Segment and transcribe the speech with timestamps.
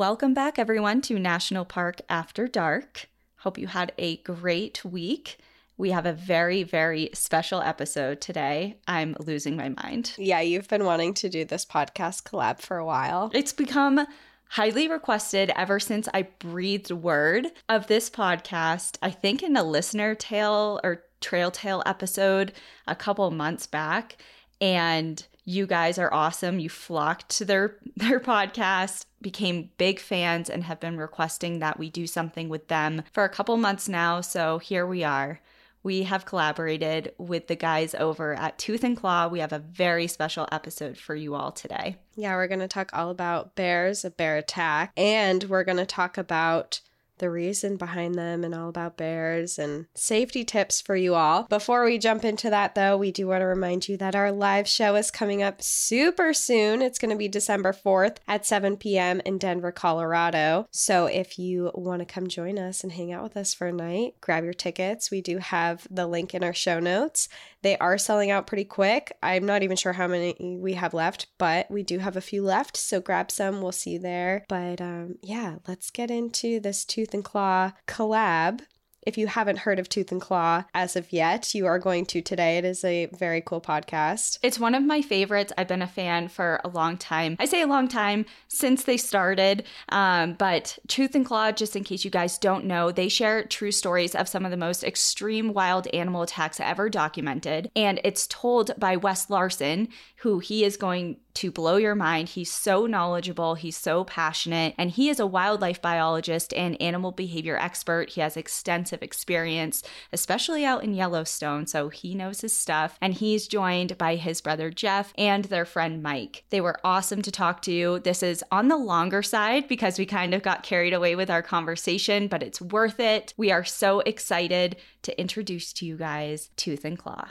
[0.00, 3.10] Welcome back, everyone, to National Park After Dark.
[3.40, 5.36] Hope you had a great week.
[5.76, 8.78] We have a very, very special episode today.
[8.88, 10.14] I'm losing my mind.
[10.16, 13.30] Yeah, you've been wanting to do this podcast collab for a while.
[13.34, 14.06] It's become
[14.48, 18.96] highly requested ever since I breathed word of this podcast.
[19.02, 22.54] I think in a listener tale or trail tale episode
[22.86, 24.16] a couple months back.
[24.62, 26.60] And you guys are awesome.
[26.60, 31.90] You flocked to their their podcast, became big fans and have been requesting that we
[31.90, 34.20] do something with them for a couple months now.
[34.20, 35.40] So here we are.
[35.82, 39.28] We have collaborated with the guys over at Tooth and Claw.
[39.28, 41.96] We have a very special episode for you all today.
[42.16, 45.86] Yeah, we're going to talk all about bears, a bear attack, and we're going to
[45.86, 46.80] talk about
[47.20, 51.44] the reason behind them and all about bears and safety tips for you all.
[51.44, 54.66] Before we jump into that, though, we do want to remind you that our live
[54.66, 56.82] show is coming up super soon.
[56.82, 59.20] It's going to be December 4th at 7 p.m.
[59.24, 60.66] in Denver, Colorado.
[60.70, 63.72] So if you want to come join us and hang out with us for a
[63.72, 65.10] night, grab your tickets.
[65.10, 67.28] We do have the link in our show notes.
[67.62, 69.12] They are selling out pretty quick.
[69.22, 72.42] I'm not even sure how many we have left, but we do have a few
[72.42, 72.76] left.
[72.76, 73.60] So grab some.
[73.60, 74.44] We'll see you there.
[74.48, 78.60] But um, yeah, let's get into this Tooth and Claw collab.
[79.02, 82.20] If you haven't heard of Tooth and Claw as of yet, you are going to
[82.20, 82.58] today.
[82.58, 84.38] It is a very cool podcast.
[84.42, 85.54] It's one of my favorites.
[85.56, 87.36] I've been a fan for a long time.
[87.38, 89.64] I say a long time since they started.
[89.88, 93.72] Um, but Tooth and Claw, just in case you guys don't know, they share true
[93.72, 97.70] stories of some of the most extreme wild animal attacks ever documented.
[97.74, 99.88] And it's told by Wes Larson,
[100.20, 102.28] who he is going to blow your mind.
[102.28, 107.56] He's so knowledgeable, he's so passionate, and he is a wildlife biologist and animal behavior
[107.56, 108.10] expert.
[108.10, 109.82] He has extensive experience,
[110.12, 112.98] especially out in Yellowstone, so he knows his stuff.
[113.00, 116.44] And he's joined by his brother Jeff and their friend Mike.
[116.50, 118.00] They were awesome to talk to.
[118.00, 121.42] This is on the longer side because we kind of got carried away with our
[121.42, 123.32] conversation, but it's worth it.
[123.38, 127.28] We are so excited to introduce to you guys Tooth and Claw.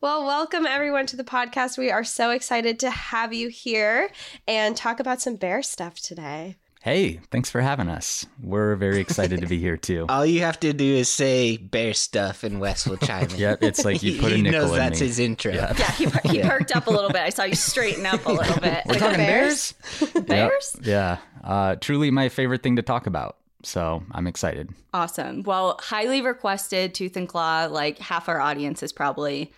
[0.00, 1.76] Well, welcome everyone to the podcast.
[1.76, 4.10] We are so excited to have you here
[4.46, 6.54] and talk about some bear stuff today.
[6.80, 8.24] Hey, thanks for having us.
[8.40, 10.06] We're very excited to be here too.
[10.08, 13.36] All you have to do is say bear stuff and Wes will chime in.
[13.38, 15.06] Yep, it's like you put a he nickel knows in that's me.
[15.08, 15.52] his intro.
[15.52, 15.74] Yeah.
[15.76, 17.22] Yeah, he, he perked up a little bit.
[17.22, 18.84] I saw you straighten up a little bit.
[18.86, 19.72] We're Like, talking bears?
[19.98, 20.12] bears?
[20.26, 20.76] bears?
[20.76, 20.86] Yep.
[20.86, 21.18] Yeah.
[21.42, 23.36] Uh, truly my favorite thing to talk about.
[23.64, 24.70] So I'm excited.
[24.94, 25.42] Awesome.
[25.42, 27.66] Well, highly requested Tooth and Claw.
[27.68, 29.52] Like half our audience is probably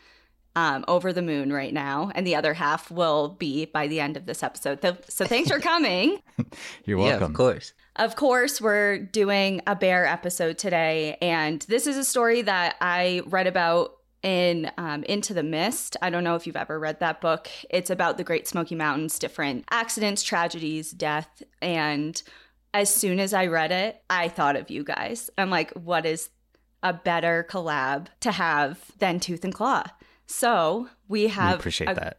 [0.57, 4.17] um, over the moon right now, and the other half will be by the end
[4.17, 4.81] of this episode.
[4.83, 6.21] So, so thanks for coming.
[6.85, 7.31] You're Yeah, welcome.
[7.31, 7.73] of course.
[7.97, 13.23] Of course, we're doing a bear episode today, and this is a story that I
[13.27, 15.97] read about in um, Into the Mist.
[16.03, 17.49] I don't know if you've ever read that book.
[17.71, 22.23] It's about the Great Smoky Mountains, different accidents, tragedies, death, and
[22.73, 25.29] as soon as I read it, I thought of you guys.
[25.39, 26.29] I'm like, what is
[26.83, 29.85] a better collab to have than Tooth and Claw?
[30.31, 32.17] So we We have appreciate a, that.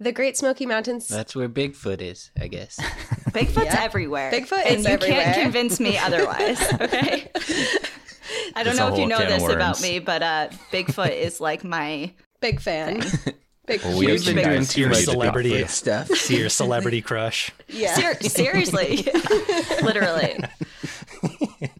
[0.00, 1.06] The Great Smoky Mountains.
[1.08, 2.78] That's where Bigfoot is, I guess.
[3.30, 3.82] Bigfoot's Yeah.
[3.82, 4.30] everywhere.
[4.32, 5.22] Bigfoot and is you everywhere.
[5.22, 6.60] can't convince me otherwise.
[6.80, 7.30] Okay.
[8.56, 11.62] I don't That's know if you know this about me, but uh, Bigfoot is like
[11.64, 12.12] my.
[12.40, 13.02] Big fan.
[13.66, 15.66] Big Well, we We've have been some doing guys too who much read the celebrity.
[15.66, 16.08] Stuff.
[16.08, 17.52] See your celebrity crush.
[17.68, 17.94] Yeah.
[17.94, 19.06] Ser- seriously.
[19.82, 20.38] Literally.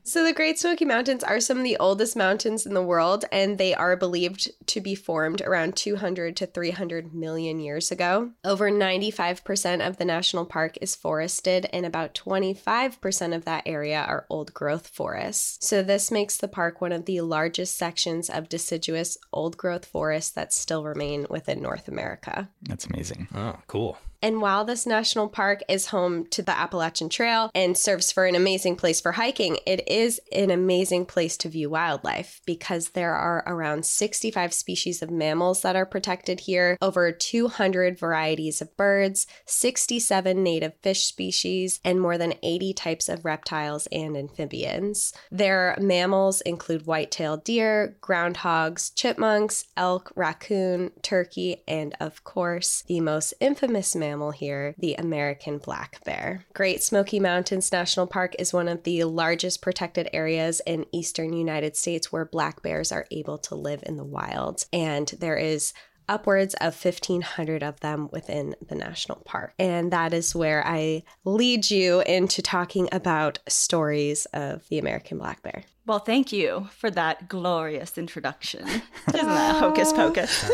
[0.06, 3.56] So, the Great Smoky Mountains are some of the oldest mountains in the world, and
[3.56, 8.32] they are believed to be formed around 200 to 300 million years ago.
[8.44, 14.26] Over 95% of the national park is forested, and about 25% of that area are
[14.28, 15.66] old growth forests.
[15.66, 20.32] So, this makes the park one of the largest sections of deciduous old growth forests
[20.32, 22.50] that still remain within North America.
[22.60, 23.28] That's amazing.
[23.34, 23.96] Oh, cool.
[24.24, 28.34] And while this national park is home to the Appalachian Trail and serves for an
[28.34, 33.44] amazing place for hiking, it is an amazing place to view wildlife because there are
[33.46, 40.42] around 65 species of mammals that are protected here, over 200 varieties of birds, 67
[40.42, 45.12] native fish species, and more than 80 types of reptiles and amphibians.
[45.30, 53.34] Their mammals include white-tailed deer, groundhogs, chipmunks, elk, raccoon, turkey, and of course, the most
[53.38, 56.44] infamous mammal here, the American black bear.
[56.52, 61.76] Great Smoky Mountains National Park is one of the largest protected areas in eastern United
[61.76, 64.64] States where black bears are able to live in the wild.
[64.72, 65.72] And there is
[66.08, 69.54] upwards of 1500 of them within the national park.
[69.58, 75.42] And that is where I lead you into talking about stories of the American black
[75.42, 75.64] bear.
[75.86, 78.66] Well, thank you for that glorious introduction.
[78.68, 80.44] Isn't that hocus pocus?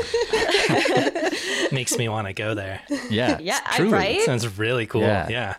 [1.72, 2.80] Makes me want to go there.
[3.08, 3.38] Yeah.
[3.40, 3.92] Yeah, I- truly.
[3.92, 4.20] right?
[4.22, 5.02] Sounds really cool.
[5.02, 5.28] Yeah.
[5.28, 5.54] Yeah.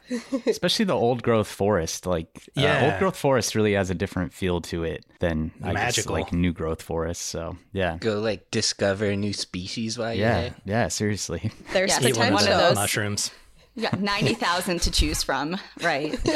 [0.46, 2.06] Especially the old growth forest.
[2.06, 5.74] Like, uh, old growth forest really has a different feel to it than I guess,
[5.98, 6.16] Magical.
[6.16, 7.22] like new growth forest.
[7.24, 7.98] So, yeah.
[8.00, 10.42] Go like discover new species while you're Yeah.
[10.42, 10.56] there.
[10.66, 10.88] Yeah.
[10.90, 11.50] Seriously.
[11.72, 12.38] There's Yes, Eat one potential.
[12.38, 12.76] of One of those.
[12.76, 13.32] mushrooms.
[13.80, 16.20] Got 90,000 to choose from, right?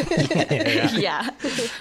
[0.55, 0.91] Yeah.
[0.95, 1.29] yeah.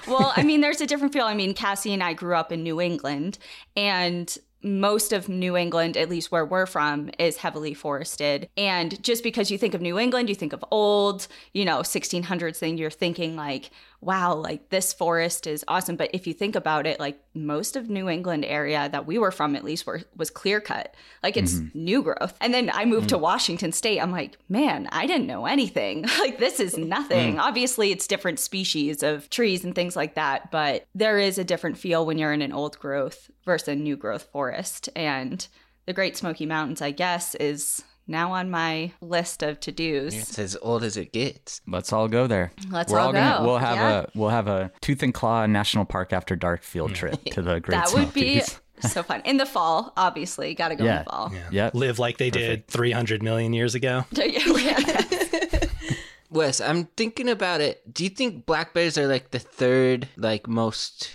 [0.07, 1.25] Well, I mean, there's a different feel.
[1.25, 3.39] I mean, Cassie and I grew up in New England,
[3.77, 8.49] and most of New England, at least where we're from, is heavily forested.
[8.57, 12.57] And just because you think of New England, you think of old, you know, 1600s
[12.57, 13.71] thing, you're thinking like,
[14.05, 15.97] wow, like this forest is awesome.
[15.97, 19.31] But if you think about it, like most of New England area that we were
[19.31, 20.95] from, at least, were, was clear cut.
[21.23, 21.85] Like it's mm-hmm.
[21.85, 22.37] new growth.
[22.41, 23.21] And then I moved to mm.
[23.21, 24.01] Washington State.
[24.01, 26.03] I'm like, man, I didn't know anything.
[26.21, 26.87] like this is mm.
[26.87, 27.39] nothing.
[27.39, 31.79] Obviously, it's different species of trees and things like that, but there is a different
[31.79, 34.89] feel when you're in an old growth versus a new growth forest.
[34.95, 35.47] And
[35.87, 40.15] the Great Smoky Mountains, I guess, is now on my list of to dos.
[40.15, 41.61] It's as old as it gets.
[41.67, 42.53] Let's all go there.
[42.71, 43.39] Let's We're all all gonna.
[43.39, 43.47] go.
[43.47, 44.01] We'll have Yeah.
[44.01, 44.07] a.
[44.15, 46.95] We'll have a Tooth and Claw National Park after dark field mm.
[46.95, 48.43] trip to the Great that would be
[48.81, 49.23] so fun.
[49.25, 51.33] In the fall, obviously, got to go in the fall.
[51.33, 51.49] Yeah.
[51.51, 51.75] Yep.
[51.75, 54.05] Live like they did 300 million years ago.
[56.31, 57.93] Wes, I'm thinking about it.
[57.93, 61.11] Do you think black bears are like the third, like most,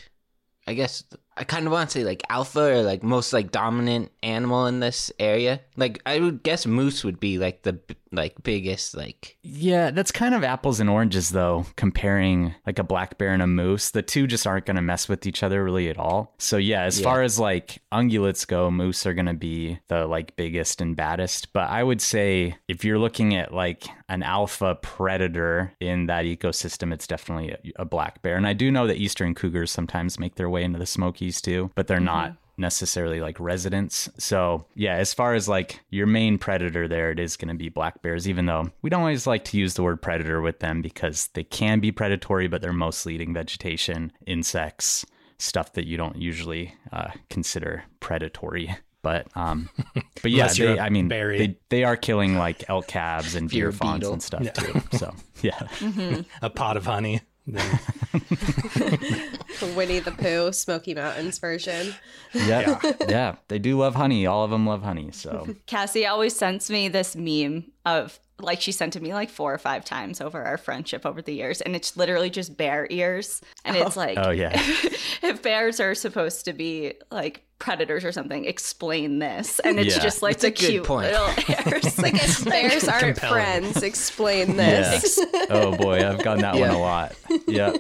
[0.66, 1.04] I guess,
[1.40, 4.82] I kind of want to say like alpha or like most like dominant animal in
[4.82, 5.62] this area.
[5.78, 7.80] Like I would guess moose would be like the
[8.12, 13.18] like biggest like Yeah, that's kind of apples and oranges though, comparing like a black
[13.18, 13.92] bear and a moose.
[13.92, 16.34] The two just aren't going to mess with each other really at all.
[16.38, 17.04] So yeah, as Yeah.
[17.04, 21.54] far as like ungulates go, moose are going to be the like biggest and baddest,
[21.54, 26.94] but I would say if you're looking at like an alpha predator in that ecosystem,
[26.94, 28.36] it's definitely a, a black bear.
[28.36, 31.72] And I do know that eastern cougars sometimes make their way into the Smokies too,
[31.76, 32.06] but they're mm-hmm.
[32.06, 34.10] not necessarily like residents.
[34.18, 37.70] So, yeah, as far as like your main predator there, it is going to be
[37.70, 40.82] black bears, even though we don't always like to use the word predator with them
[40.82, 45.06] because they can be predatory, but they're mostly eating vegetation, insects,
[45.38, 48.76] stuff that you don't usually uh, consider predatory.
[49.02, 49.70] But um,
[50.22, 51.38] but yeah, they, a I mean, berry.
[51.38, 54.82] they they are killing like elk calves and deer fawns and stuff too.
[54.98, 55.68] So yeah,
[56.42, 57.22] A pot of honey.
[59.60, 61.94] Then- Winnie the Pooh, Smoky Mountains version.
[62.34, 64.26] yeah, yeah, they do love honey.
[64.26, 65.12] All of them love honey.
[65.12, 69.54] So Cassie always sends me this meme of like she sent to me like four
[69.54, 73.42] or five times over our friendship over the years, and it's literally just bear ears,
[73.66, 74.00] and it's oh.
[74.00, 74.52] like, oh yeah.
[75.22, 80.02] if bears are supposed to be like predators or something, explain this, and it's Yeah.
[80.04, 81.12] just like It's a the good cute point.
[81.12, 81.98] little hairs.
[82.00, 83.34] Like if bears aren't Compelling.
[83.34, 85.20] friends, explain this.
[85.34, 85.46] Yeah.
[85.50, 87.16] oh boy, I've gotten that one a lot.
[87.48, 87.78] Yep.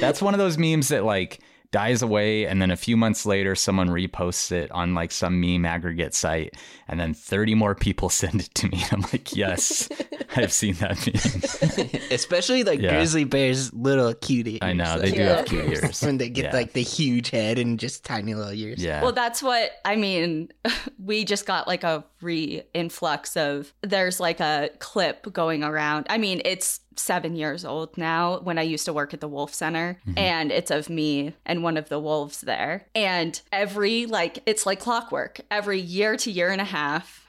[0.00, 1.40] That's one of those memes that like
[1.72, 5.64] dies away and then a few months later someone reposts it on like some meme
[5.64, 6.54] aggregate site
[6.90, 8.84] and then 30 more people send it to me.
[8.92, 9.88] I'm like, "Yes,
[10.36, 12.90] I've seen that meme." especially like Yeah.
[12.96, 14.58] grizzly bears little cute ears.
[14.62, 16.02] I know, they like, do have cute ears.
[16.04, 16.52] when they get Yeah.
[16.52, 18.82] like the huge head and just tiny little ears.
[18.82, 19.02] Yeah.
[19.02, 20.50] Well, that's what I mean.
[20.98, 26.06] We just got like a re influx of there's like a clip going around.
[26.10, 29.54] I mean, it's seven years old now when I used to work at the Wolf
[29.54, 30.18] Center, mm-hmm.
[30.18, 32.86] and it's of me and one of the wolves there.
[32.94, 36.79] And every like, it's like clockwork, every year to year and a half.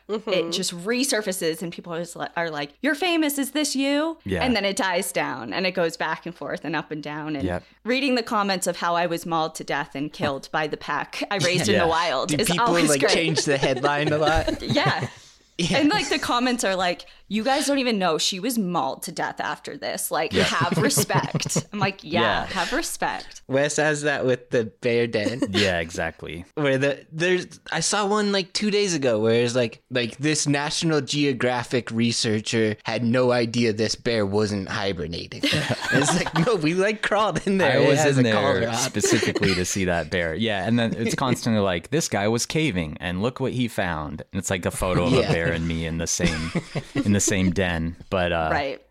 [0.09, 0.51] It mm-hmm.
[0.51, 3.37] just resurfaces, and people are, just like, are like, "You're famous.
[3.37, 4.43] Is this you?" Yeah.
[4.43, 7.35] And then it dies down, and it goes back and forth and up and down.
[7.35, 7.63] And Yep.
[7.85, 11.23] reading the comments of how I was mauled to death and killed by the pack
[11.31, 13.13] I raised in the wild Do is people always like great.
[13.13, 14.61] change the headline a lot?
[14.61, 15.07] Yeah.
[15.57, 15.77] Yeah.
[15.77, 19.11] And like the comments are like, you guys don't even know she was mauled to
[19.13, 20.11] death after this.
[20.11, 21.65] Like, have respect.
[21.71, 22.45] I'm like, yeah, Yeah.
[22.47, 23.41] have respect.
[23.47, 25.41] Wes has that with the bear den.
[25.51, 26.43] yeah, exactly.
[26.55, 30.45] where the there's I saw one like two days ago where it's like like this
[30.45, 35.41] National Geographic researcher had no idea this bear wasn't hibernating.
[35.93, 37.79] It's like no, we like crawled in there.
[37.79, 40.33] I was in there specifically to see that bear.
[40.35, 44.21] Yeah, and then it's constantly like this guy was caving, and look what he found.
[44.31, 46.51] And it's like a photo of a bear and me in the same
[46.95, 47.95] in the same den.
[48.09, 48.81] But uh, right.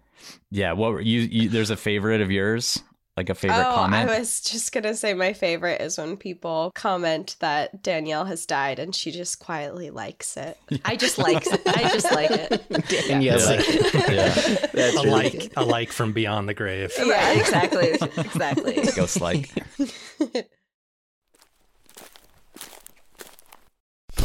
[0.51, 1.49] yeah, what were you, you?
[1.49, 2.83] There's a favorite of yours,
[3.17, 4.09] like a favorite oh, comment.
[4.09, 8.79] I was just gonna say my favorite is when people comment that Danielle has died
[8.79, 10.57] and she just quietly likes it.
[10.85, 11.61] I just like it.
[11.67, 12.65] I just like it.
[13.11, 13.47] And yeah, Yeah.
[13.47, 13.69] like,
[14.09, 15.53] yeah, a really like good.
[15.57, 16.93] a like from beyond the grave.
[16.99, 17.99] Yeah, exactly.
[18.17, 18.75] Exactly.
[18.95, 19.51] ghost like.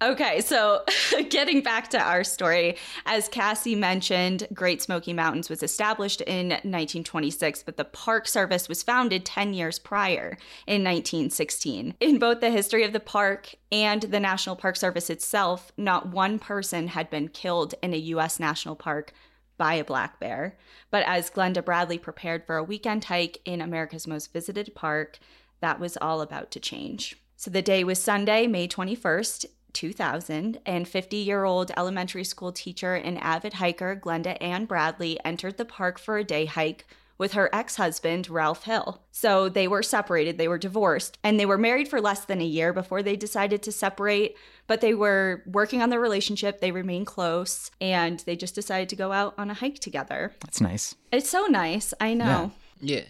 [0.00, 0.84] Okay, so
[1.28, 7.64] getting back to our story, as Cassie mentioned, Great Smoky Mountains was established in 1926,
[7.64, 10.38] but the Park Service was founded 10 years prior
[10.68, 11.94] in 1916.
[11.98, 16.38] In both the history of the park and the National Park Service itself, not one
[16.38, 18.38] person had been killed in a U.S.
[18.38, 19.12] national park
[19.56, 20.56] by a black bear.
[20.92, 25.18] But as Glenda Bradley prepared for a weekend hike in America's most visited park,
[25.60, 27.16] that was all about to change.
[27.34, 29.46] So the day was Sunday, May 21st,
[29.78, 35.56] 2000, and 50 year old elementary school teacher and avid hiker Glenda Ann Bradley entered
[35.56, 36.84] the park for a day hike
[37.16, 39.02] with her ex husband, Ralph Hill.
[39.12, 42.44] So they were separated, they were divorced, and they were married for less than a
[42.44, 44.36] year before they decided to separate.
[44.66, 48.96] But they were working on their relationship, they remained close, and they just decided to
[48.96, 50.32] go out on a hike together.
[50.40, 50.96] That's nice.
[51.12, 52.50] It's so nice, I know.
[52.80, 53.02] yeah.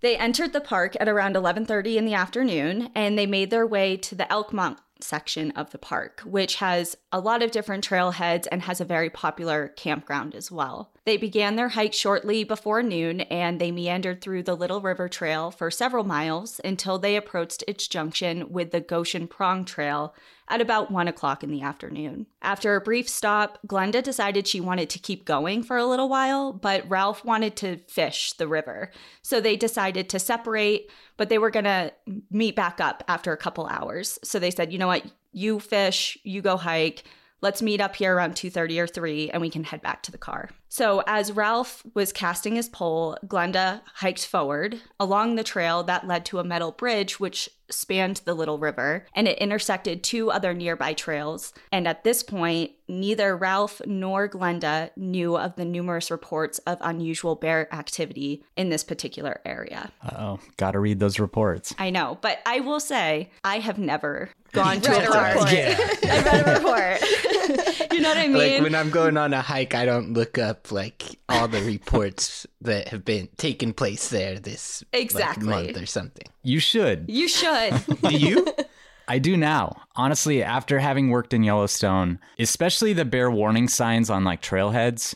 [0.00, 3.96] They entered the park at around 11:30 in the afternoon and they made their way
[3.96, 8.62] to the Elkmont section of the park, which has a lot of different trailheads and
[8.62, 10.90] has a very popular campground as well.
[11.04, 15.50] They began their hike shortly before noon and they meandered through the Little River Trail
[15.50, 20.14] for several miles until they approached its junction with the Goshen Prong Trail
[20.48, 22.26] at about one o'clock in the afternoon.
[22.42, 26.52] After a brief stop, Glenda decided she wanted to keep going for a little while,
[26.52, 28.90] but Ralph wanted to fish the river.
[29.22, 31.92] So they decided to separate, but they were going to
[32.30, 34.18] meet back up after a couple hours.
[34.22, 37.04] So they said, you know what, you fish, you go hike
[37.42, 40.18] let's meet up here around 2.30 or 3 and we can head back to the
[40.18, 46.06] car so as ralph was casting his pole glenda hiked forward along the trail that
[46.06, 50.54] led to a metal bridge which spanned the little river and it intersected two other
[50.54, 56.58] nearby trails and at this point neither ralph nor glenda knew of the numerous reports
[56.60, 62.16] of unusual bear activity in this particular area oh gotta read those reports i know
[62.20, 65.52] but i will say i have never gone to a a park report.
[65.52, 65.76] Yeah.
[66.04, 67.00] I read a report.
[67.92, 68.54] you know what I mean?
[68.54, 72.46] Like when I'm going on a hike, I don't look up like all the reports
[72.60, 75.48] that have been taking place there this like, Exactly.
[75.48, 76.26] month or something.
[76.42, 77.74] you should you should.
[78.02, 78.46] Do you?
[79.08, 79.82] I do now.
[79.94, 85.14] Honestly, after having worked in Yellowstone, especially the bear warning signs on like trailheads,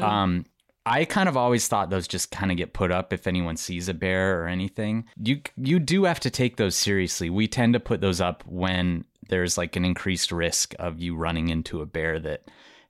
[0.00, 0.46] um,
[0.84, 3.88] I kind of always thought those just kind of get put up if anyone sees
[3.88, 5.06] a bear or anything.
[5.20, 7.28] You you do have to take those seriously.
[7.28, 11.48] We tend to put those up when there's like an increased risk of you running
[11.48, 12.42] into a bear that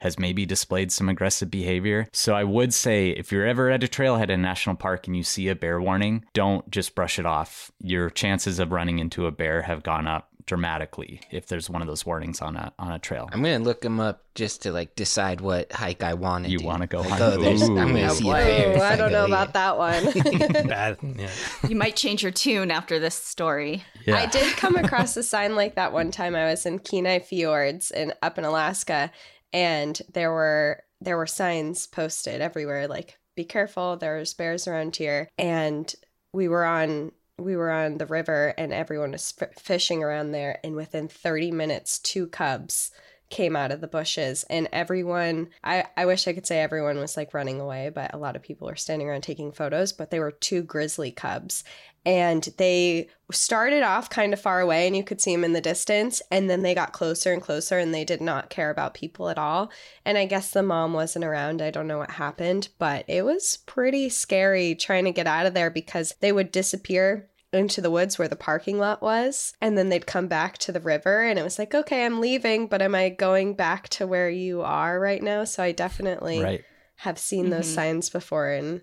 [0.07, 2.07] has maybe displayed some aggressive behavior.
[2.13, 5.17] So I would say if you're ever at a trailhead in a national park and
[5.17, 7.71] you see a bear warning, don't just brush it off.
[7.83, 11.89] Your chances of running into a bear have gone up dramatically if there's one of
[11.89, 13.29] those warnings on a on a trail.
[13.33, 16.61] I'm gonna look them up just to like decide what hike I want to You
[16.63, 17.23] wanna go like, on?
[17.23, 18.11] Oh, there's, I'm gonna Ooh.
[18.11, 18.71] see a bear.
[18.73, 19.35] if Oh, I don't go know here.
[19.35, 20.05] about that one.
[20.69, 20.99] Bad.
[21.03, 21.31] Yeah.
[21.69, 23.83] you might change your tune after this story.
[24.05, 24.17] Yeah.
[24.19, 26.37] I did come across a sign like that one time.
[26.37, 29.11] I was in Kenai Fjords in up in Alaska,
[29.57, 35.31] and there were there were signs posted everywhere like "Be careful, there's bears around here."
[35.39, 35.93] And
[36.33, 40.61] we were on we were on the river, and everyone was f- fishing around there.
[40.63, 42.91] And within thirty minutes, two cubs
[43.31, 47.17] came out of the bushes and everyone I, I wish I could say everyone was
[47.17, 50.21] like running away, but a lot of people were standing around taking photos, but they
[50.21, 51.65] were two grizzly cubs.
[52.05, 55.61] And they started off kind of far away and you could see them in the
[55.61, 59.29] distance and then they got closer and closer and they did not care about people
[59.29, 59.73] at all.
[60.05, 61.61] And i guess the mom wasn't around.
[61.61, 65.55] I don't know what happened but it was pretty scary trying to get out of
[65.55, 69.89] there because they would disappear into the woods where the parking lot was and then
[69.89, 72.95] they'd come back to the river and it was like okay i'm leaving but am
[72.95, 76.65] i going back to where you are right now so i definitely right.
[76.97, 77.75] have seen those mm-hmm.
[77.75, 78.83] signs before and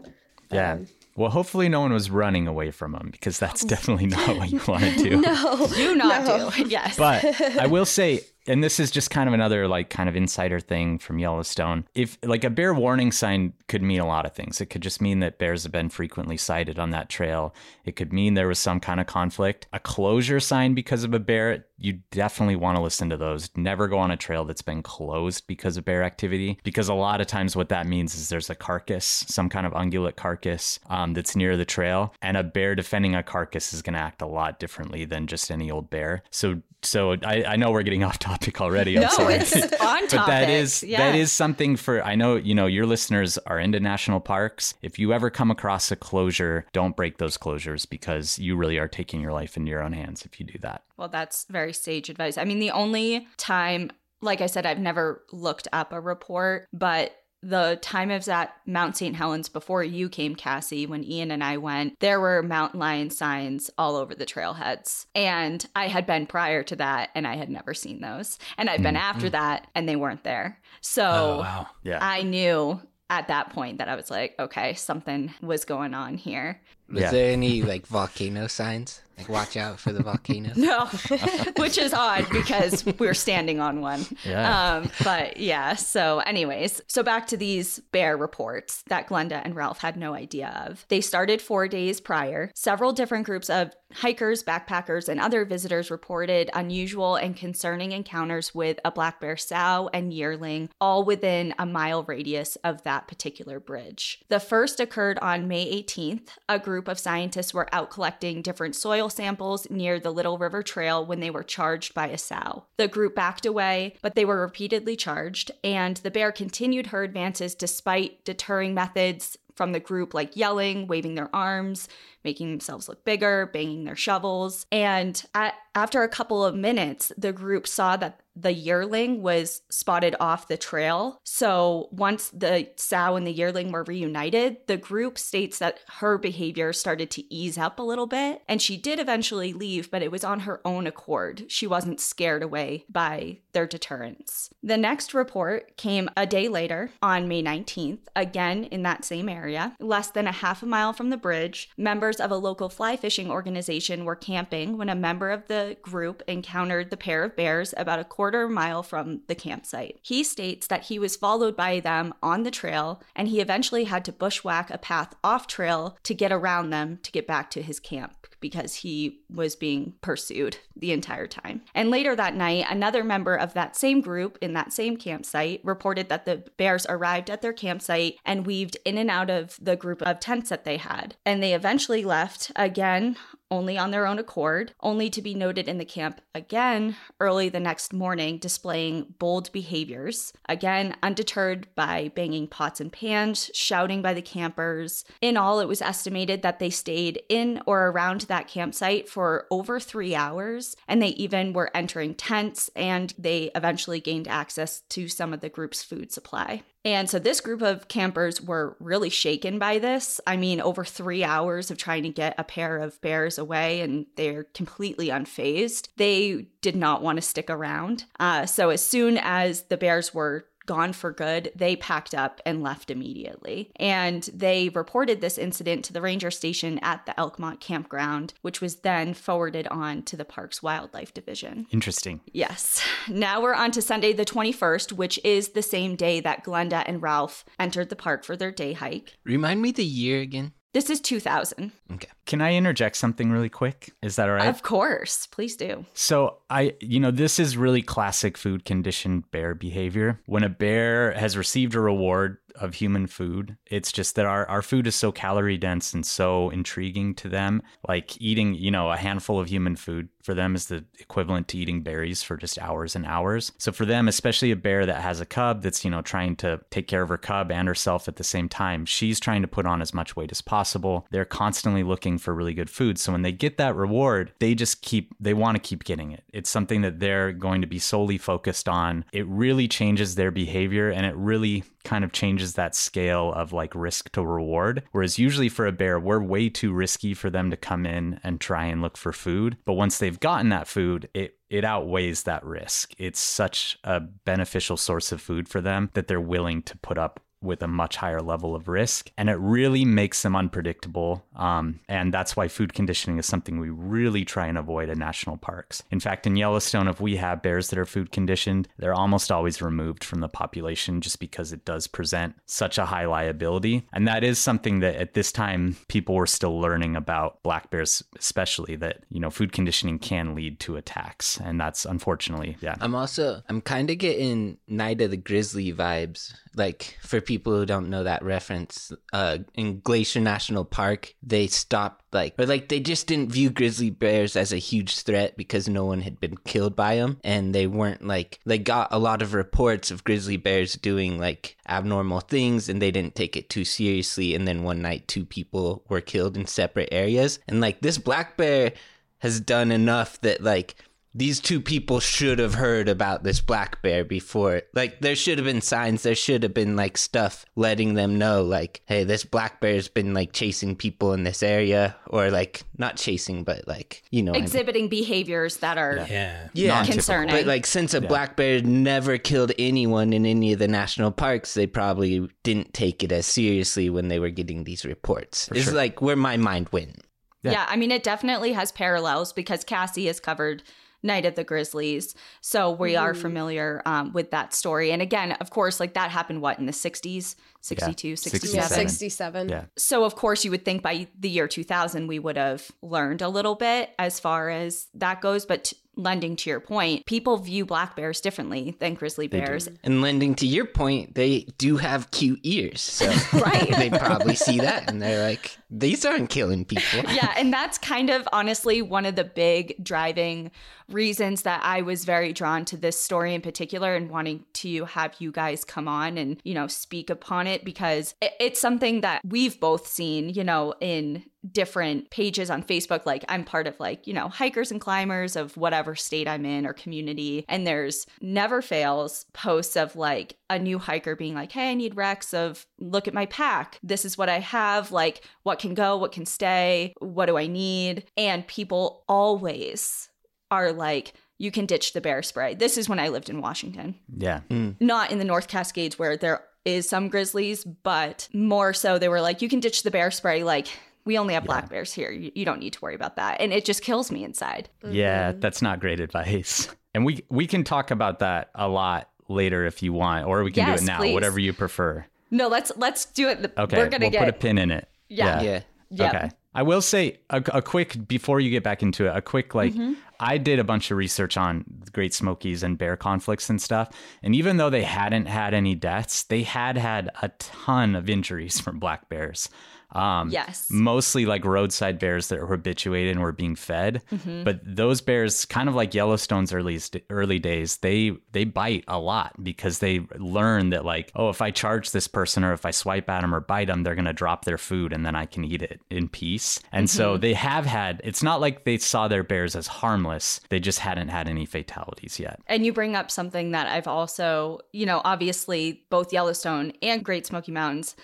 [0.52, 0.74] Yeah.
[0.74, 3.68] Um, well, hopefully no one was running away from them because that's oh.
[3.68, 5.22] definitely not what you want to do.
[5.22, 6.68] no Do not do.
[6.68, 6.98] Yes.
[6.98, 7.24] But
[7.60, 11.00] I will say, and this is just kind of another like kind of insider thing
[11.00, 11.88] from Yellowstone.
[11.96, 14.62] If like a bear warning sign could mean a lot of things.
[14.62, 17.56] It could just mean that bears have been frequently sighted on that trail.
[17.86, 19.68] It could mean there was some kind of conflict.
[19.74, 23.50] A closure sign because of a bear, you definitely want to listen to those.
[23.56, 27.22] Never go on a trail that's been closed because of bear activity because a lot
[27.22, 31.14] of times what that means is there's a carcass, some kind of ungulate carcass um,
[31.14, 34.28] that's near the trail, and a bear defending a carcass is going to act a
[34.28, 36.24] lot differently than just any old bear.
[36.30, 38.96] So so I, I know we're getting off topic already.
[38.98, 39.36] I'm no, sorry.
[39.36, 40.10] it's on topic.
[40.24, 41.00] But that is yeah.
[41.00, 44.76] that is something for I know you know your listeners are into national parks.
[44.82, 48.88] If you ever come across a closure, don't break those closures because you really are
[48.88, 50.84] taking your life into your own hands if you do that.
[50.98, 52.38] Well, that's very sage advice.
[52.38, 53.92] I mean, the only time,
[54.22, 58.56] like I said, I've never looked up a report, but the time I was at
[58.66, 59.16] Mount St.
[59.16, 63.70] Helens before you came, Cassie, when Ian and I went, there were mountain lion signs
[63.78, 65.06] all over the trailheads.
[65.14, 68.40] And I had been prior to that and I had never seen those.
[68.58, 69.32] And I've been mm, after mm.
[69.34, 70.60] that and they weren't there.
[70.82, 71.68] So Oh, wow.
[71.84, 72.00] Yeah.
[72.02, 72.80] I knew
[73.10, 76.62] at that point that I was like, okay, something was going on here.
[76.90, 77.12] Was Yeah.
[77.12, 79.02] there any like volcano signs?
[79.18, 80.52] Like watch out for the volcano.
[80.56, 80.86] No,
[81.58, 84.06] which is odd because we're standing on one.
[84.26, 84.76] Yeah.
[84.76, 89.80] Um, but yeah, so, anyways, so back to these bear reports that Glenda and Ralph
[89.80, 90.86] had no idea of.
[90.90, 92.52] They started four days prior.
[92.56, 98.80] Several different groups of hikers, backpackers, and other visitors reported unusual and concerning encounters with
[98.84, 104.22] a black bear sow and yearling, all within a mile radius of that particular bridge.
[104.30, 106.30] The first occurred on May 18th.
[106.50, 111.06] A group of scientists were out collecting different soil samples near the Little River Trail
[111.06, 112.66] when they were charged by a sow.
[112.78, 117.56] The group backed away, but they were repeatedly charged, and the bear continued her advances
[117.56, 121.88] despite deterring methods from the group like yelling, waving their arms,
[122.24, 124.66] making themselves look bigger, banging their shovels.
[124.72, 130.16] And at, after a couple of minutes, the group saw that the yearling was spotted
[130.20, 131.20] off the trail.
[131.24, 136.74] So once the sow and the yearling were reunited, the group states that her behavior
[136.74, 138.42] started to ease up a little bit.
[138.48, 141.46] And she did eventually leave, but it was on her own accord.
[141.48, 144.50] She wasn't scared away by their deterrence.
[144.64, 149.76] The next report came a day later on May 19th, again in that same area.
[149.80, 153.30] Less than a half a mile from the bridge, members of a local fly fishing
[153.30, 158.00] organization were camping when a member of the group encountered the pair of bears about
[158.00, 160.00] a quarter mile from the campsite.
[160.02, 164.06] He states that he was followed by them on the trail and he eventually had
[164.06, 167.82] to bushwhack a path off trail to get around them to get back to his
[167.82, 171.62] camp because he was being pursued the entire time.
[171.76, 176.08] And later that night, another member of that same group in that same campsite reported
[176.10, 180.02] that the bears arrived at their campsite and weaved in and out of the group
[180.02, 181.16] of tents that they had.
[181.26, 183.18] And they eventually left again
[183.54, 187.60] only on their own accord, only to be noted in the camp again early the
[187.60, 190.34] next morning, displaying bold behaviors.
[190.50, 195.06] Again, undeterred by banging pots and pans, shouting by the campers.
[195.22, 199.80] In all, it was estimated that they stayed in or around that campsite for over
[199.80, 205.32] three hours, and they even were entering tents and they eventually gained access to some
[205.32, 206.64] of the group's food supply.
[206.86, 210.20] And so this group of campers were really shaken by this.
[210.28, 214.06] I mean, over three hours of trying to get a pair of bears away, and
[214.16, 215.88] they're completely unfazed.
[215.96, 218.06] They did not want to stick around.
[218.20, 222.64] Uh, so as soon as the bears were gone for good, they packed up and
[222.64, 223.72] left immediately.
[223.78, 228.78] And they reported this incident to the ranger station at the Elkmont campground, which was
[228.78, 231.68] then forwarded on to the park's wildlife division.
[231.72, 232.22] Interesting.
[232.32, 232.82] Yes.
[233.08, 237.02] Now we're on to Sunday the 21st, which is the same day that Glenda and
[237.02, 239.18] Ralph entered the park for their day hike.
[239.24, 240.54] Remind me the year again.
[240.74, 241.72] This is 2000.
[241.94, 242.08] Okay.
[242.26, 243.94] Can I interject something really quick?
[244.02, 244.48] Is that all right?
[244.48, 245.28] Of course.
[245.28, 245.86] Please do.
[245.94, 250.20] So I, you know, this is really classic food conditioned bear behavior.
[250.26, 254.62] When a bear has received a reward of human food, it's just that our, our
[254.62, 257.62] food is so calorie dense and so intriguing to them.
[257.88, 261.58] Like eating, you know, a handful of human food for them is the equivalent to
[261.58, 263.52] eating berries for just hours and hours.
[263.58, 266.62] So for them, especially a bear that has a cub that's, you know, trying to
[266.70, 269.66] take care of her cub and herself at the same time, she's trying to put
[269.66, 271.06] on as much weight as possible.
[271.12, 272.98] They're constantly looking for really good food.
[272.98, 276.24] So when they get that reward, they just keep, they want to keep getting it.
[276.32, 279.06] It's something that they're going to be solely focused on.
[279.12, 283.74] It really changes their behavior and it really kind of changes that scale of like
[283.76, 284.84] risk to reward.
[284.92, 288.40] Whereas usually for a bear, we're way too risky for them to come in and
[288.40, 289.58] try and look for food.
[289.66, 292.94] But once they've gotten that food, it it outweighs that risk.
[292.98, 297.20] It's such a beneficial source of food for them that they're willing to put up
[297.44, 299.12] with a much higher level of risk.
[299.18, 301.24] And it really makes them unpredictable.
[301.36, 305.38] Um, and that's why food conditioning is something we really try and avoid in national
[305.38, 305.84] parks.
[305.92, 309.62] In fact, in Yellowstone, if we have bears that are food conditioned, they're almost always
[309.62, 313.88] removed from the population just because it does present such a high liability.
[313.94, 318.04] And that is something that at this time people were still learning about black bears,
[318.18, 321.40] especially that, you know, food conditioning can lead to attacks.
[321.40, 322.76] And that's unfortunately, yeah.
[322.80, 326.34] I'm also I'm kind of getting Night of the Grizzly vibes.
[326.56, 332.06] Like for people who don't know that reference, uh, in Glacier National Park, they stopped
[332.14, 335.86] like or like they just didn't view grizzly bears as a huge threat because no
[335.86, 339.34] one had been killed by them, and they weren't like they got a lot of
[339.34, 344.36] reports of grizzly bears doing like abnormal things, and they didn't take it too seriously.
[344.36, 348.38] And then one night, two people were killed in separate areas, and like this black
[348.38, 348.74] bear
[349.20, 350.76] has done enough that like
[351.16, 354.64] these two people should have heard about this black bear before.
[354.74, 358.44] Like, there should have been signs, there should have been like stuff letting them know,
[358.44, 362.98] like, hey, this black bear's been like chasing people in this area, or like not
[362.98, 366.50] chasing, but like, you know, Exhibiting behaviors that are Yeah.
[366.54, 367.36] yeah, concerning.
[367.36, 371.54] But like, since a black bear never killed anyone in any of the national parks,
[371.54, 375.50] they probably didn't take it as seriously when they were getting these reports.
[375.52, 375.74] it's sure.
[375.74, 377.04] like where my mind went.
[377.44, 377.66] Yeah.
[377.68, 380.64] I mean, it definitely has parallels because Cassie has covered
[381.04, 382.16] Night of the Grizzlies.
[382.42, 384.92] So we are familiar um, with that story.
[384.92, 388.56] And again, of course, like that happened what in the 60s, 62, 67.
[388.56, 388.90] Yeah, 67.
[388.90, 389.50] 67.
[389.50, 389.66] Yeah.
[389.78, 393.30] So, of course, you would think by the year 2000, we would have learned a
[393.30, 395.46] little bit as far as that goes.
[395.46, 399.70] But t- lending to your point, people view black bears differently than grizzly bears.
[399.84, 402.82] And lending to your point, they do have cute ears.
[402.82, 403.72] So Right.
[403.78, 407.12] they probably see that and they're like, these aren't killing people.
[407.14, 410.50] yeah, and that's kind of honestly one of the big driving
[410.90, 415.16] reasons that I was very drawn to this story in particular and wanting to have
[415.20, 419.22] you guys come on and, you know, speak upon it it because it's something that
[419.24, 423.06] we've both seen, you know, in different pages on Facebook.
[423.06, 426.66] Like I'm part of like, you know, hikers and climbers of whatever state I'm in
[426.66, 427.46] or community.
[427.50, 431.96] And there's never fails posts of like a new hiker being like, hey, I need
[431.96, 433.78] recs of look at my pack.
[433.84, 434.92] This is what I have.
[434.92, 438.06] Like, what can go, what can stay, what do I need?
[438.18, 440.10] And people always
[440.50, 442.54] are like, you can ditch the bear spray.
[442.54, 444.42] This is when I lived in Washington Yeah.
[444.50, 444.72] Hmm.
[444.80, 449.22] not in the North Cascades where there is some grizzlies, but more so they were
[449.22, 450.44] like, you can ditch the bear spray.
[450.44, 450.68] Like,
[451.06, 452.12] we only have black bears here.
[452.12, 453.42] You, you don't need to worry about that.
[453.42, 454.70] And it just kills me inside.
[454.88, 456.68] Yeah, that's not great advice.
[456.96, 460.52] And we we can talk about that a lot later if you want, or we
[460.52, 461.16] can Yes, do it now, please.
[461.16, 462.06] whatever you prefer.
[462.30, 463.52] No, let's let's do it.
[463.58, 464.88] Okay, We're gonna we'll get put a pin in it.
[465.10, 465.42] Yeah.
[465.42, 465.62] Yeah.
[465.90, 466.14] Yep.
[466.14, 466.30] Okay.
[466.54, 469.74] I will say a, a quick before you get back into it, a quick like
[469.74, 469.94] Mm-hmm.
[470.24, 473.90] I did a bunch of research on Great Smokies and bear conflicts and stuff,
[474.24, 478.62] and even though they hadn't had any deaths, they had had a ton of injuries
[478.62, 479.50] from black bears.
[479.94, 480.68] Um, Yes.
[480.70, 484.02] mostly like roadside bears that were habituated and were being fed.
[484.12, 484.44] Mm-hmm.
[484.44, 486.80] But those bears, kind of like Yellowstone's early
[487.10, 491.52] early days, they they bite a lot because they learn that like, oh, if I
[491.52, 494.46] charge this person or if I swipe at them or bite them, they're gonna drop
[494.46, 496.60] their food and then I can eat it in peace.
[496.72, 496.98] And Mm-hmm.
[496.98, 498.02] so they have had.
[498.04, 500.42] It's not like they saw their bears as harmless.
[500.50, 502.40] They just hadn't had any fatalities yet.
[502.48, 507.26] And you bring up something that I've also, you know, obviously both Yellowstone and Great
[507.26, 507.96] Smoky Mountains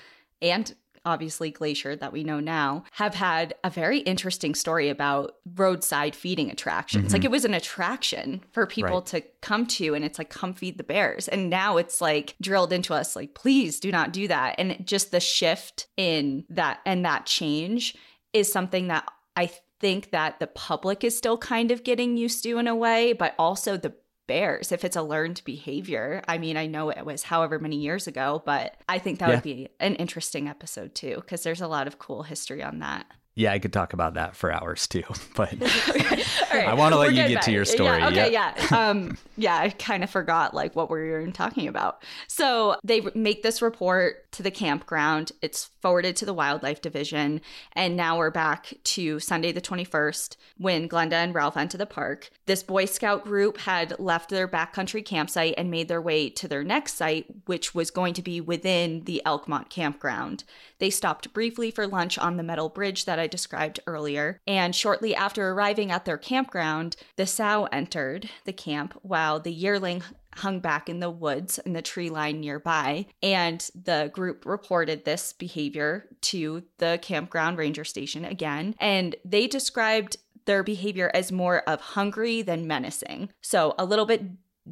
[0.41, 0.73] and
[1.05, 6.49] obviously Glacier that we know now have had a very interesting story about roadside feeding
[6.49, 7.13] attractions.
[7.13, 7.27] Like mm-hmm.
[7.27, 9.05] it was an attraction for people Right.
[9.07, 11.27] to come to and it's like come feed the bears.
[11.27, 14.55] And now it's like drilled into us like please do not do that.
[14.57, 17.95] And just the shift in that and that change
[18.33, 22.57] is something that I think that the public is still kind of getting used to
[22.57, 23.93] in a way, but also the
[24.29, 26.21] bears if it's a learned behavior.
[26.27, 29.35] I mean, I know it was however many years ago, but I think that Yeah.
[29.35, 33.05] would be an interesting episode too because there's a lot of cool history on that.
[33.35, 35.03] Yeah, I could talk about that for hours too,
[35.35, 38.53] but All right, I wanna let we're you get to your story, Yeah, okay, yeah.
[38.71, 38.89] yeah.
[38.89, 42.03] Um, yeah, I kind of forgot like what we were even talking about.
[42.27, 45.31] So they make this report to the campground.
[45.41, 47.39] It's forwarded to the wildlife division,
[47.73, 52.29] and now we're back to Sunday the 21st when Glenda and Ralph enter the park.
[52.45, 56.63] This Boy Scout group had left their backcountry campsite and made their way to their
[56.63, 60.43] next site, which was going to be within the Elkmont campground.
[60.79, 65.13] They stopped briefly for lunch on the metal bridge that I described earlier, and shortly
[65.13, 70.03] after arriving at their campground, the sow entered the camp while the yearling
[70.35, 73.05] hung back in the woods in the tree line nearby.
[73.21, 80.17] And the group reported this behavior to the campground ranger station again, and they described
[80.45, 83.29] their behavior as more of hungry than menacing.
[83.41, 84.23] So a little bit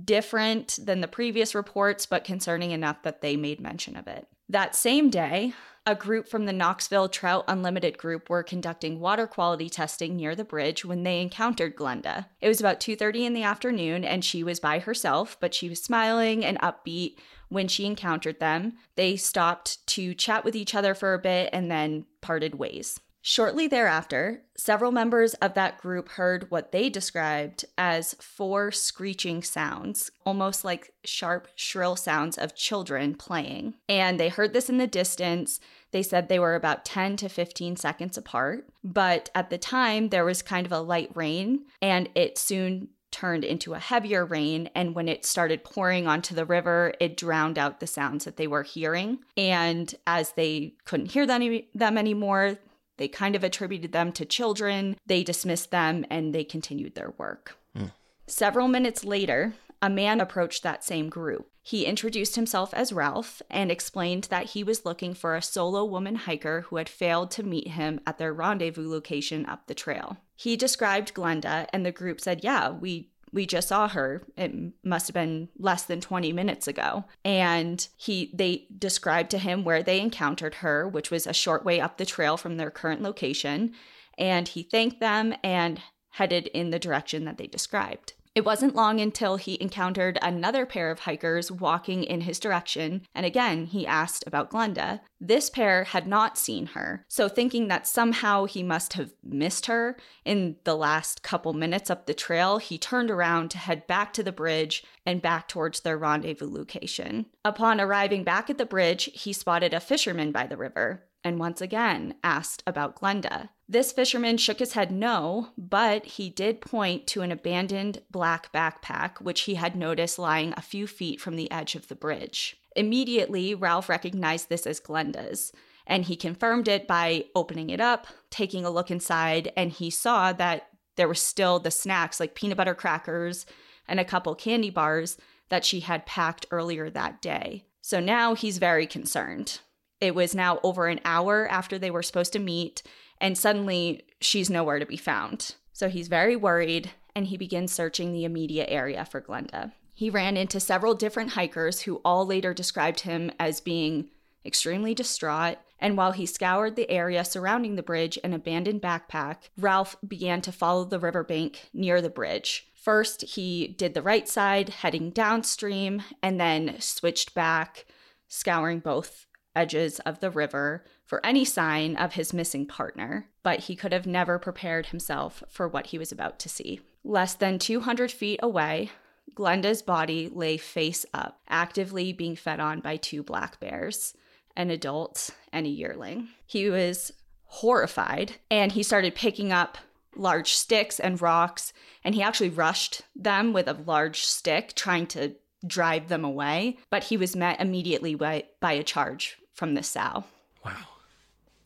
[0.06, 4.28] different than the previous reports, but concerning enough that they made mention of it.
[4.50, 5.54] That same day,
[5.88, 10.44] a group from the Knoxville Trout Unlimited group were conducting water quality testing near the
[10.44, 12.26] bridge when they encountered Glenda.
[12.42, 15.82] It was about 2:30 in the afternoon and she was by herself, but she was
[15.82, 18.74] smiling and upbeat when she encountered them.
[18.96, 23.00] They stopped to chat with each other for a bit and then parted ways.
[23.30, 30.12] Shortly thereafter, several members of that group heard what they described as four screeching sounds,
[30.26, 33.74] almost like sharp, shrill sounds of children playing.
[33.90, 35.60] And they heard this in the distance.
[35.92, 38.68] They said they were about 10 to 15 seconds apart.
[38.84, 43.44] But at the time, there was kind of a light rain, and it soon turned
[43.44, 44.70] into a heavier rain.
[44.76, 48.48] And when it started pouring onto the river, it drowned out the sounds that they
[48.48, 49.20] were hearing.
[49.36, 52.58] And as they couldn't hear them, them anymore,
[52.98, 54.98] they kind of attributed them to children.
[55.06, 57.58] They dismissed them and they continued their work.
[57.76, 57.86] Hmm.
[58.28, 61.50] Several minutes later, a man approached that same group.
[61.68, 66.16] He introduced himself as Ralph and explained that he was looking for a solo woman
[66.16, 70.16] hiker who had failed to meet him at their rendezvous location up the trail.
[70.38, 74.26] He described Glenda, and the group said, Yeah, we we just saw her.
[74.38, 77.04] It must have been less than 20 minutes ago.
[77.26, 81.82] And he they described to him where they encountered her which was a short way
[81.82, 83.74] up the trail from their current location.
[84.18, 89.02] And he thanked them and headed in the direction that they described it wasn't long
[89.02, 94.24] until he encountered another pair of hikers walking in his direction, and again he asked
[94.28, 95.00] about Glenda.
[95.20, 99.98] This pair had not seen her, so thinking that somehow he must have missed her
[100.24, 104.22] in the last couple minutes up the trail, he turned around to head back to
[104.22, 107.26] the bridge and back towards their rendezvous location.
[107.44, 111.60] Upon arriving back at the bridge, he spotted a fisherman by the river and once
[111.60, 113.50] again asked about Glenda.
[113.70, 119.20] This fisherman shook his head no, but he did point to an abandoned black backpack
[119.20, 122.56] which he had noticed lying a few feet from the edge of the bridge.
[122.78, 125.52] Immediately, Ralph recognized this as Glenda's,
[125.86, 130.32] and he confirmed it by opening it up, taking a look inside, and he saw
[130.34, 133.46] that there were still the snacks like peanut butter crackers
[133.88, 135.18] and a couple candy bars
[135.50, 137.66] that she had packed earlier that day.
[137.82, 139.60] So now he's very concerned.
[140.00, 142.84] It was now over an hour after they were supposed to meet,
[143.20, 145.56] and suddenly she's nowhere to be found.
[145.74, 149.72] So he's very worried and he begins searching the immediate area for Glenda.
[149.94, 154.10] He ran into several different hikers who all later described him as being
[154.46, 155.58] extremely distraught.
[155.80, 160.52] And while he scoured the area surrounding the bridge and abandoned backpack, Ralph began to
[160.52, 162.68] follow the riverbank near the bridge.
[162.76, 167.86] First, he did the right side, heading downstream, and then switched back,
[168.28, 169.26] scouring both
[169.56, 174.06] edges of the river for any sign of his missing partner, but he could have
[174.06, 176.82] never prepared himself for what he was about to see.
[177.04, 178.92] Less than 200 feet away,
[179.34, 184.16] Glenda's body lay face up, actively being fed on by two black bears,
[184.56, 186.28] an adult and a yearling.
[186.46, 187.14] He was
[187.46, 189.78] horrified and he started picking up
[190.16, 191.72] large sticks and rocks,
[192.04, 197.06] and he actually rushed them with a large stick, trying to drive them away, but
[197.06, 200.24] he was met immediately by, by a charge from the sow.
[200.66, 200.97] Wow.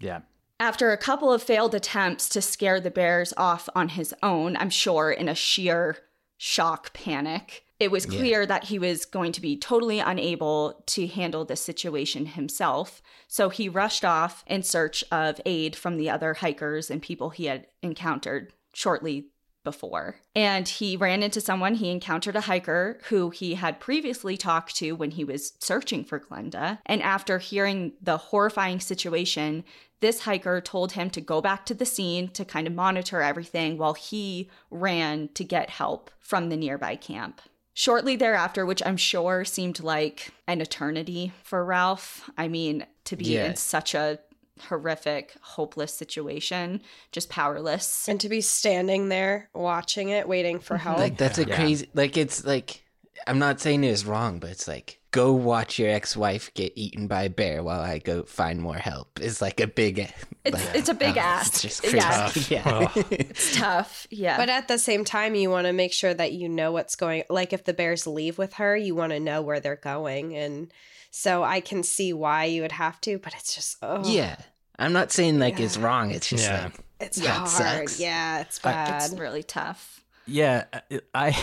[0.01, 0.21] Yeah.
[0.59, 4.69] After a couple of failed attempts to scare the bears off on his own, I'm
[4.69, 5.97] sure in a sheer
[6.37, 11.45] shock panic, it was clear that he was going to be totally unable to handle
[11.45, 13.01] the situation himself.
[13.27, 17.45] So he rushed off in search of aid from the other hikers and people he
[17.45, 19.29] had encountered shortly
[19.63, 20.17] before.
[20.35, 24.91] And he ran into someone, he encountered a hiker who he had previously talked to
[24.93, 26.79] when he was searching for Glenda.
[26.85, 29.63] And after hearing the horrifying situation,
[30.01, 33.77] this hiker told him to go back to the scene to kind of monitor everything
[33.77, 37.41] while he ran to get help from the nearby camp.
[37.73, 43.35] Shortly thereafter, which I'm sure seemed like an eternity for Ralph, I mean, to be
[43.35, 43.45] Yeah.
[43.45, 44.19] in such a
[44.67, 48.07] horrific, hopeless situation, just powerless.
[48.09, 50.83] And to be standing there watching it, waiting for mm-hmm.
[50.83, 50.97] help.
[50.97, 51.55] Like that's a Yeah.
[51.55, 51.89] crazy.
[51.93, 52.83] Like it's like
[53.27, 57.23] I'm not saying it's wrong, but it's like go watch your ex-wife get eaten by
[57.23, 59.19] a bear while I go find more help.
[59.21, 59.99] It's like a big.
[59.99, 61.63] It's like, it's a big oh, ask.
[61.65, 61.97] It's just crazy.
[62.55, 62.91] yeah, Yeah.
[63.11, 64.07] it's tough.
[64.09, 64.37] Yeah.
[64.37, 67.23] But at the same time, you want to make sure that you know what's going.
[67.29, 70.71] Like if the bears leave with her, you want to know where they're going, and
[71.11, 73.17] so I can see why you would have to.
[73.19, 74.37] But it's just oh, yeah.
[74.79, 76.09] I'm not saying like it's wrong.
[76.11, 76.63] It's just Yeah.
[76.63, 77.49] like it's Yeah, hard.
[77.49, 77.99] sucks.
[77.99, 79.03] Yeah, it's bad.
[79.03, 80.03] it's really tough.
[80.25, 80.63] Yeah,
[81.13, 81.37] I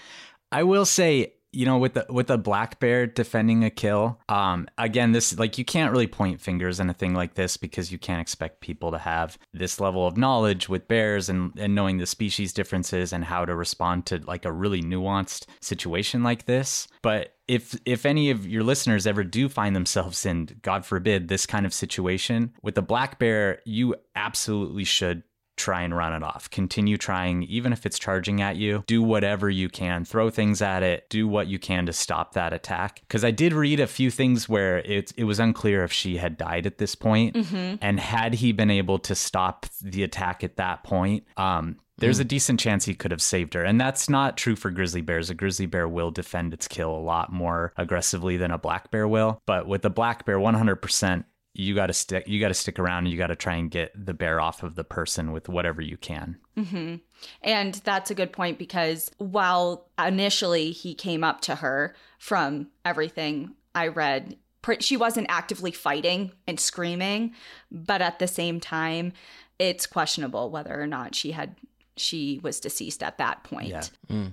[0.52, 4.68] I will say, you know, with the with the black bear defending a kill, um,
[4.76, 7.98] again, this like you can't really point fingers in a thing like this because you
[7.98, 12.06] can't expect people to have this level of knowledge with bears and and knowing the
[12.06, 16.86] species differences and how to respond to like a really nuanced situation like this.
[17.02, 21.46] But if if any of your listeners ever do find themselves in, God forbid, this
[21.46, 25.22] kind of situation with a black bear, you absolutely should
[25.58, 26.48] try and run it off.
[26.50, 28.84] Continue trying, even if it's charging at you.
[28.86, 30.04] Do whatever you can.
[30.04, 31.08] Throw things at it.
[31.10, 33.00] Do what you can to stop that attack.
[33.00, 36.38] Because I did read a few things where it, it was unclear if she had
[36.38, 37.36] died at this point.
[37.82, 42.24] And had he been able to stop the attack at that point, um, there's a
[42.24, 43.64] decent chance he could have saved her.
[43.64, 45.30] And that's not true for grizzly bears.
[45.30, 49.08] A grizzly bear will defend its kill a lot more aggressively than a black bear
[49.08, 49.42] will.
[49.46, 53.04] But with a black bear, 100%, you got to stick you got to stick around
[53.04, 55.82] and you got to try and get the bear off of the person with whatever
[55.82, 56.36] you can.
[56.56, 56.96] Mm-hmm.
[57.42, 63.54] And that's a good point because while initially he came up to her from everything
[63.74, 64.36] I read,
[64.80, 67.34] she wasn't actively fighting and screaming,
[67.70, 69.12] but at the same time,
[69.58, 71.56] it's questionable whether or not she had
[71.96, 73.68] she was deceased at that point.
[73.68, 73.82] Yeah.
[74.10, 74.32] Mm.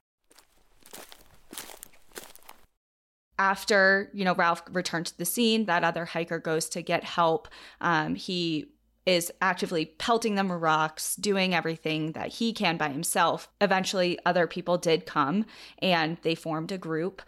[3.41, 7.47] After you know Ralph returns to the scene, that other hiker goes to get help.
[7.81, 8.67] Um, he
[9.07, 13.49] is actively pelting them with rocks, doing everything that he can by himself.
[13.59, 15.45] Eventually, other people did come
[15.79, 17.23] and they formed a group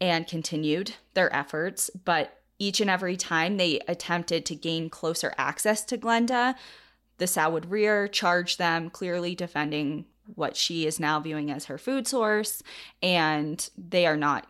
[0.00, 1.90] and continued their efforts.
[2.02, 6.54] But each and every time they attempted to gain closer access to Glenda,
[7.18, 11.76] the sow would rear, charge them, clearly defending what she is now viewing as her
[11.78, 12.62] food source,
[13.02, 14.46] and they are not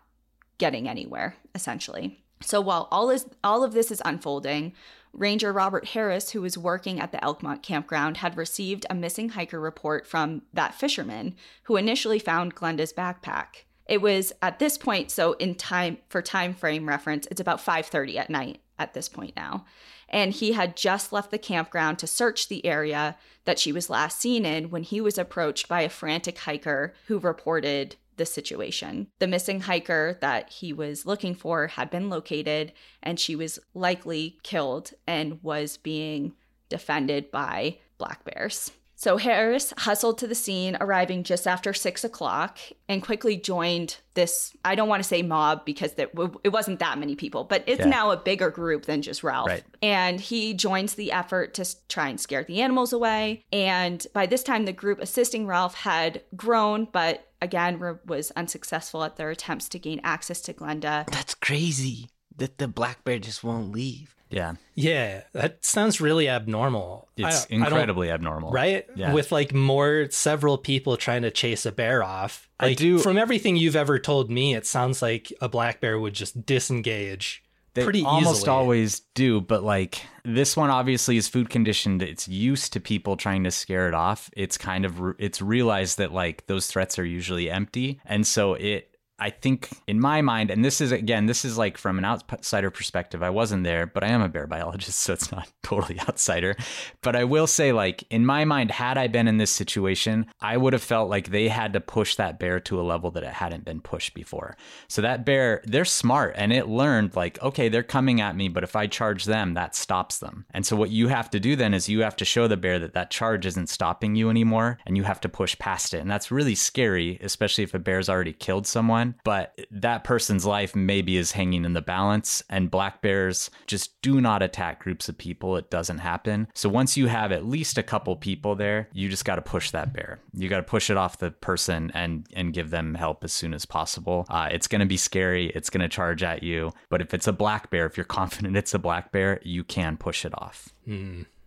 [0.59, 2.23] getting anywhere, essentially.
[2.41, 4.73] So while all is all of this is unfolding,
[5.13, 9.59] Ranger Robert Harris, who was working at the Elkmont campground, had received a missing hiker
[9.59, 11.35] report from that fisherman
[11.65, 13.65] who initially found Glenda's backpack.
[13.87, 18.19] It was at this point, so in time for time frame reference, it's about 5:30
[18.19, 19.65] at night at this point now.
[20.11, 24.21] And he had just left the campground to search the area that she was last
[24.21, 29.09] seen in when he was approached by a frantic hiker who reported the situation.
[29.19, 34.39] The missing hiker that he was looking for had been located, and she was likely
[34.43, 36.35] killed and was being
[36.69, 38.71] defended by black bears.
[39.01, 42.59] So Harris hustled to the scene, arriving just after six o'clock,
[42.89, 44.57] and quickly joined this.
[44.65, 47.87] I don't want to say mob because it wasn't that many people, but it's Yeah.
[47.91, 49.47] now a bigger group than just Ralph.
[49.47, 49.63] Right.
[49.81, 53.45] And he joins the effort to try and scare the animals away.
[53.53, 59.05] And by this time, the group assisting Ralph had grown, but again re- was unsuccessful
[59.05, 61.07] at their attempts to gain access to Glenda.
[61.11, 64.15] That's crazy that the black bear just won't leave.
[64.31, 64.57] Yeah.
[64.75, 67.09] Yeah, that sounds really abnormal.
[67.17, 68.51] It's don't- I incredibly abnormal.
[68.51, 68.87] right?
[68.95, 69.15] Yeah.
[69.15, 72.49] With like more several people trying to chase a bear off.
[72.61, 76.13] I do- From everything you've ever told me, it sounds like a black bear would
[76.15, 77.43] just disengage
[77.79, 78.51] They pretty almost easily.
[78.51, 82.03] always do, but like this one obviously is food conditioned.
[82.03, 84.31] It's used to people trying to scare it off.
[84.37, 88.55] It's kind of re- it's realized that like those threats are usually empty, and so
[88.55, 88.88] it.
[89.21, 92.71] I think in my mind, and this is again, this is like from an outsider
[92.71, 93.23] perspective.
[93.23, 96.57] I wasn't there, but I am a bear biologist, so it's not totally outsider.
[97.03, 100.57] But I will say, like in my mind, had I been in this situation, I
[100.57, 103.33] would have felt like they had to push that bear to a level that it
[103.33, 104.57] hadn't been pushed before.
[104.89, 108.65] So that bear, they're smart and it learned like, okay, they're coming at me, but
[108.65, 110.47] if I charge them, that stops them.
[110.53, 112.79] And so what you have to do then is you have to show the bear
[112.79, 115.99] that that charge isn't stopping you anymore and you have to push past it.
[115.99, 120.75] And that's really scary, especially if a bear's already killed someone, but that person's life
[120.75, 125.19] maybe is hanging in the balance and black bears just do not attack groups of
[125.19, 125.57] people.
[125.57, 126.49] It doesn't happen.
[126.55, 129.71] So once you have at least a couple people there, you just got to push
[129.71, 130.21] that bear.
[130.33, 133.55] You got to push it off the person and and give them help as soon
[133.55, 134.27] as possible.
[134.29, 135.47] Uh, it's going to be scary.
[135.55, 136.73] It's going to charge at you.
[136.89, 139.97] But if it's a black bear, if you're confident it's a black bear, you can
[139.97, 140.69] push it off.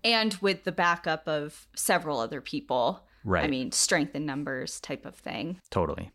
[0.03, 3.03] And with the backup of several other people.
[3.23, 3.43] Right.
[3.43, 5.59] I mean, strength in numbers type of thing.
[5.69, 6.11] Totally.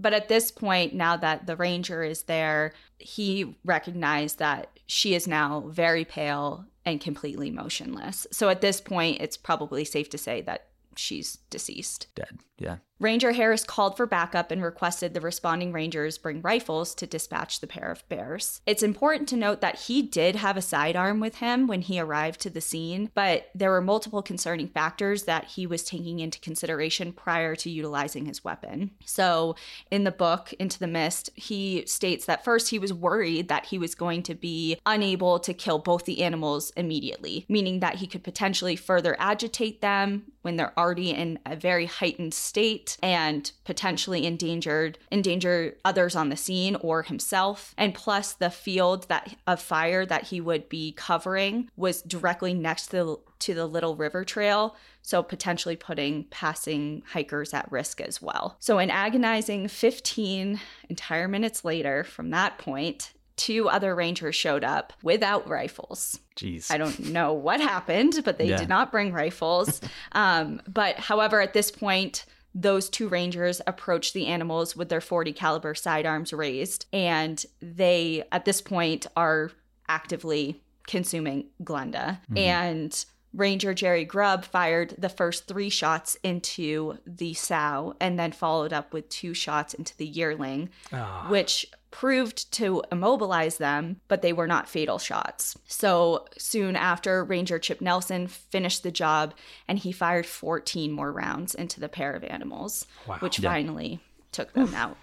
[0.00, 5.28] But at this point, now that the ranger is there, he recognized that she is
[5.28, 8.26] now very pale and completely motionless.
[8.32, 12.06] So at this point, it's probably safe to say that she's deceased.
[12.14, 12.40] Dead.
[12.58, 12.76] Yeah.
[13.00, 17.66] Ranger Harris called for backup and requested the responding rangers bring rifles to dispatch the
[17.66, 18.60] pair of bears.
[18.66, 22.42] It's important to note that he did have a sidearm with him when he arrived
[22.42, 27.14] to the scene, but there were multiple concerning factors that he was taking into consideration
[27.14, 28.90] prior to utilizing his weapon.
[29.06, 29.56] So,
[29.90, 33.78] in the book, Into the Mist, he states that first he was worried that he
[33.78, 38.22] was going to be unable to kill both the animals immediately, meaning that he could
[38.22, 44.98] potentially further agitate them when they're already in a very heightened state and potentially endangered
[45.10, 50.24] endanger others on the scene or himself and plus the field that of fire that
[50.24, 55.22] he would be covering was directly next to the, to the little river trail so
[55.22, 62.04] potentially putting passing hikers at risk as well so an agonizing 15 entire minutes later
[62.04, 66.70] from that point two other rangers showed up without rifles Jeez.
[66.70, 68.56] I don't know what happened, but they Yeah.
[68.56, 69.82] did not bring rifles.
[70.12, 72.24] um, but however, at this point,
[72.54, 78.44] those two rangers approach the animals with their 40 caliber sidearms raised, and they at
[78.44, 79.52] this point are
[79.88, 82.18] actively consuming Glenda.
[82.22, 82.38] Mm-hmm.
[82.38, 88.72] And Ranger Jerry Grubb fired the first three shots into the sow and then followed
[88.72, 91.26] up with two shots into the yearling, ah.
[91.28, 95.56] which proved to immobilize them, but they were not fatal shots.
[95.66, 99.34] So soon after, Ranger Chip Nelson finished the job
[99.66, 102.86] and he fired 14 more rounds into the pair of animals,
[103.20, 104.00] which finally
[104.32, 104.96] took them out.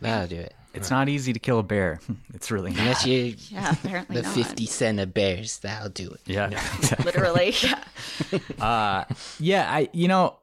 [0.00, 0.54] That'll do it.
[0.74, 2.00] It's not easy to kill a bear.
[2.34, 2.80] It's really not.
[2.80, 4.34] Unless you Yeah, apparently the not.
[4.34, 6.20] 50 cent of bears, that'll do it.
[6.26, 6.48] Yeah.
[7.04, 7.54] Literally.
[7.62, 7.84] Yeah.
[8.64, 9.04] Uh,
[9.38, 10.38] yeah, I you know,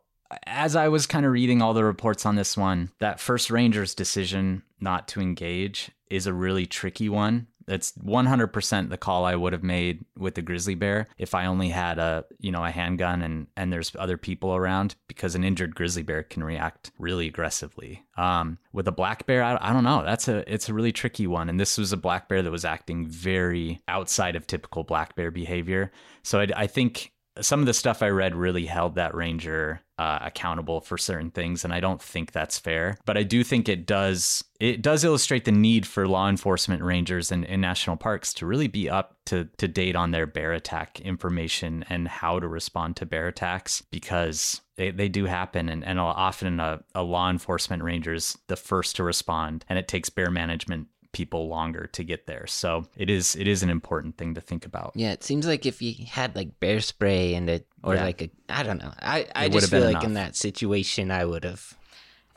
[0.45, 3.95] as I was kind of reading all the reports on this one, that first ranger's
[3.95, 7.47] decision not to engage is a really tricky one.
[7.67, 11.69] It's 100% the call I would have made with the grizzly bear if I only
[11.69, 15.75] had a, you know, a handgun and and there's other people around because an injured
[15.75, 18.03] grizzly bear can react really aggressively.
[18.17, 20.03] Um, with a black bear, I, I don't know.
[20.03, 22.65] That's a it's a really tricky one and this was a black bear that was
[22.65, 25.91] acting very outside of typical black bear behavior.
[26.23, 27.11] So I, I think
[27.41, 31.63] some of the stuff I read really held that ranger uh, accountable for certain things,
[31.63, 32.97] and I don't think that's fair.
[33.05, 37.32] But I do think it does it does illustrate the need for law enforcement rangers
[37.32, 40.99] in, in national parks to really be up to, to date on their bear attack
[40.99, 45.97] information and how to respond to bear attacks because they, they do happen and, and
[45.97, 50.30] often a, a law enforcement ranger is the first to respond and it takes bear
[50.30, 52.45] management people longer to get there.
[52.47, 54.91] So it is it is an important thing to think about.
[54.95, 58.03] Yeah, it seems like if you had like bear spray and it or Yeah.
[58.03, 58.93] like a I don't know.
[59.01, 61.76] I I It just would've feel been like in that situation I would have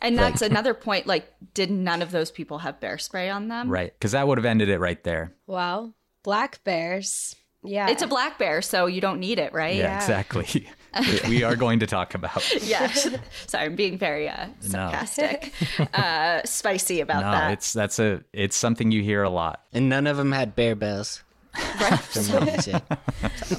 [0.01, 1.07] And that's another point.
[1.07, 3.69] Like, did none of those people have bear spray on them?
[3.69, 3.93] Right.
[3.93, 5.33] Because that would have ended it right there.
[5.47, 7.37] Well, black bears.
[7.63, 7.89] Yeah.
[7.91, 9.77] It's a black bear, so you don't need it, right?
[9.77, 10.67] Yeah, exactly.
[11.01, 12.43] We- we are going to talk about.
[12.63, 13.09] Yes.
[13.47, 15.53] Sorry, I'm being very uh, sarcastic,
[15.95, 17.53] uh, spicy about no, that.
[17.53, 19.63] it's that's a it's something you hear a lot.
[19.73, 21.23] and none of them had bear bells.
[21.55, 22.83] From what you said.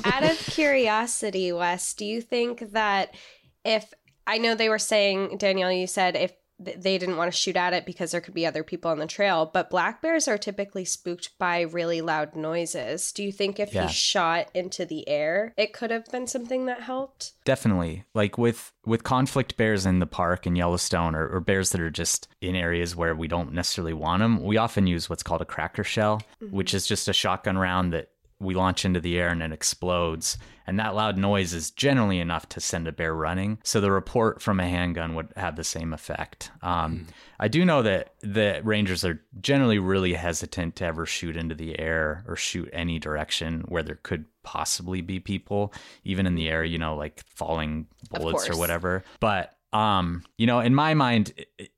[0.04, 3.14] Out of curiosity, Wes, do you think that
[3.64, 3.94] if
[4.26, 7.56] I know they were saying, Danielle, you said if th- they didn't want to shoot
[7.56, 10.38] at it because there could be other people on the trail, but black bears are
[10.38, 13.12] typically spooked by really loud noises.
[13.12, 13.88] Do you think if Yeah.
[13.88, 17.34] he shot into the air, it could have been something that helped?
[17.46, 18.06] Definitely.
[18.14, 21.90] Like with with conflict bears in the park in Yellowstone or, or bears that are
[21.90, 25.46] just in areas where we don't necessarily want them, we often use what's called a
[25.46, 26.54] cracker shell, mm-hmm.
[26.56, 28.10] which is just a shotgun round that
[28.44, 30.38] we launch into the air and it explodes.
[30.66, 33.58] And that loud noise is generally enough to send a bear running.
[33.64, 36.52] So the report from a handgun would have the same effect.
[36.62, 37.08] Um,
[37.40, 41.78] I do know that the rangers are generally really hesitant to ever shoot into the
[41.80, 45.74] air or shoot any direction where there could possibly be people,
[46.06, 49.04] even in the air, you know, like falling bullets or whatever.
[49.20, 51.70] But, um, you know, in my mind, it- a-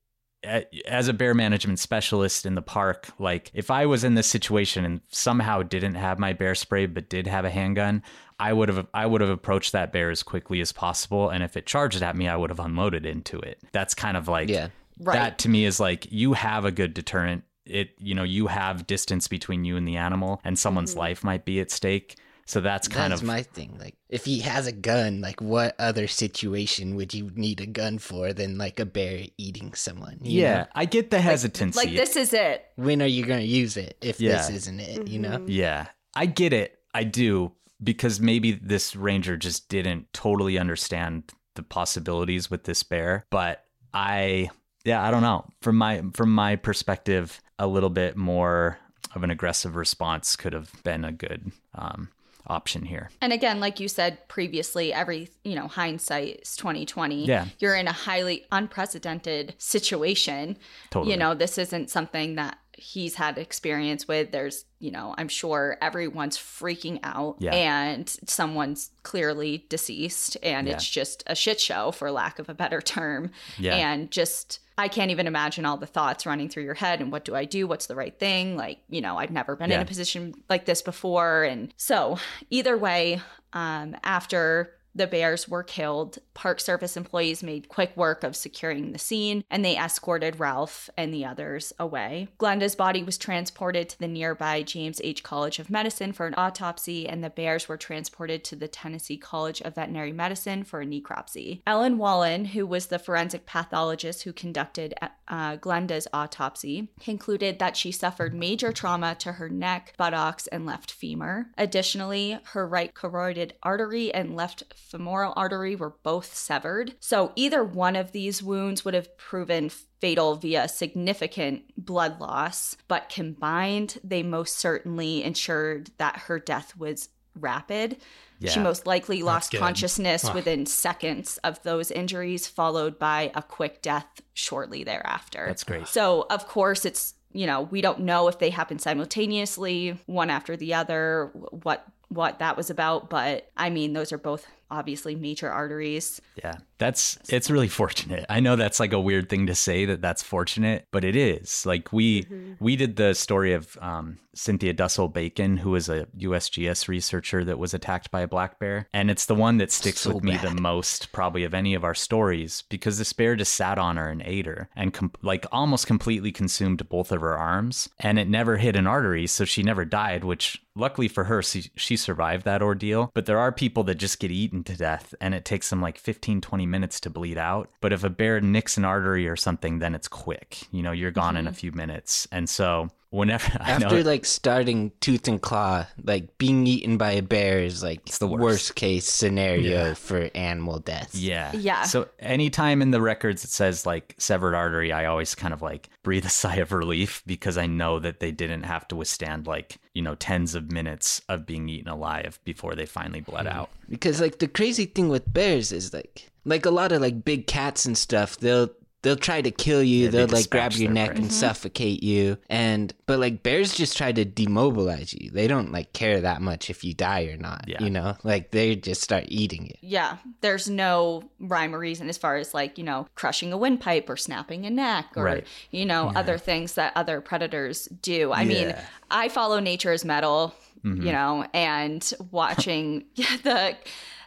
[0.87, 4.85] as a bear management specialist in the park, like if I was in this situation
[4.85, 8.03] and somehow didn't have my bear spray but did have a handgun,
[8.39, 11.55] I would have I would have approached that bear as quickly as possible, and if
[11.55, 13.59] it charged at me, I would have unloaded into it.
[13.71, 14.69] That's kind of like Yeah.
[14.97, 15.15] Right.
[15.15, 17.43] that to me is like you have a good deterrent.
[17.65, 20.99] It you know you have distance between you and the animal, and someone's mm-hmm.
[20.99, 22.17] life might be at stake.
[22.47, 23.75] So that's kind That's of my thing.
[23.79, 27.97] Like, if he has a gun, like, what other situation would you need a gun
[27.97, 30.19] for than like a bear eating someone?
[30.21, 30.57] you yeah.
[30.57, 30.65] know?
[30.75, 31.77] I get the hesitancy.
[31.77, 32.65] like, this is it.
[32.75, 35.07] When are you gonna use it if this isn't it?
[35.07, 35.43] You know.
[35.47, 36.79] Yeah, I get it.
[36.93, 37.51] I do
[37.83, 44.49] because maybe this ranger just didn't totally understand the possibilities with this bear, but I
[44.83, 45.45] yeah, I don't know.
[45.61, 48.77] From my from my perspective, a little bit more
[49.15, 52.09] of an aggressive response could have been a good um,
[52.47, 53.09] option here.
[53.21, 57.25] And again, like you said previously, every you know hindsight is twenty twenty.
[57.25, 57.47] Yeah.
[57.59, 60.57] you're in a highly unprecedented situation.
[60.89, 61.13] Totally.
[61.13, 64.31] You know, this isn't something that he's had experience with.
[64.31, 67.53] There's, you know, I'm sure everyone's freaking out, Yeah.
[67.53, 70.73] and someone's clearly deceased, and Yeah.
[70.75, 73.31] it's just a shit show, for lack of a better term.
[73.57, 73.75] Yeah.
[73.75, 74.59] And just.
[74.77, 77.45] I can't even imagine all the thoughts running through your head and what do I
[77.45, 77.65] do?
[77.65, 78.57] What's the right thing?
[78.57, 81.43] Like, you know, I've never been in a position like this before.
[81.43, 82.19] And so,
[82.49, 83.21] either way,
[83.53, 88.99] um, after the bears were killed, Park Service employees made quick work of securing the
[88.99, 92.29] scene and they escorted Ralph and the others away.
[92.37, 95.23] Glenda's body was transported to the nearby James H.
[95.23, 99.61] College of Medicine for an autopsy, and the bears were transported to the Tennessee College
[99.61, 101.61] of Veterinary Medicine for a necropsy.
[101.67, 104.93] Ellen Wallen, who was the forensic pathologist who conducted
[105.27, 110.91] uh, Glenda's autopsy, concluded that she suffered major trauma to her neck, buttocks, and left
[110.91, 111.47] femur.
[111.57, 116.93] Additionally, her right carotid artery and left femoral artery were both severed.
[116.99, 123.09] So either one of these wounds would have proven fatal via significant blood loss, but
[123.09, 127.97] combined, they most certainly ensured that her death was rapid.
[128.45, 130.33] She most likely lost consciousness Wow.
[130.35, 135.45] within seconds of those injuries, followed by a quick death shortly thereafter.
[135.47, 135.87] That's great.
[135.87, 140.55] So, of course, it's, you know, we don't know if they happened simultaneously, one after
[140.55, 145.49] the other, what what that was about, but I mean, those are both obviously major
[145.49, 146.21] arteries.
[146.35, 148.25] Yeah, that's it's really fortunate.
[148.29, 151.65] I know that's like a weird thing to say that that's fortunate, but it is.
[151.65, 152.27] Like we
[152.59, 157.59] we did the story of um, Cynthia Dusel Bacon, who was a USGS researcher that
[157.59, 160.37] was attacked by a black bear, and it's the one that sticks So with me
[160.37, 164.09] the most, probably of any of our stories, because this bear just sat on her
[164.09, 168.27] and ate her, and com- like almost completely consumed both of her arms, and it
[168.27, 170.23] never hit an artery, so she never died.
[170.23, 173.11] Which luckily for her, she, she survived that ordeal.
[173.13, 175.97] But there are people that just get eaten to death, and it takes them like
[175.97, 177.69] 15, 20 minutes to bleed out.
[177.81, 180.63] But if a bear nicks an artery or something, then it's quick.
[180.71, 181.57] You know, you're gone in a mm-hmm.
[181.57, 182.27] few minutes.
[182.31, 187.11] And so whenever I know After like starting tooth and claw, like being eaten by
[187.11, 188.41] a bear is like it's the worst.
[188.41, 188.75] worst.
[188.75, 189.93] case scenario Yeah.
[189.93, 191.15] for animal death.
[191.15, 191.53] Yeah.
[191.55, 191.83] Yeah.
[191.83, 195.89] So anytime in the records it says like severed artery, I always kind of like
[196.03, 199.77] breathe a sigh of relief because I know that they didn't have to withstand like,
[199.93, 203.53] you know, tens of minutes of being eaten alive before they finally bled hmm.
[203.53, 203.69] out.
[203.89, 207.47] Because like the crazy thing with bears is like like a lot of like big
[207.47, 208.69] cats and stuff, they'll
[209.05, 211.15] they'll try to kill you, Yeah, they they'll like grab your neck prey.
[211.17, 211.33] and Mm-hmm.
[211.33, 212.37] suffocate you.
[212.49, 215.29] And but like bears just try to demobilize you.
[215.31, 217.65] They don't like care that much if you die or not.
[217.67, 217.83] Yeah.
[217.83, 218.17] You know?
[218.23, 219.75] Like they just start eating you.
[219.81, 224.09] Yeah, there's no rhyme or reason as far as like, you know, crushing a windpipe
[224.09, 225.47] or snapping a neck or, Right.
[225.71, 228.31] you know, other things that other predators do.
[228.33, 228.75] I mean,
[229.11, 230.53] I follow Nature's Metal,
[230.83, 233.75] you know, and watching the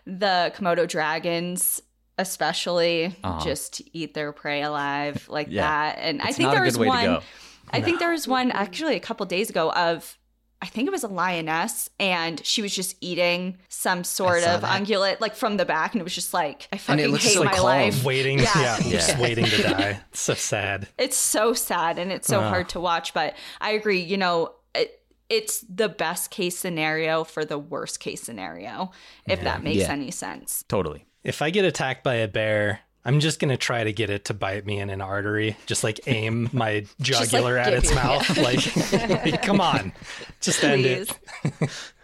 [0.07, 1.83] the Komodo dragons
[2.19, 3.45] especially Uh-huh.
[3.45, 5.63] just eat their prey alive like Yeah.
[5.63, 5.99] that.
[6.01, 7.23] And I think not a there good was one go.
[7.71, 10.17] I think there was one actually a couple days ago of
[10.61, 14.83] I think it was a lioness, and she was just eating some sort of that.
[14.83, 17.23] ungulate like from the back, and it was just like I And fucking it looks
[17.25, 17.65] hate so my calm.
[17.65, 18.03] life.
[18.05, 18.53] Waiting, Yeah.
[18.57, 20.01] yeah, just waiting to die.
[20.11, 20.89] It's so sad.
[20.99, 22.49] It's so sad and it's so Ugh.
[22.49, 24.01] hard to watch, but I agree.
[24.01, 28.91] You know, it, it's the best case scenario for the worst case scenario,
[29.29, 29.93] if that makes Yeah.
[29.93, 30.65] any sense.
[30.69, 31.05] Totally.
[31.29, 34.35] If I get attacked by a bear, I'm just gonna try to get it to
[34.35, 35.59] bite me in an artery.
[35.67, 38.37] Just like aim my jugular at its you- mouth.
[38.39, 38.93] Like,
[39.25, 39.93] like, come on,
[40.41, 41.13] just end it.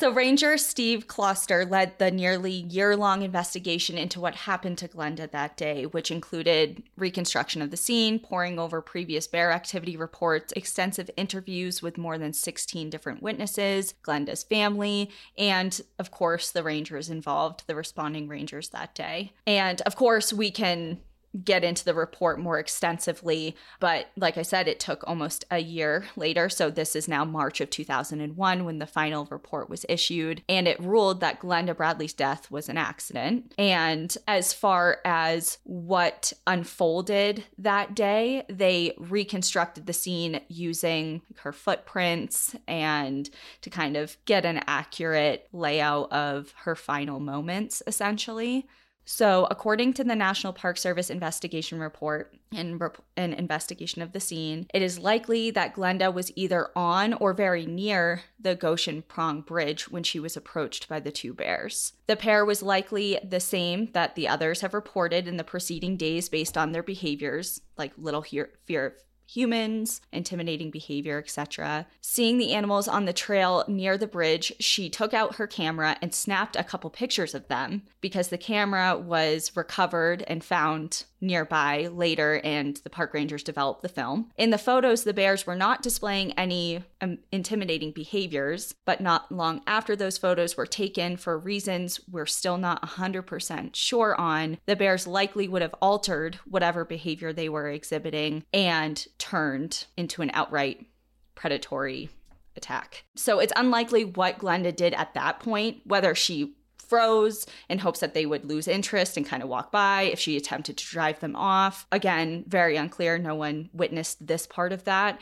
[0.00, 5.30] So, Ranger Steve Kloster led the nearly year long investigation into what happened to Glenda
[5.30, 11.10] that day, which included reconstruction of the scene, poring over previous bear activity reports, extensive
[11.18, 17.64] interviews with more than 16 different witnesses, Glenda's family, and of course, the rangers involved,
[17.66, 19.34] the responding rangers that day.
[19.46, 21.00] And of course, we can
[21.44, 23.56] get into the report more extensively.
[23.78, 26.48] But like I said, it took almost a year later.
[26.48, 30.42] So this is now March of 2001 when the final report was issued.
[30.48, 33.54] And it ruled that Glenda Bradley's death was an accident.
[33.58, 42.56] And as far as what unfolded that day, they reconstructed the scene using her footprints
[42.66, 43.30] and
[43.62, 48.66] to kind of get an accurate layout of her final moments, essentially.
[49.04, 54.20] So, according to the National Park Service investigation report and rep- an investigation of the
[54.20, 59.40] scene, it is likely that Glenda was either on or very near the Goshen Prong
[59.40, 61.94] Bridge when she was approached by the two bears.
[62.06, 66.28] The pair was likely the same that the others have reported in the preceding days
[66.28, 68.92] based on their behaviors, like little hear- fear of
[69.32, 71.86] humans, intimidating behavior, etc.
[72.00, 76.14] Seeing the animals on the trail near the bridge, she took out her camera and
[76.14, 82.40] snapped a couple pictures of them because the camera was recovered and found nearby later
[82.44, 84.30] and the park rangers developed the film.
[84.36, 89.62] In the photos, the bears were not displaying any um, intimidating behaviors, but not long
[89.66, 95.06] after those photos were taken for reasons we're still not 100% sure on, the bears
[95.06, 100.86] likely would have altered whatever behavior they were exhibiting and turned into an outright
[101.34, 102.10] predatory
[102.56, 103.04] attack.
[103.16, 106.54] So it's unlikely what Glenda did at that point, whether she
[106.90, 110.36] froze in hopes that they would lose interest and kind of walk by, if she
[110.36, 111.86] attempted to drive them off.
[111.90, 113.16] Again, very unclear.
[113.16, 115.20] No one witnessed this part of that.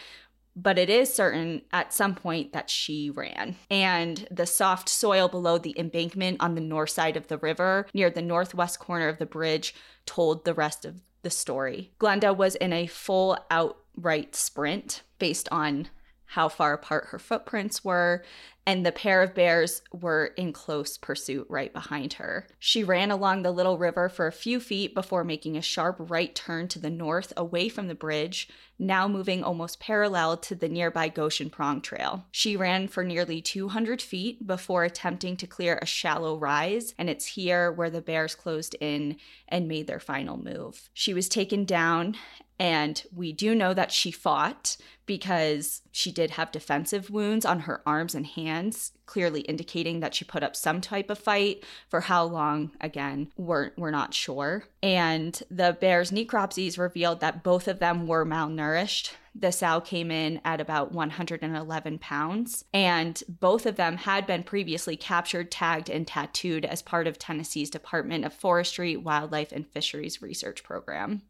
[0.56, 3.54] But it is certain at some point that she ran.
[3.70, 8.10] And the soft soil below the embankment on the north side of the river, near
[8.10, 9.72] the northwest corner of the bridge,
[10.04, 11.92] told the rest of the story.
[12.00, 15.90] Glenda was in a full outright sprint based on
[16.28, 18.22] how far apart her footprints were,
[18.66, 22.46] and the pair of bears were in close pursuit right behind her.
[22.58, 26.34] She ran along the little river for a few feet before making a sharp right
[26.34, 28.46] turn to the north away from the bridge,
[28.78, 32.26] now moving almost parallel to the nearby Goshen Prong Trail.
[32.30, 37.24] She ran for nearly 200 feet before attempting to clear a shallow rise, and it's
[37.24, 39.16] here where the bears closed in
[39.48, 40.90] and made their final move.
[40.92, 42.16] She was taken down
[42.58, 47.80] and we do know that she fought because she did have defensive wounds on her
[47.86, 51.64] arms and hands, clearly indicating that she put up some type of fight.
[51.88, 54.64] For how long, again, we're, we're not sure.
[54.82, 59.14] And the bear's necropsies revealed that both of them were malnourished.
[59.34, 64.96] The sow came in at about 111 pounds, and both of them had been previously
[64.96, 70.64] captured, tagged, and tattooed as part of Tennessee's Department of Forestry, Wildlife, and Fisheries research
[70.64, 71.22] program.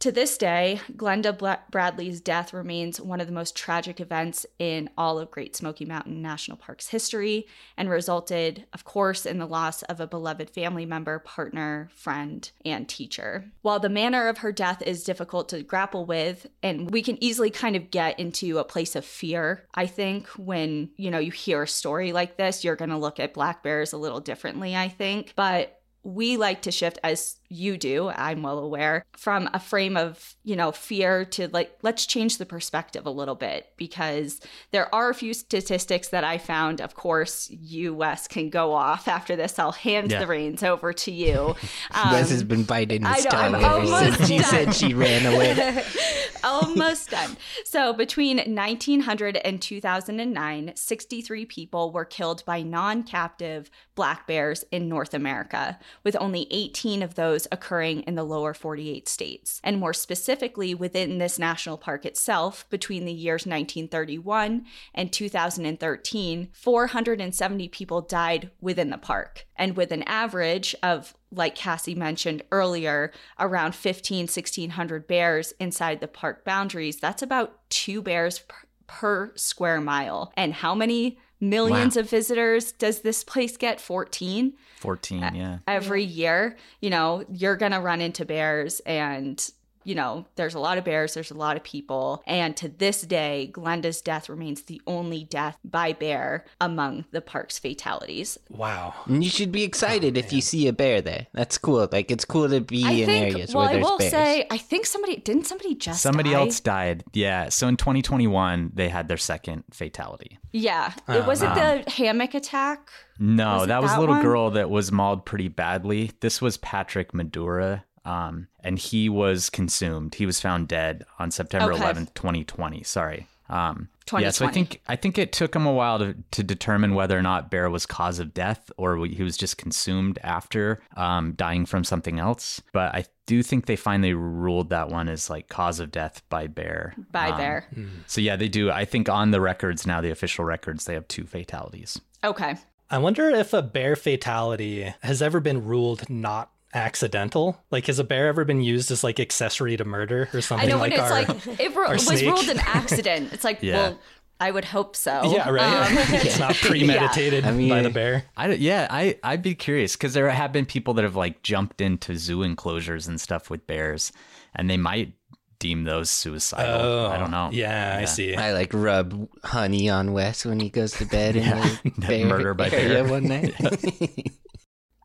[0.00, 4.90] To this day, Glenda Bla- Bradley's death remains one of the most tragic events in
[4.98, 7.46] all of Great Smoky Mountain National Park's history
[7.78, 12.86] and resulted, of course, in the loss of a beloved family member, partner, friend, and
[12.86, 13.46] teacher.
[13.62, 17.50] While the manner of her death is difficult to grapple with, and we can easily
[17.50, 21.62] kind of get into a place of fear, I think, when, you know, you hear
[21.62, 24.88] a story like this, you're going to look at black bears a little differently, I
[24.88, 25.32] think.
[25.36, 30.34] But we like to shift as you do i'm well aware from a frame of
[30.44, 34.40] you know fear to like let's change the perspective a little bit because
[34.72, 39.08] there are a few statistics that i found of course you wes can go off
[39.08, 40.20] after this i'll hand Yeah.
[40.20, 41.54] the reins over to you
[41.94, 45.82] Wes has Um, been biting his tongue ever almost since she said she ran away.
[46.44, 47.36] almost done.
[47.64, 55.14] So between 1900 and 2009, 63 people were killed by non-captive black bears in North
[55.14, 59.60] America, with only 18 of those occurring in the lower 48 states.
[59.62, 64.64] And more specifically, within this national park itself, between the years 1931
[64.94, 69.46] and 2013, 470 people died within the park.
[69.56, 76.08] And with an average of like Cassie mentioned earlier, around 15, 1600 bears inside the
[76.08, 76.98] park boundaries.
[76.98, 78.56] That's about two bears per,
[78.86, 80.32] per square mile.
[80.36, 83.80] And how many millions of visitors does this place get?
[83.80, 85.58] 14 14, yeah.
[85.66, 86.56] every year.
[86.80, 89.50] You know, you're going to run into bears and
[89.86, 92.24] you know, there's a lot of bears, there's a lot of people.
[92.26, 97.56] And to this day, Glenda's death remains the only death by bear among the park's
[97.56, 98.36] fatalities.
[98.50, 98.94] Wow.
[99.06, 101.28] And you should be excited if you oh, see a bear there.
[101.32, 101.88] That's cool.
[101.92, 104.10] Like it's cool to be I in think, areas well, where I will bears.
[104.10, 106.40] say, I think somebody, didn't somebody just Somebody die?
[106.40, 107.04] else died.
[107.12, 107.48] Yeah.
[107.50, 110.38] So in 2021, they had their second fatality.
[110.50, 110.94] Yeah.
[111.06, 112.88] Oh, it was it the hammock attack?
[113.20, 114.24] No, Was it that was a little one?
[114.24, 116.10] girl that was mauled pretty badly.
[116.20, 117.84] This was Patrick Madura.
[118.06, 120.14] Um, and he was consumed.
[120.14, 121.82] He was found dead on September Okay.
[121.82, 122.82] 11th, 2020.
[122.84, 123.26] Sorry.
[123.48, 123.88] Um,
[124.18, 127.16] yeah, so I think I think it took him a while to, to determine whether
[127.18, 131.66] or not Bear was cause of death or he was just consumed after um, dying
[131.66, 132.60] from something else.
[132.72, 136.46] But I do think they finally ruled that one as like cause of death by
[136.48, 136.94] bear.
[137.12, 137.66] By Um, bear.
[138.06, 138.70] So yeah, they do.
[138.70, 142.00] I think on the records now, the official records, they have two fatalities.
[142.24, 142.56] Okay.
[142.90, 147.60] I wonder if a bear fatality has ever been ruled not accidental.
[147.70, 150.68] Like, has a bear ever been used as like accessory to murder or something?
[150.68, 151.56] I something know like when it's our?
[151.56, 152.26] like, it ru- was snake.
[152.26, 153.32] ruled an accident.
[153.32, 153.74] It's like, Yeah.
[153.74, 154.00] well,
[154.38, 155.32] I would hope so.
[155.34, 155.90] yeah, right.
[155.90, 158.24] Um, it's not premeditated I mean- by the bear.
[158.36, 161.80] I, yeah, I I'd be curious because there have been people that have like jumped
[161.80, 164.12] into zoo enclosures and stuff with bears,
[164.54, 165.14] and they might
[165.58, 167.06] deem those suicidal.
[167.06, 167.46] I don't know.
[167.48, 168.36] Oh, Yeah, I see.
[168.36, 172.26] I like rub honey on Wes when he goes to bed in the The bear
[172.26, 173.10] murder by area bear.
[173.10, 173.54] one night.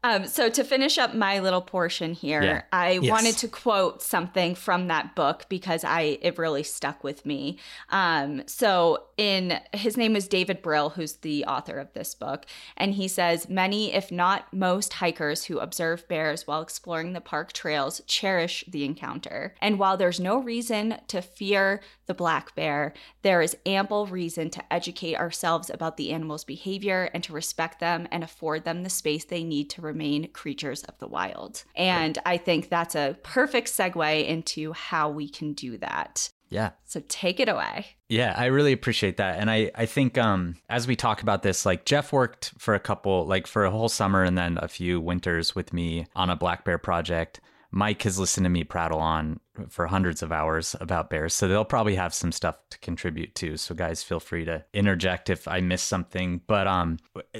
[0.03, 2.61] Um, so to finish up my little portion here, Yeah.
[2.71, 3.11] I Yes.
[3.11, 7.59] wanted to quote something from that book because I it really stuck with me.
[7.89, 12.45] Um, so in his name is David Brill, who's the author of this book,
[12.75, 17.53] and he says many, if not most, hikers who observe bears while exploring the park
[17.53, 19.53] trails cherish the encounter.
[19.61, 21.79] And while there's no reason to fear
[22.11, 22.91] the black bear,
[23.21, 28.05] there is ample reason to educate ourselves about the animal's behavior and to respect them
[28.11, 31.63] and afford them the space they need to remain creatures of the wild.
[31.73, 36.29] And I think that's a perfect segue into how we can do that.
[36.49, 36.71] Yeah.
[36.83, 37.85] So take it away.
[38.09, 39.39] Yeah, I really appreciate that.
[39.39, 42.79] And I, I think um, as we talk about this, like Jeff worked for a
[42.79, 46.35] couple, like for a whole summer and then a few winters with me on a
[46.35, 47.39] black bear project.
[47.71, 51.33] Mike has listened to me prattle on for hundreds of hours about bears.
[51.33, 53.57] So they'll probably have some stuff to contribute to.
[53.57, 56.41] So guys, feel free to interject if I miss something.
[56.47, 56.97] But um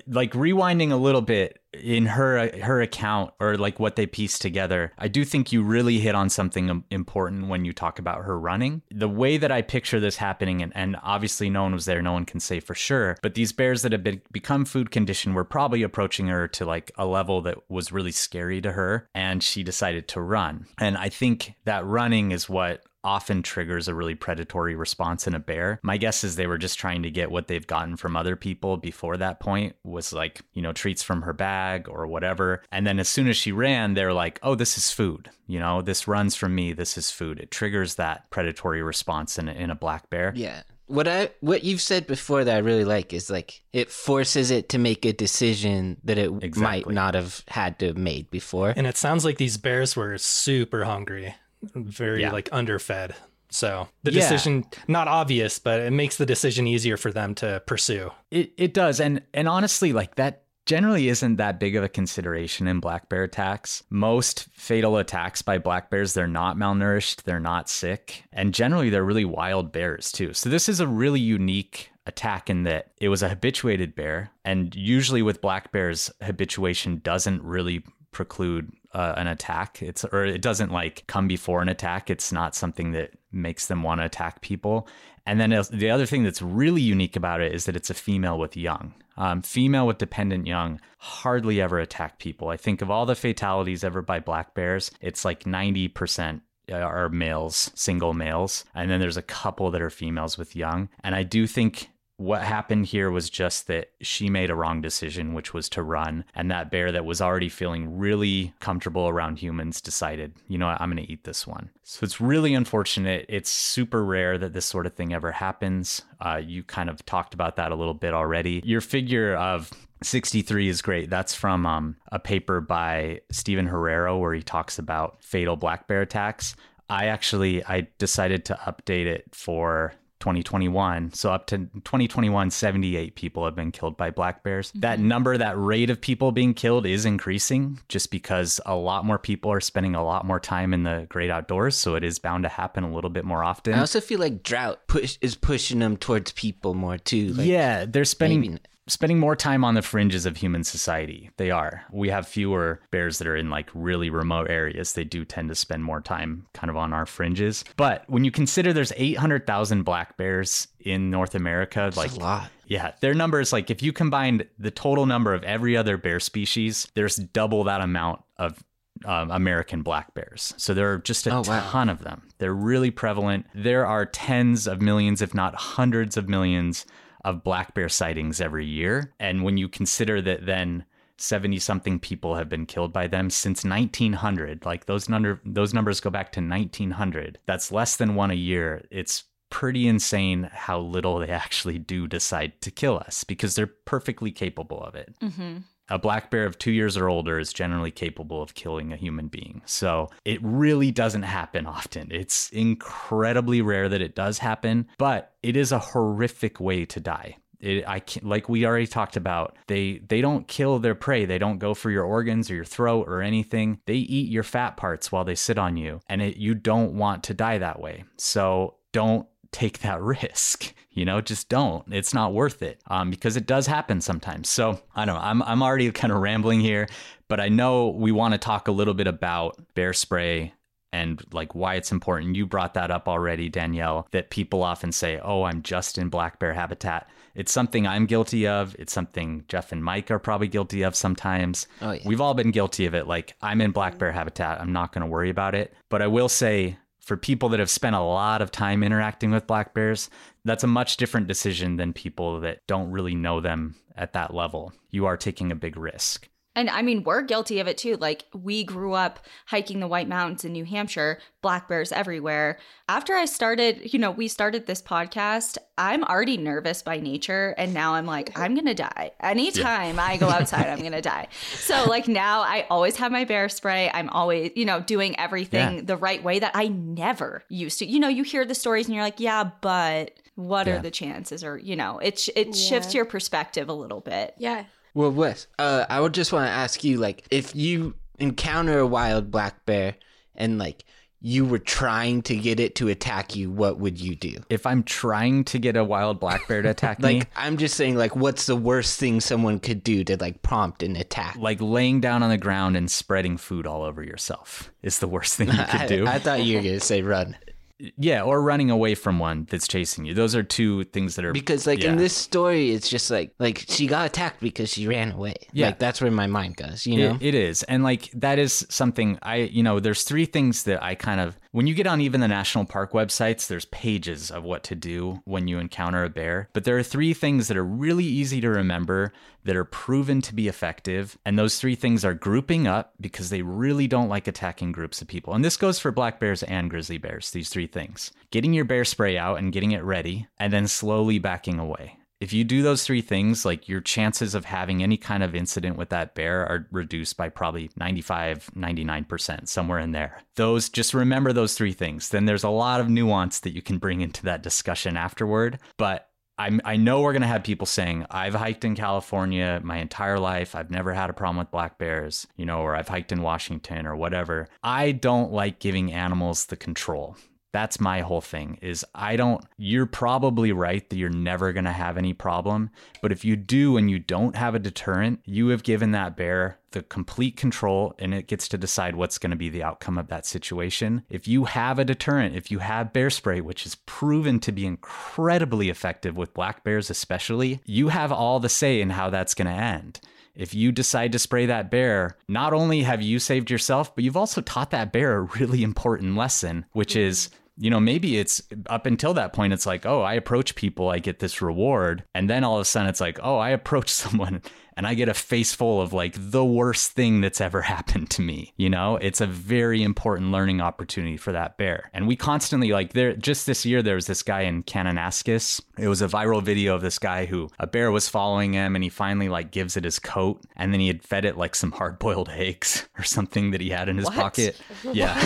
[0.07, 4.91] like rewinding a little bit in her her account or like what they pieced together,
[4.97, 8.82] I do think you really hit on something important when you talk about her running.
[8.91, 12.13] The way that I picture this happening, and, and obviously no one was there, no
[12.13, 15.45] one can say for sure, but these bears that have been, become food conditioned were
[15.45, 19.63] probably approaching her to like a level that was really scary to her, and she
[19.63, 20.65] decided to run.
[20.80, 25.39] And I think that running is what often triggers a really predatory response in a
[25.39, 25.80] bear.
[25.84, 28.78] My guess is they were just trying to get what they've gotten from other people
[28.78, 32.64] before that point was like, you know, treats from her bag or whatever.
[32.72, 35.30] And then as soon as she ran, they're like, "Oh, this is food.
[35.47, 36.74] You know, this runs from me.
[36.74, 40.34] This is food." It triggers that predatory response in a, in a black bear.
[40.36, 40.64] yeah.
[40.88, 44.68] What I what you've said before that I really like is like it forces it
[44.70, 48.74] to make a decision that it might not have had to have made before.
[48.76, 51.34] And it sounds like these bears were super hungry,
[51.76, 52.32] very Yeah.
[52.32, 53.14] like underfed.
[53.49, 54.22] So the Yeah.
[54.22, 58.12] decision not obvious, but it makes the decision easier for them to pursue.
[58.32, 62.68] It it does, and and honestly, like that generally isn't that big of a consideration
[62.68, 63.84] in black bear attacks.
[63.89, 69.03] Most fatal attacks by black bears, they're not malnourished, they're not sick, and generally they're
[69.03, 70.34] really wild bears too.
[70.34, 74.74] So this is a really unique attack in that it was a habituated bear, and
[74.76, 79.81] usually with black bears, habituation doesn't really preclude uh, an attack.
[79.81, 82.09] It's or it doesn't like come before an attack.
[82.09, 84.87] It's not something that makes them want to attack people.
[85.25, 88.39] And then the other thing that's really unique about it is that it's a female
[88.39, 88.93] with young.
[89.17, 92.49] Um, female with dependent young hardly ever attack people.
[92.49, 97.71] I think of all the fatalities ever by black bears, it's like 90% are males,
[97.75, 98.65] single males.
[98.73, 100.89] And then there's a couple that are females with young.
[101.03, 101.89] And I do think
[102.22, 106.24] what happened here was just that she made a wrong decision, which was to run.
[106.36, 110.80] And that bear that was already feeling really comfortable around humans decided, you know what,
[110.80, 111.72] I'm going to eat this one.
[111.84, 113.26] So it's really unfortunate.
[113.28, 116.03] It's super rare that this sort of thing ever happens.
[116.19, 118.61] Uh, you kind of talked about that a little bit already.
[118.63, 119.72] Your figure of
[120.03, 121.09] 63 is great.
[121.09, 126.01] That's from um, a paper by Stephen Herrero where he talks about fatal black bear
[126.01, 126.55] attacks.
[126.88, 131.11] I actually I decided to update it for 2021.
[131.13, 134.69] So up to 2021, 78 people have been killed by black bears.
[134.69, 134.80] Mm-hmm.
[134.80, 139.17] That number, that rate of people being killed is increasing just because a lot more
[139.17, 141.76] people are spending a lot more time in the great outdoors.
[141.76, 143.74] So it is bound to happen a little bit more often.
[143.74, 147.34] I also feel like drought push is pushing them towards people more too.
[147.34, 148.39] Like yeah, they're spending.
[148.41, 148.59] Maybe
[148.91, 151.29] spending more time on the fringes of human society.
[151.37, 151.83] They are.
[151.91, 154.93] We have fewer bears that are in like really remote areas.
[154.93, 157.63] They do tend to spend more time kind of on our fringes.
[157.77, 162.49] But when you consider there's 800,000 black bears in North America, That's like a lot.
[162.67, 166.87] Yeah, their numbers like if you combined the total number of every other bear species,
[166.93, 168.63] there's double that amount of
[169.05, 170.53] um, American black bears.
[170.57, 172.23] So there are just a oh, ton of them.
[172.37, 173.45] They're really prevalent.
[173.53, 176.85] There are tens of millions, if not hundreds of millions,
[177.24, 179.13] of black bear sightings every year.
[179.19, 180.86] And when you consider that then
[181.17, 185.99] 70 something people have been killed by them since 1900, like those number those numbers
[185.99, 187.39] go back to 1900.
[187.45, 188.86] That's less than one a year.
[188.89, 194.32] It's pretty insane how little they actually do decide to kill us because they're perfectly
[194.32, 195.15] capable of it.
[195.22, 195.57] Mm-hmm
[195.91, 199.27] a black bear of two years or older is generally capable of killing a human
[199.27, 199.61] being.
[199.65, 202.07] So it really doesn't happen often.
[202.11, 207.37] It's incredibly rare that it does happen, but it is a horrific way to die.
[207.59, 209.55] It, I can, like we already talked about.
[209.67, 211.25] They they don't kill their prey.
[211.25, 213.79] They don't go for your organs or your throat or anything.
[213.85, 217.23] They eat your fat parts while they sit on you, and it, you don't want
[217.25, 218.05] to die that way.
[218.17, 220.74] So don't take that risk.
[220.91, 221.86] You know, just don't.
[221.93, 224.49] It's not worth it um, because it does happen sometimes.
[224.49, 225.22] So I don't know.
[225.22, 226.89] I'm, I'm already kind of rambling here,
[227.30, 230.54] but I know we want to talk a little bit about bear spray
[230.93, 232.36] and like why it's important.
[232.36, 236.39] You brought that up already, Danielle, that people often say, oh, I'm just in black
[236.39, 237.10] bear habitat.
[237.34, 238.76] It's something I'm guilty of.
[238.78, 241.68] It's something Jeff and Mike are probably guilty of sometimes.
[241.82, 242.02] Oh, yeah.
[242.06, 243.08] We've all been guilty of it.
[243.08, 244.60] Like, I'm in black bear habitat.
[244.60, 245.74] I'm not going to worry about it.
[245.89, 249.47] But I will say, for people that have spent a lot of time interacting with
[249.47, 250.10] black bears,
[250.45, 254.72] that's a much different decision than people that don't really know them at that level.
[254.89, 256.30] You are taking a big risk.
[256.54, 257.95] And I mean, we're guilty of it too.
[257.95, 262.60] Like, we grew up hiking the White Mountains in New Hampshire, black bears everywhere.
[262.89, 267.56] After I started, you know, we started this podcast, I'm already nervous by nature.
[267.58, 269.12] And now I'm like, I'm going to die.
[269.22, 270.04] Anytime yeah.
[270.04, 271.30] I go outside, I'm going to die.
[271.54, 273.89] So, like, now I always have my bear spray.
[273.93, 275.82] I'm always, you know, doing everything yeah.
[275.84, 277.86] the right way that I never used to.
[277.86, 280.76] You know, you hear the stories and you're like, yeah, but what yeah.
[280.76, 281.45] are the chances?
[281.45, 284.34] Or, you know, it, it shifts your perspective a little bit.
[284.38, 284.66] Yeah.
[284.93, 288.87] Well, Wes, uh, I would just want to ask you, like, if you encounter a
[288.87, 289.95] wild black bear
[290.35, 290.85] and like
[291.23, 294.37] you were trying to get it to attack you, what would you do?
[294.49, 297.57] If I'm trying to get a wild black bear to attack like, me, like I'm
[297.57, 301.35] just saying, like, what's the worst thing someone could do to like prompt an attack?
[301.37, 305.35] Like laying down on the ground and spreading food all over yourself is the worst
[305.35, 306.07] thing you could do.
[306.07, 307.37] I, I thought you were gonna say run
[307.97, 310.13] yeah, or running away from one that's chasing you.
[310.13, 311.91] Those are two things that are because like yeah.
[311.91, 315.36] in this story, it's just like like she got attacked because she ran away.
[315.53, 316.86] Yeah, like, that's where my mind goes.
[316.86, 319.79] You know, it, it is, and like that is something I you know.
[319.79, 322.93] There's three things that I kind of when you get on even the national park
[322.93, 326.49] websites, there's pages of what to do when you encounter a bear.
[326.54, 329.12] But there are three things that are really easy to remember
[329.43, 331.18] that are proven to be effective.
[331.26, 335.10] And those three things are grouping up because they really don't like attacking groups of
[335.10, 335.34] people.
[335.34, 338.86] And this goes for black bears and grizzly bears, these three things getting your bear
[338.86, 341.97] spray out and getting it ready, and then slowly backing away.
[342.22, 345.76] If you do those three things, like your chances of having any kind of incident
[345.76, 350.22] with that bear are reduced by probably 95, 99%, somewhere in there.
[350.36, 352.09] Those, just remember those three things.
[352.09, 355.57] Then there's a lot of nuance that you can bring into that discussion afterward.
[355.78, 360.17] But I know we're going to have people saying, I've hiked in California my entire
[360.17, 360.55] life.
[360.55, 363.86] I've never had a problem with black bears, you know, or I've hiked in Washington
[363.86, 364.47] or whatever.
[364.63, 367.15] I don't like giving animals the control.
[367.52, 371.72] That's my whole thing is I don't you're probably right that you're never going to
[371.72, 372.70] have any problem,
[373.02, 376.60] but if you do and you don't have a deterrent, you have given that bear
[376.72, 380.08] the complete control and it gets to decide what's going to be the outcome of
[380.08, 381.04] that situation.
[381.10, 384.66] If you have a deterrent, if you have bear spray which is proven to be
[384.66, 389.47] incredibly effective with black bears especially, you have all the say in how that's going
[389.47, 389.99] to end
[390.36, 394.18] if you decide to spray that bear, not only have you saved yourself, but you've
[394.18, 397.30] also taught that bear a really important lesson, which is
[397.62, 400.97] you know, maybe it's up until that point, it's like, oh, I approach people, I
[400.97, 402.03] get this reward.
[402.16, 404.41] And then all of a sudden it's like, oh, I approach someone
[404.78, 408.22] and I get a face full of like the worst thing that's ever happened to
[408.22, 408.53] me.
[408.57, 411.89] You know, it's a very important learning opportunity for that bear.
[411.93, 415.61] And we constantly like there just this year there was this guy in Kananaskis.
[415.78, 418.84] It was a viral video of this guy who a bear was following him and
[418.84, 421.72] he finally like gives it his coat and then he had fed it like some
[421.72, 424.15] hard-boiled eggs or something that he had in his What?
[424.15, 424.59] pocket.
[424.93, 425.17] Yeah.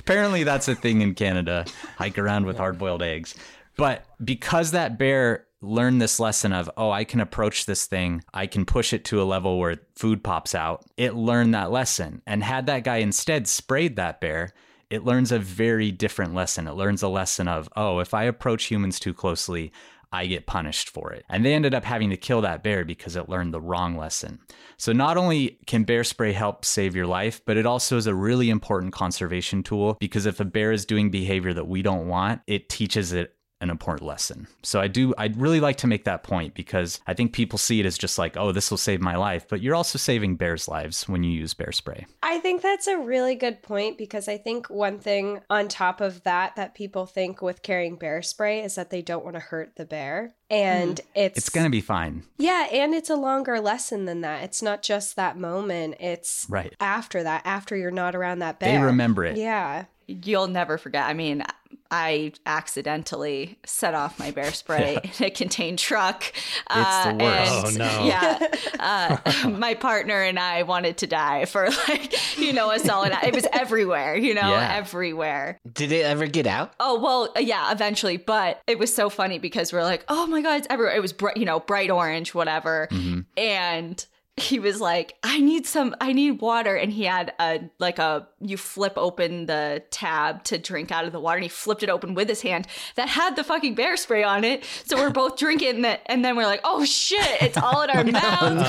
[0.00, 1.64] Apparently that's a thing in Canada.
[1.96, 3.34] Hike around with hard-boiled eggs.
[3.76, 8.46] But because that bear learned this lesson of, oh, I can approach this thing, I
[8.46, 12.22] can push it to a level where food pops out, it learned that lesson.
[12.26, 14.52] And had that guy instead sprayed that bear,
[14.90, 16.68] it learns a very different lesson.
[16.68, 19.72] It learns a lesson of, oh, if I approach humans too closely,
[20.12, 21.24] I get punished for it.
[21.30, 24.40] And they ended up having to kill that bear because it learned the wrong lesson.
[24.76, 28.14] So not only can bear spray help save your life, but it also is a
[28.14, 32.42] really important conservation tool because if a bear is doing behavior that we don't want,
[32.46, 34.48] it teaches it an important lesson.
[34.62, 37.80] So I do I'd really like to make that point because I think people see
[37.80, 40.68] it as just like, oh, this will save my life, but you're also saving bears'
[40.68, 42.06] lives when you use bear spray.
[42.22, 46.22] I think that's a really good point because I think one thing on top of
[46.24, 49.76] that that people think with carrying bear spray is that they don't want to hurt
[49.76, 50.34] the bear.
[50.50, 51.06] And hmm.
[51.14, 52.24] it's It's going to be fine.
[52.38, 54.42] Yeah, and it's a longer lesson than that.
[54.42, 55.96] It's not just that moment.
[56.00, 56.74] It's Right.
[56.80, 58.78] after that, after you're not around that bear.
[58.78, 59.36] They remember it.
[59.36, 59.84] Yeah.
[60.06, 61.06] You'll never forget.
[61.06, 61.44] I mean,
[61.90, 66.24] I accidentally set off my bear spray in a contained truck.
[66.70, 67.66] It's the worst.
[67.66, 68.04] Oh, no.
[68.06, 68.48] Yeah,
[68.80, 73.12] uh, my partner and I wanted to die for like you know a solid.
[73.22, 74.16] It was everywhere.
[74.16, 74.74] You know, Yeah.
[74.74, 75.58] everywhere.
[75.70, 76.72] Did it ever get out?
[76.80, 78.16] Oh well, uh, yeah, eventually.
[78.16, 80.94] But it was so funny because we're like, oh my god, it's everywhere.
[80.96, 82.88] It was bright, you know, bright orange, whatever,
[83.36, 84.06] and.
[84.38, 86.74] He was like, I need some, I need water.
[86.74, 91.12] And he had a, like a, you flip open the tab to drink out of
[91.12, 91.36] the water.
[91.36, 94.42] And he flipped it open with his hand that had the fucking bear spray on
[94.42, 94.64] it.
[94.86, 96.00] So we're both drinking it.
[96.06, 98.62] And then we're like, oh shit, it's all in our mouths.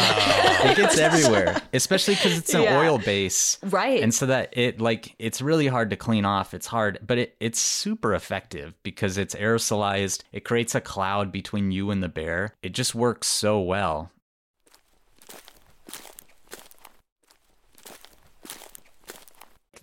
[0.66, 2.80] it gets everywhere, especially because it's an Yeah.
[2.82, 3.58] oil base.
[3.64, 4.04] Right.
[4.04, 6.54] And so that it like it's really hard to clean off.
[6.54, 10.24] It's hard, but it, it's super effective because it's aerosolized.
[10.34, 12.54] It creates a cloud between you and the bear.
[12.62, 14.12] It just works so well.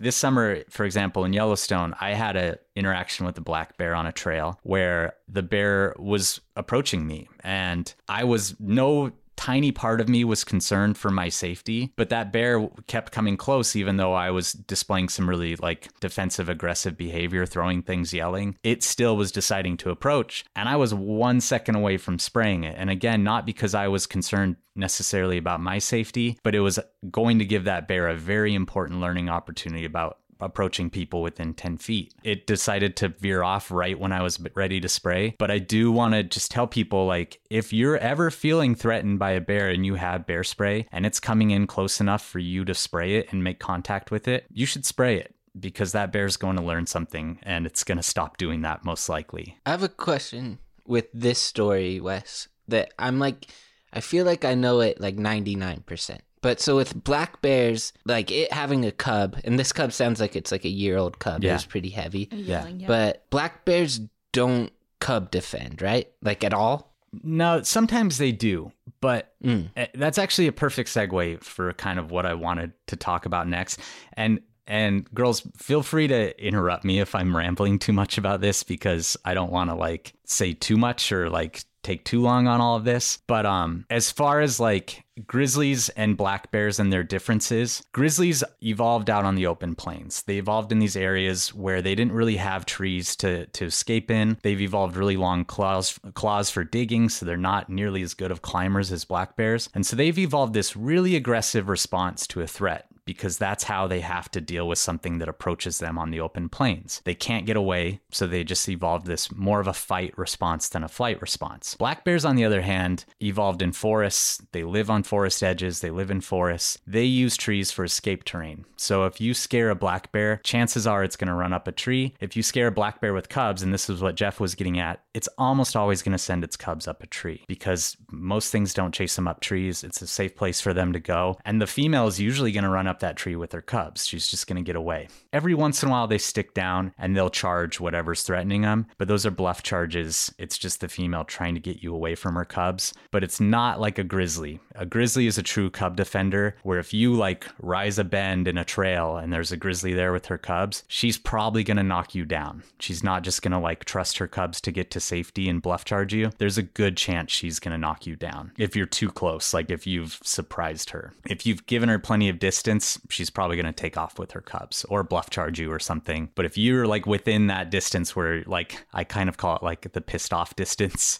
[0.01, 4.07] This summer, for example, in Yellowstone, I had an interaction with a black bear on
[4.07, 9.11] a trail where the bear was approaching me and I was no
[9.41, 13.75] tiny part of me was concerned for my safety, but that bear kept coming close
[13.75, 18.55] even though I was displaying some really like defensive aggressive behavior, throwing things, yelling.
[18.63, 22.75] It still was deciding to approach, and I was 1 second away from spraying it.
[22.77, 26.79] And again, not because I was concerned necessarily about my safety, but it was
[27.09, 31.77] going to give that bear a very important learning opportunity about approaching people within 10
[31.77, 32.13] feet.
[32.23, 35.35] It decided to veer off right when I was ready to spray.
[35.37, 39.31] But I do want to just tell people like, if you're ever feeling threatened by
[39.31, 42.65] a bear and you have bear spray and it's coming in close enough for you
[42.65, 46.37] to spray it and make contact with it, you should spray it because that bear's
[46.37, 49.57] going to learn something and it's going to stop doing that most likely.
[49.65, 53.47] I have a question with this story, Wes, that I'm like,
[53.93, 56.19] I feel like I know it like 99%.
[56.41, 60.35] But so with black bears, like it having a cub, and this cub sounds like
[60.35, 61.43] it's like a year old cub.
[61.43, 61.51] Yeah.
[61.51, 62.27] It was pretty heavy.
[62.31, 62.87] Yelling, yeah.
[62.87, 63.99] But black bears
[64.31, 66.07] don't cub defend, right?
[66.21, 66.93] Like at all?
[67.23, 68.71] No, sometimes they do,
[69.01, 69.69] but Mm.
[69.75, 73.47] uh, that's actually a perfect segue for kind of what I wanted to talk about
[73.47, 73.79] next.
[74.13, 78.63] And and girls, feel free to interrupt me if I'm rambling too much about this
[78.63, 82.61] because I don't want to like say too much or like take too long on
[82.61, 83.19] all of this.
[83.27, 89.09] But um as far as like grizzlies and black bears and their differences, grizzlies evolved
[89.09, 90.23] out on the open plains.
[90.23, 94.37] They evolved in these areas where they didn't really have trees to to escape in.
[94.43, 98.41] They've evolved really long claws claws for digging, so they're not nearly as good of
[98.41, 99.69] climbers as black bears.
[99.73, 104.01] And so they've evolved this really aggressive response to a threat because that's how they
[104.01, 107.01] have to deal with something that approaches them on the open plains.
[107.05, 110.83] They can't get away, so they just evolved this more of a fight response than
[110.83, 111.75] a flight response.
[111.75, 114.41] Black bears, on the other hand, evolved in forests.
[114.51, 116.77] They live on forest edges, they live in forests.
[116.85, 118.65] They use trees for escape terrain.
[118.77, 121.71] So if you scare a black bear, chances are it's going to run up a
[121.71, 122.15] tree.
[122.19, 124.79] If you scare a black bear with cubs, and this is what Jeff was getting
[124.79, 128.73] at, it's almost always going to send its cubs up a tree because most things
[128.73, 129.83] don't chase them up trees.
[129.83, 131.37] It's a safe place for them to go.
[131.45, 134.05] And the female is usually going to run up that tree with her cubs.
[134.05, 135.07] She's just going to get away.
[135.33, 139.07] Every once in a while, they stick down and they'll charge whatever's threatening them, but
[139.07, 140.33] those are bluff charges.
[140.37, 142.93] It's just the female trying to get you away from her cubs.
[143.11, 144.59] But it's not like a grizzly.
[144.75, 148.57] A grizzly is a true cub defender, where if you like rise a bend in
[148.57, 152.15] a trail and there's a grizzly there with her cubs, she's probably going to knock
[152.15, 152.63] you down.
[152.79, 155.85] She's not just going to like trust her cubs to get to safety and bluff
[155.85, 156.31] charge you.
[156.37, 159.69] There's a good chance she's going to knock you down if you're too close, like
[159.69, 161.13] if you've surprised her.
[161.27, 164.41] If you've given her plenty of distance, she's probably going to take off with her
[164.41, 166.29] cubs or bluff charge you or something.
[166.35, 169.91] But if you're like within that distance where like I kind of call it like
[169.93, 171.19] the pissed off distance,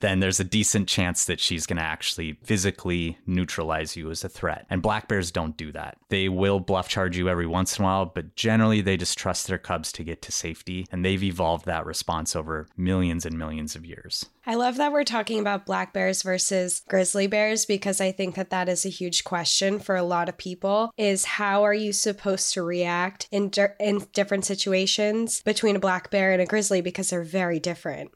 [0.00, 4.28] then there's a decent chance that she's going to actually physically neutralize you as a
[4.28, 4.66] threat.
[4.70, 5.98] And black bears don't do that.
[6.08, 9.46] They will bluff charge you every once in a while, but generally they just trust
[9.46, 10.86] their cubs to get to safety.
[10.90, 14.26] And they've evolved that response over millions and millions of years.
[14.46, 18.50] I love that we're talking about black bears versus grizzly bears because I think that
[18.50, 22.54] that is a huge question for a lot of people is how are you supposed
[22.54, 27.10] to react in di- in different situations between a black bear and a grizzly because
[27.10, 28.12] they're very different.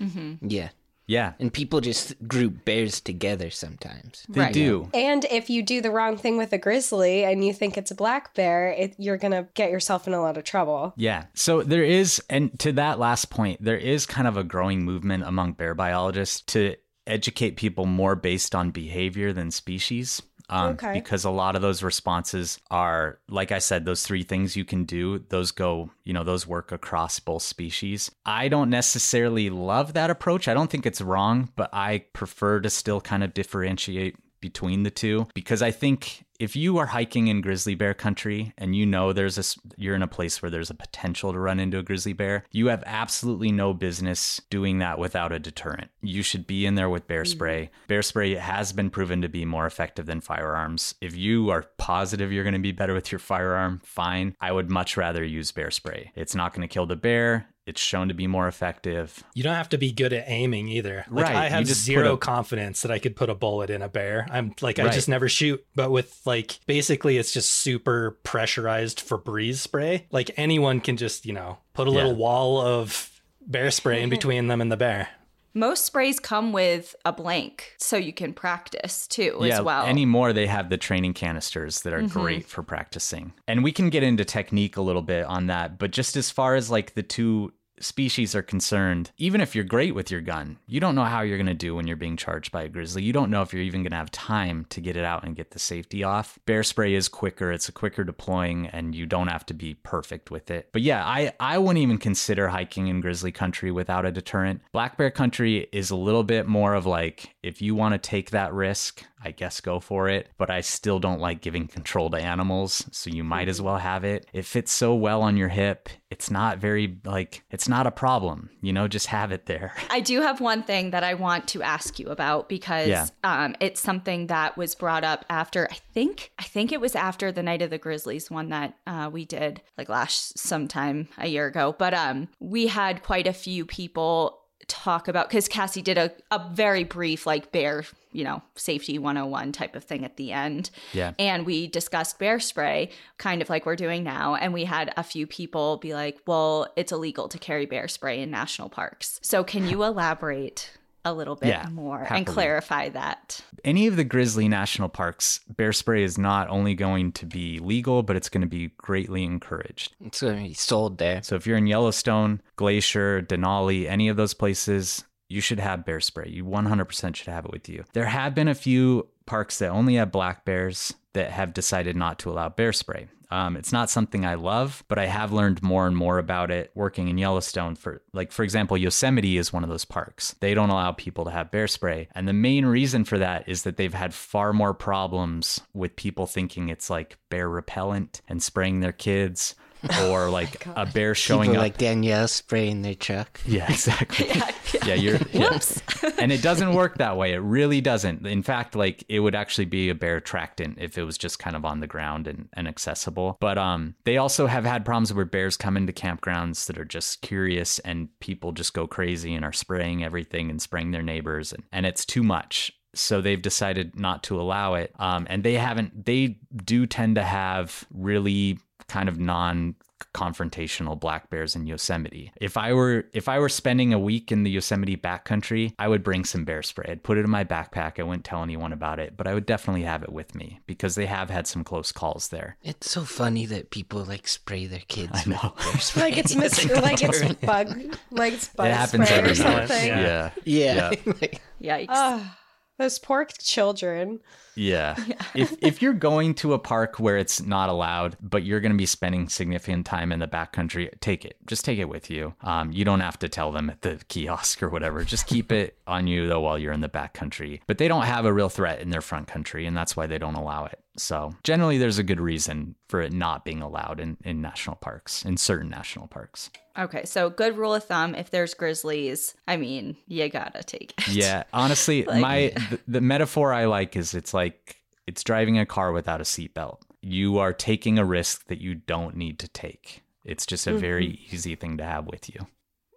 [0.00, 0.46] Mm-hmm.
[0.46, 0.70] Yeah.
[1.06, 4.24] Yeah, And people just group bears together sometimes.
[4.28, 4.52] they Right.
[4.52, 4.88] do.
[4.94, 7.94] And if you do the wrong thing with a grizzly and you think it's a
[7.94, 10.94] black bear, it, you're going to get yourself in a lot of trouble.
[10.96, 11.24] Yeah.
[11.34, 15.24] So there is, and to that last point, there is kind of a growing movement
[15.24, 16.76] among bear biologists to
[17.06, 20.22] educate people more based on behavior than species.
[20.52, 20.94] Um, Okay.
[20.94, 24.84] Because a lot of those responses are, like I said, those three things you can
[24.84, 28.10] do, those go, you know, those work across both species.
[28.26, 30.48] I don't necessarily love that approach.
[30.48, 34.90] I don't think it's wrong, but I prefer to still kind of differentiate between the
[34.90, 39.12] two because I think if you are hiking in grizzly bear country and you know
[39.12, 42.12] there's a you're in a place where there's a potential to run into a grizzly
[42.12, 45.92] bear, you have absolutely no business doing that without a deterrent.
[46.00, 47.30] You should be in there with bear mm-hmm.
[47.30, 47.70] spray.
[47.86, 50.96] Bear spray has been proven to be more effective than firearms.
[51.00, 54.34] If you are positive you're going to be better with your firearm, fine.
[54.40, 56.10] I would much rather use bear spray.
[56.16, 57.46] It's not going to kill the bear.
[57.64, 59.22] It's shown to be more effective.
[59.34, 61.04] You don't have to be good at aiming either.
[61.08, 63.88] Like Right, I have zero a- confidence that I could put a bullet in a
[63.88, 64.26] bear.
[64.30, 65.64] I'm like I just never shoot.
[65.76, 70.06] But with like basically it's just super pressurized Febreze spray.
[70.10, 73.10] Like anyone can just, you know, put a little wall of
[73.46, 74.10] bear spray in mm-hmm.
[74.10, 75.08] between them and the bear.
[75.54, 79.84] Most sprays come with a blank, so you can practice too as well.
[79.84, 82.20] Anymore, they have the training canisters that are mm-hmm.
[82.20, 83.32] great for practicing.
[83.46, 85.78] And we can get into technique a little bit on that.
[85.78, 89.94] But just as far as like the two species are concerned, even if you're great
[89.94, 92.52] with your gun, you don't know how you're going to do when you're being charged
[92.52, 93.02] by a grizzly.
[93.02, 95.36] You don't know if you're even going to have time to get it out and
[95.36, 96.38] get the safety off.
[96.46, 100.30] Bear spray is quicker, it's a quicker deploying, and you don't have to be perfect
[100.30, 100.68] with it.
[100.72, 104.62] But yeah, I, I wouldn't even consider hiking in grizzly country without a deterrent.
[104.72, 108.30] Black bear country is a little bit more of like, if you want to take
[108.30, 110.28] that risk, I guess go for it.
[110.38, 114.04] But I still don't like giving control to animals, so you might as well have
[114.04, 114.26] it.
[114.32, 115.88] It fits so well on your hip.
[116.10, 118.86] It's not very like it's not a problem, you know.
[118.88, 119.74] Just have it there.
[119.90, 123.06] I do have one thing that I want to ask you about because Yeah.
[123.24, 127.32] um, it's something that was brought up after I think I think it was after
[127.32, 131.46] the Night of the Grizzlies one that uh, we did like last sometime a year
[131.46, 131.74] ago.
[131.78, 136.48] But um, we had quite a few people talk about because Cassie did a, a
[136.52, 140.70] very brief like bear you know safety 101 type of thing at the end.
[140.92, 141.12] Yeah.
[141.18, 144.34] and we discussed bear spray kind of like we're doing now.
[144.34, 148.20] And we had a few people be like well it's illegal to carry bear spray
[148.20, 149.18] in national parks.
[149.22, 150.70] So can you elaborate
[151.04, 155.72] a little bit Yeah, more and clarify that Any of the grizzly national parks, bear
[155.72, 159.94] spray is not only going to be legal, but it's going to be greatly encouraged.
[160.04, 161.22] It's going to be sold there.
[161.22, 166.00] So if you're in Yellowstone, Glacier, Denali, any of those places, you should have bear
[166.00, 166.28] spray.
[166.28, 167.84] You 100% should have it with you.
[167.92, 172.18] There have been a few parks that only have black bears that have decided not
[172.20, 173.08] to allow bear spray.
[173.32, 176.70] Um, it's not something I love, but I have learned more and more about it
[176.74, 177.76] working in Yellowstone.
[177.76, 180.36] For like, for example, Yosemite is one of those parks.
[180.40, 183.62] They don't allow people to have bear spray, and the main reason for that is
[183.62, 188.80] that they've had far more problems with people thinking it's like bear repellent and spraying
[188.80, 189.54] their kids
[190.04, 193.40] or like a bear showing People up like Danielle spraying their truck.
[193.52, 194.30] Yeah, exactly.
[194.86, 195.18] yeah, you're.
[195.18, 195.82] Whoops.
[196.18, 197.32] and it doesn't work that way.
[197.32, 198.26] It really doesn't.
[198.26, 201.54] In fact, like it would actually be a bear tractant if it was just kind
[201.54, 203.36] of on the ground and, and accessible.
[203.40, 207.20] But um, they also have had problems where bears come into campgrounds that are just
[207.20, 211.64] curious and people just go crazy and are spraying everything and spraying their neighbors, and,
[211.72, 216.04] and it's too much so they've decided not to allow it um, and they haven't
[216.04, 218.58] they do tend to have really
[218.92, 219.74] kind of non
[220.14, 222.32] confrontational black bears in Yosemite.
[222.40, 226.02] If I were if I were spending a week in the Yosemite backcountry, I would
[226.02, 226.86] bring some bear spray.
[226.90, 227.98] I'd put it in my backpack.
[227.98, 230.96] I wouldn't tell anyone about it, but I would definitely have it with me because
[230.96, 232.56] they have had some close calls there.
[232.62, 235.12] It's so funny that people like spray their kids.
[235.14, 235.54] I know.
[235.56, 236.02] with bear spray.
[236.02, 237.68] Like it's mis- like it's bug
[238.10, 239.66] like it's bug It happens spray or every year.
[239.68, 239.88] something.
[239.88, 240.30] Yeah.
[240.44, 240.90] yeah.
[241.62, 241.86] Yikes.
[241.90, 242.38] Ah,
[242.78, 244.20] those poor children.
[244.54, 244.96] Yeah.
[245.34, 248.76] If if you're going to a park where it's not allowed, but you're going to
[248.76, 251.38] be spending significant time in the backcountry, take it.
[251.46, 252.34] Just take it with you.
[252.42, 255.04] Um, you don't have to tell them at the kiosk or whatever.
[255.04, 257.60] Just keep it on you though while you're in the backcountry.
[257.66, 260.18] But they don't have a real threat in their front country, and that's why they
[260.18, 260.78] don't allow it.
[260.98, 265.24] So generally, there's a good reason for it not being allowed in, in national parks,
[265.24, 266.50] in certain national parks.
[266.78, 271.08] Okay, so good rule of thumb: if there's grizzlies, I mean, you gotta take it.
[271.08, 274.76] Yeah, honestly, Like- my the, the metaphor I like is it's like
[275.06, 276.78] it's driving a car without a seatbelt.
[277.02, 280.02] You are taking a risk that you don't need to take.
[280.24, 281.34] It's just a very mm-hmm.
[281.34, 282.46] easy thing to have with you.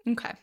[0.08, 0.34] Okay.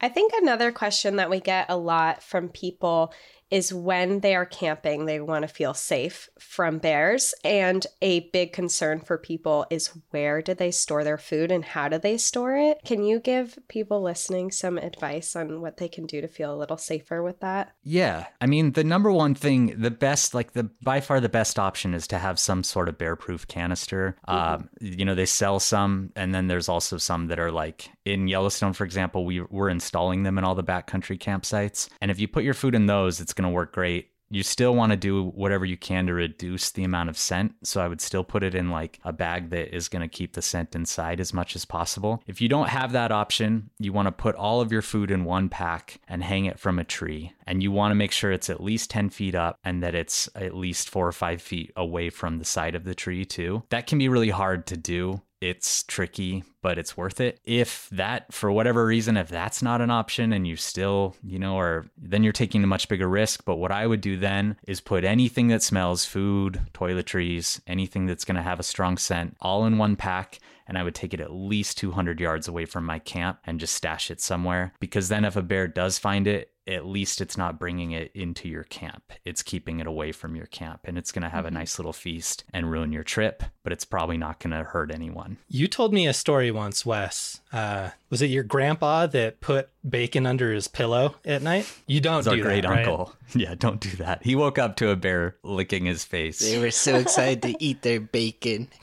[0.00, 3.12] I think another question that we get a lot from people
[3.50, 7.34] is when they are camping, they want to feel safe from bears.
[7.44, 11.88] And a big concern for people is where do they store their food and how
[11.88, 12.80] do they store it?
[12.84, 16.56] Can you give people listening some advice on what they can do to feel a
[16.56, 17.72] little safer with that?
[17.82, 21.58] Yeah, I mean the number one thing, the best, like the by far the best
[21.58, 24.16] option is to have some sort of bear-proof canister.
[24.26, 28.28] Um, you know, they sell some, and then there's also some that are like in
[28.28, 29.24] Yellowstone, for example.
[29.24, 32.74] We we're installing them in all the backcountry campsites, and if you put your food
[32.74, 34.10] in those, it's going to work great.
[34.32, 37.52] You still want to do whatever you can to reduce the amount of scent.
[37.64, 40.34] So I would still put it in like a bag that is going to keep
[40.34, 42.22] the scent inside as much as possible.
[42.28, 45.24] If you don't have that option, you want to put all of your food in
[45.24, 47.32] one pack and hang it from a tree.
[47.44, 50.28] And you want to make sure it's at least 10 feet up and that it's
[50.36, 53.64] at least four or five feet away from the side of the tree, too.
[53.70, 57.40] That can be really hard to do it's tricky, but it's worth it.
[57.44, 61.56] If that, for whatever reason, if that's not an option and you still, you know,
[61.56, 63.44] or then you're taking a much bigger risk.
[63.44, 68.24] But what I would do then is put anything that smells food, toiletries, anything that's
[68.24, 70.38] going to have a strong scent all in one pack.
[70.66, 73.74] And I would take it at least 200 yards away from my camp and just
[73.74, 74.72] stash it somewhere.
[74.78, 78.48] Because then if a bear does find it, at least it's not bringing it into
[78.48, 79.12] your camp.
[79.24, 81.92] It's keeping it away from your camp and it's going to have a nice little
[81.92, 85.36] feast and ruin your trip, but it's probably not going to hurt anyone.
[85.48, 87.40] You told me a story once, Wes.
[87.52, 91.70] Uh, was it your grandpa that put bacon under his pillow at night?
[91.86, 92.78] You don't It's our do great that, right?
[92.86, 93.14] uncle.
[93.34, 94.24] Yeah, don't do that.
[94.24, 96.40] He woke up to a bear licking his face.
[96.40, 98.68] They were so excited to eat their bacon.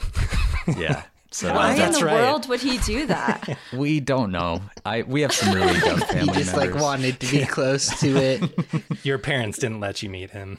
[0.78, 1.04] Yeah.
[1.38, 2.16] So Why in the right.
[2.16, 3.60] world would he do that?
[3.74, 4.64] we don't know.
[4.84, 6.20] I we have some really dumb family.
[6.20, 9.06] He family just like wanted to be close to it.
[9.06, 10.58] Your parents didn't let you meet him.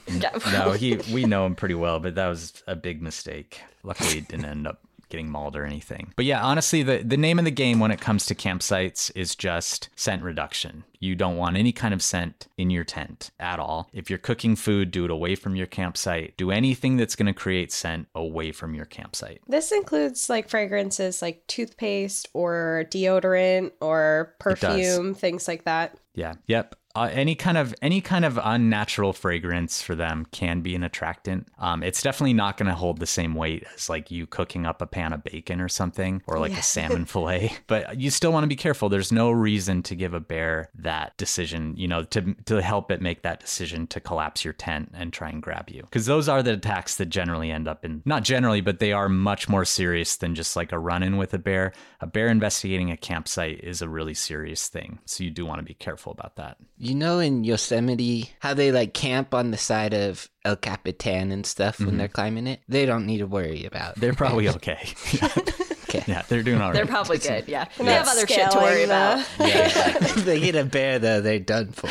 [0.52, 3.60] No, he we know him pretty well, but that was a big mistake.
[3.82, 4.78] Luckily, it didn't end up
[5.08, 6.12] getting mauled or anything.
[6.16, 9.34] But yeah, honestly, the the name of the game when it comes to campsites is
[9.34, 10.84] just scent reduction.
[11.00, 13.88] You don't want any kind of scent in your tent at all.
[13.92, 16.36] If you're cooking food, do it away from your campsite.
[16.36, 19.40] Do anything that's going to create scent away from your campsite.
[19.46, 25.96] This includes like fragrances like toothpaste or deodorant or perfume, things like that.
[26.14, 26.34] Yeah.
[26.46, 26.74] Yep.
[26.94, 31.46] Uh, any kind of any kind of unnatural fragrance for them can be an attractant.
[31.58, 34.80] Um, it's definitely not going to hold the same weight as like you cooking up
[34.80, 37.52] a pan of bacon or something, or like a salmon fillet.
[37.66, 38.88] But you still want to be careful.
[38.88, 41.74] There's no reason to give a bear that decision.
[41.76, 45.28] You know, to to help it make that decision to collapse your tent and try
[45.28, 48.62] and grab you, because those are the attacks that generally end up in not generally,
[48.62, 51.72] but they are much more serious than just like a run in with a bear.
[52.00, 55.64] A bear investigating a campsite is a really serious thing, so you do want to
[55.64, 56.56] be careful about that.
[56.80, 61.44] You know, in Yosemite, how they like camp on the side of El Capitan and
[61.44, 61.98] stuff when mm-hmm.
[61.98, 62.60] they're climbing it?
[62.68, 63.96] They don't need to worry about.
[63.96, 64.88] They're probably okay.
[65.88, 66.04] Okay.
[66.06, 66.74] yeah, they're doing all right.
[66.74, 67.48] They're probably good.
[67.48, 67.64] Yeah.
[67.78, 69.48] They have other shit to worry scaling the- uh, about.
[69.48, 71.88] Yeah, they hit a bear though, they're done for.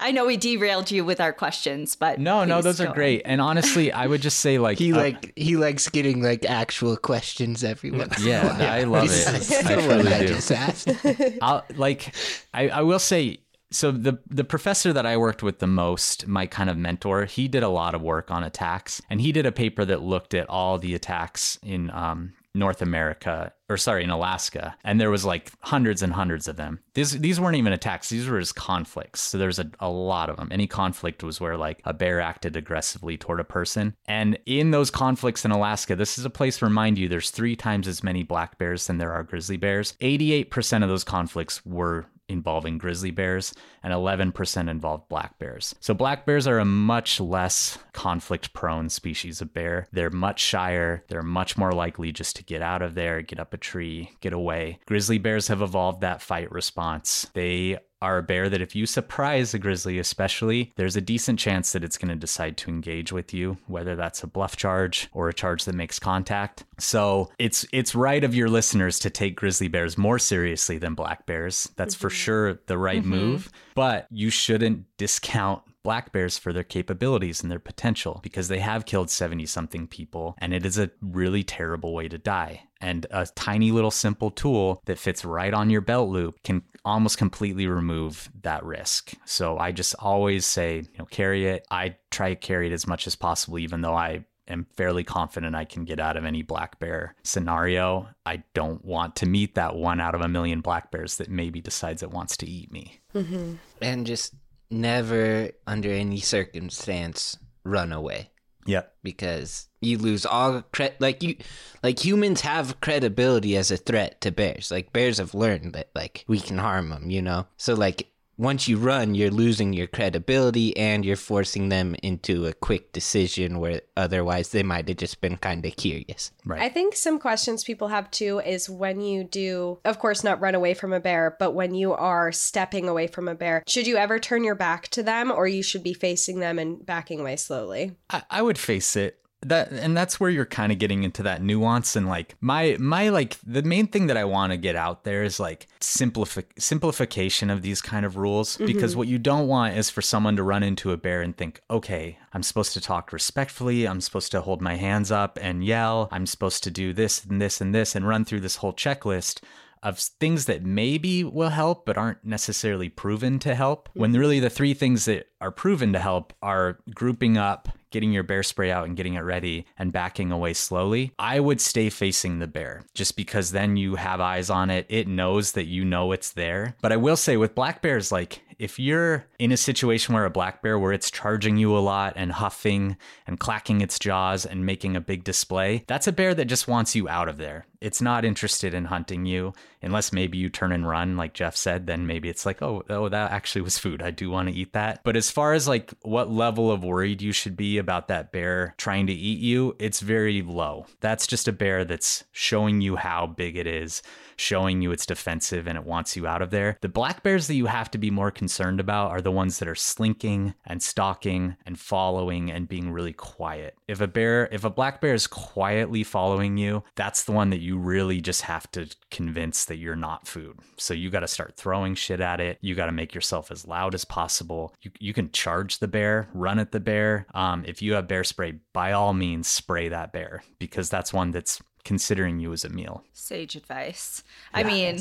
[0.00, 2.94] I know we derailed you with our questions, but No, no, those go are on.
[2.94, 3.22] great.
[3.24, 6.96] And honestly, I would just say like He uh, like he likes getting like actual
[6.96, 8.18] questions every once.
[8.18, 8.62] in a Yeah, while.
[8.70, 9.66] I love Besides it.
[9.66, 10.26] I the one I do.
[10.28, 10.88] just asked.
[11.42, 12.14] I'll like
[12.54, 13.38] I, I will say
[13.72, 17.46] so the the professor that I worked with the most, my kind of mentor, he
[17.46, 20.48] did a lot of work on attacks, and he did a paper that looked at
[20.48, 25.52] all the attacks in um, North America, or sorry, in Alaska, and there was like
[25.60, 26.80] hundreds and hundreds of them.
[26.94, 29.20] These these weren't even attacks; these were just conflicts.
[29.20, 30.48] So there's a, a lot of them.
[30.50, 34.90] Any conflict was where like a bear acted aggressively toward a person, and in those
[34.90, 38.24] conflicts in Alaska, this is a place to remind you there's three times as many
[38.24, 39.94] black bears than there are grizzly bears.
[40.00, 43.52] Eighty-eight percent of those conflicts were involving grizzly bears,
[43.82, 45.74] and 11% involved black bears.
[45.80, 49.86] So, black bears are a much less conflict prone species of bear.
[49.92, 53.52] They're much shyer, they're much more likely just to get out of there, get up
[53.52, 54.78] a tree, get away.
[54.86, 57.26] Grizzly bears have evolved that fight response.
[57.34, 61.72] They are a bear that if you surprise a grizzly especially there's a decent chance
[61.72, 65.28] that it's going to decide to engage with you whether that's a bluff charge or
[65.28, 66.64] a charge that makes contact.
[66.78, 71.26] So it's it's right of your listeners to take grizzly bears more seriously than black
[71.26, 71.70] bears.
[71.76, 72.14] That's for mm-hmm.
[72.14, 73.10] sure the right mm-hmm.
[73.10, 78.58] move but you shouldn't discount black bears for their capabilities and their potential because they
[78.58, 83.06] have killed 70 something people and it is a really terrible way to die and
[83.10, 87.66] a tiny little simple tool that fits right on your belt loop can almost completely
[87.66, 89.12] remove that risk.
[89.24, 91.66] So I just always say, you know, carry it.
[91.70, 95.54] I try to carry it as much as possible, even though I am fairly confident
[95.54, 98.08] I can get out of any black bear scenario.
[98.26, 101.60] I don't want to meet that one out of a million black bears that maybe
[101.60, 103.00] decides it wants to eat me.
[103.14, 103.54] Mm-hmm.
[103.80, 104.34] And just
[104.70, 108.30] never, under any circumstance, run away.
[108.70, 108.94] Yep.
[109.02, 111.36] because you lose all cred like you
[111.82, 116.24] like humans have credibility as a threat to bears like bears have learned that like
[116.28, 118.10] we can harm them you know so like
[118.40, 123.58] once you run you're losing your credibility and you're forcing them into a quick decision
[123.58, 126.62] where otherwise they might have just been kind of curious Right.
[126.62, 130.54] I think some questions people have too is when you do, of course, not run
[130.54, 133.96] away from a bear, but when you are stepping away from a bear, should you
[133.96, 137.36] ever turn your back to them or you should be facing them and backing away
[137.36, 137.92] slowly?
[138.08, 139.19] I, I would face it.
[139.42, 143.08] That and that's where you're kind of getting into that nuance and like my my
[143.08, 147.48] like the main thing that I want to get out there is like simplifi- simplification
[147.48, 148.66] of these kind of rules mm-hmm.
[148.66, 151.62] because what you don't want is for someone to run into a bear and think,
[151.70, 156.08] okay, I'm supposed to talk respectfully, I'm supposed to hold my hands up and yell,
[156.12, 159.40] I'm supposed to do this and this and this and run through this whole checklist
[159.82, 163.88] of things that maybe will help but aren't necessarily proven to help.
[163.94, 164.20] When mm-hmm.
[164.20, 168.42] really the three things that are proven to help are grouping up, getting your bear
[168.42, 171.12] spray out and getting it ready, and backing away slowly.
[171.18, 174.86] I would stay facing the bear just because then you have eyes on it.
[174.88, 176.76] It knows that you know it's there.
[176.80, 180.30] But I will say with black bears, like if you're in a situation where a
[180.30, 184.66] black bear where it's charging you a lot and huffing and clacking its jaws and
[184.66, 187.64] making a big display, that's a bear that just wants you out of there.
[187.80, 191.86] It's not interested in hunting you unless maybe you turn and run like Jeff said,
[191.86, 194.02] then maybe it's like, "Oh, oh that actually was food.
[194.02, 197.22] I do want to eat that." But as far as like what level of worried
[197.22, 200.86] you should be about that bear trying to eat you, it's very low.
[201.00, 204.02] That's just a bear that's showing you how big it is,
[204.36, 206.78] showing you it's defensive and it wants you out of there.
[206.80, 209.68] The black bears that you have to be more concerned about are the ones that
[209.68, 213.76] are slinking and stalking and following and being really quiet.
[213.86, 217.60] If a bear, if a black bear is quietly following you, that's the one that
[217.60, 220.58] you really just have to convince that you're not food.
[220.76, 222.58] So you got to start throwing shit at it.
[222.60, 224.74] You got to make yourself as loud as possible.
[224.82, 227.24] You, you can charge the bear, run at the bear.
[227.34, 231.30] Um, if you have bear spray, by all means, spray that bear because that's one
[231.30, 233.04] that's considering you as a meal.
[233.12, 234.24] Sage advice.
[234.52, 234.98] I mean,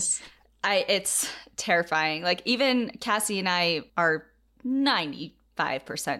[0.63, 2.21] I it's terrifying.
[2.21, 4.27] Like even Cassie and I are
[4.63, 5.31] 95%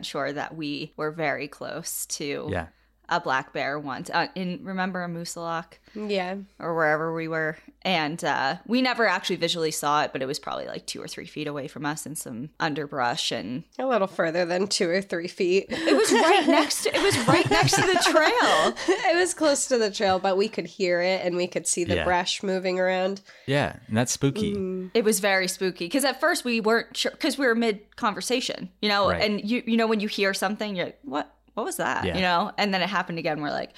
[0.06, 2.68] sure that we were very close to Yeah.
[3.10, 4.10] A black bear once.
[4.10, 6.36] Uh, in remember Moosilauke Yeah.
[6.60, 10.38] or wherever we were, and uh, we never actually visually saw it, but it was
[10.40, 14.08] probably like two or three feet away from us in some underbrush, and A little
[14.08, 15.66] further than two or three feet.
[15.70, 16.84] it was right next.
[16.84, 18.76] to It was right next to the trail.
[18.88, 21.84] it was close to the trail, but we could hear it and we could see
[21.84, 22.04] the Yeah.
[22.04, 23.22] brush moving around.
[23.48, 23.78] Yeah.
[23.88, 24.90] And that's spooky.
[24.94, 28.70] It was very spooky because at first we weren't sure because we were mid conversation,
[28.82, 29.22] you know, Right.
[29.22, 32.16] and you you know when you hear something, you're like, what what was that, Yeah.
[32.16, 33.42] you know, and then it happened again.
[33.42, 33.72] We're like,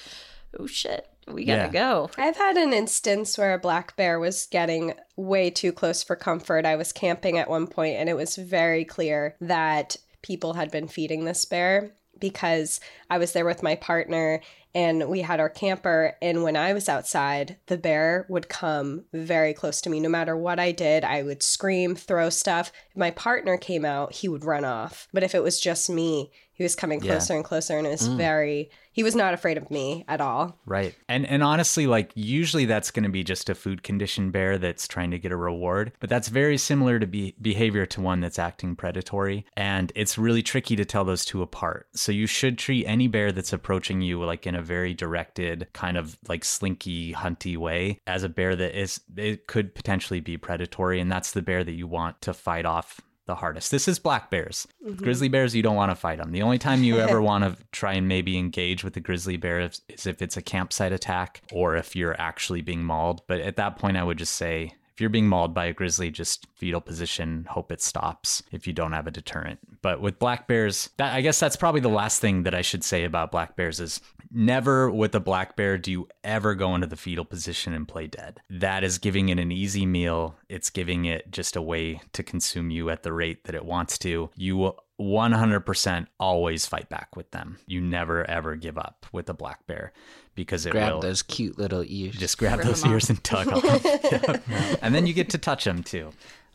[0.58, 1.68] oh shit, we gotta Yeah.
[1.68, 2.10] go.
[2.18, 6.66] I've had an instance where a black bear was getting way too close for comfort.
[6.66, 10.88] I was camping at one point and it was very clear that people had been
[10.88, 12.80] feeding this bear because
[13.10, 14.40] I was there with my partner
[14.74, 19.52] and we had our camper and when I was outside, the bear would come very
[19.52, 21.04] close to me no matter what I did.
[21.04, 22.72] I would scream, throw stuff.
[22.90, 25.08] If my partner came out, he would run off.
[25.12, 26.30] But if it was just me,
[26.62, 27.12] he was coming Yeah.
[27.12, 28.16] closer and closer and it was mm.
[28.16, 30.58] very he was not afraid of me at all.
[30.66, 30.94] Right.
[31.08, 34.86] And and honestly, like usually that's going to be just a food conditioned bear that's
[34.86, 38.38] trying to get a reward, but that's very similar to be- behavior to one that's
[38.38, 41.88] acting predatory, and it's really tricky to tell those two apart.
[41.94, 45.96] So you should treat any bear that's approaching you like in a very directed, kind
[45.96, 51.00] of like slinky, hunty way as a bear that is, it could potentially be predatory.
[51.00, 53.70] And that's the bear that you want to fight off the hardest.
[53.70, 54.66] This is black bears.
[54.84, 55.02] Mm-hmm.
[55.02, 56.32] Grizzly bears, you don't want to fight them.
[56.32, 59.60] The only time you ever want to try and maybe engage with the grizzly bear
[59.60, 63.22] is, is if it's a campsite attack or if you're actually being mauled.
[63.26, 66.10] But at that point, I would just say if you're being mauled by a grizzly,
[66.10, 69.58] just fetal position, hope it stops if you don't have a deterrent.
[69.80, 72.84] But with black bears, that, I guess that's probably the last thing that I should
[72.84, 74.00] say about black bears is
[74.32, 78.06] never with a black bear do you ever go into the fetal position and play
[78.06, 78.40] dead.
[78.50, 80.36] That is giving it an easy meal.
[80.48, 83.98] It's giving it just a way to consume you at the rate that it wants
[83.98, 84.30] to.
[84.36, 87.58] You will 100% always fight back with them.
[87.66, 89.92] You never ever give up with a black bear
[90.34, 90.80] because it will.
[90.80, 92.14] Grab will those cute little ears.
[92.16, 93.80] just grab those ears and tug on them.
[94.48, 94.76] Yeah.
[94.82, 96.10] And then you get to touch them too.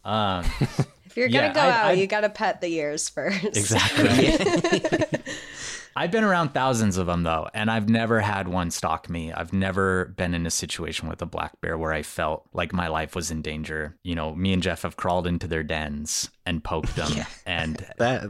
[0.05, 0.45] Um,
[1.05, 3.43] If you're gonna Yeah, go I- out, I- you gotta pet the ears first.
[3.57, 4.37] exactly.
[5.97, 9.33] I've been around thousands of them though, and I've never had one stalk me.
[9.33, 12.87] I've never been in a situation with a black bear where I felt like my
[12.87, 13.95] life was in danger.
[14.03, 17.11] You know, me and Jeff have crawled into their dens and poked them
[17.47, 18.27] and that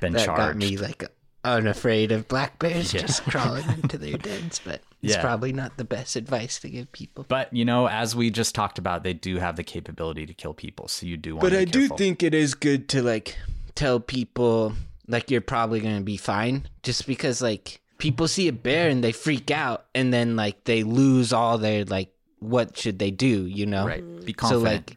[0.00, 1.04] been that got me like
[1.44, 5.20] unafraid of black bears just crawling into their dens, but it's Yeah.
[5.20, 7.26] probably not the best advice to give people.
[7.28, 10.54] But you know, as we just talked about, they do have the capability to kill
[10.54, 11.42] people, so you do want.
[11.42, 13.36] But to be I do think it is good to like
[13.74, 14.74] tell people
[15.08, 19.12] like you're probably gonna be fine, just because like people see a bear and they
[19.12, 23.66] freak out, and then like they lose all their like what should they do, you
[23.66, 23.84] know?
[23.86, 24.04] right.
[24.04, 24.24] Mm-hmm.
[24.24, 24.90] Be So confident.
[24.90, 24.96] like.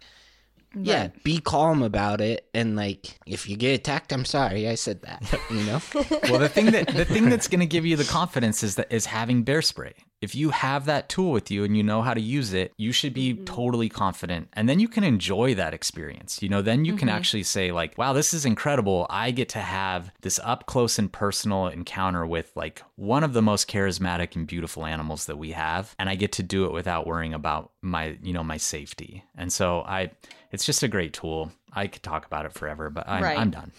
[0.74, 5.02] Yeah, be calm about it, and like if you get attacked, I'm sorry, I said
[5.02, 5.22] that.
[5.50, 5.82] You know,
[6.30, 8.90] well, the thing that the thing that's going to give you the confidence is that
[8.90, 9.94] is having bear spray.
[10.22, 12.92] If you have that tool with you and you know how to use it, you
[12.92, 13.44] should be mm-hmm.
[13.46, 16.44] totally confident, and then you can enjoy that experience.
[16.44, 17.18] You know, then you can mm-hmm.
[17.18, 19.08] actually say like, "Wow, this is incredible!
[19.10, 23.42] I get to have this up close and personal encounter with like one of the
[23.42, 27.08] most charismatic and beautiful animals that we have, and I get to do it without
[27.08, 30.12] worrying about my you know my safety." And so I,
[30.52, 31.52] it's just a great tool.
[31.74, 33.38] I could talk about it forever, but I'm, Right.
[33.38, 33.72] I'm done.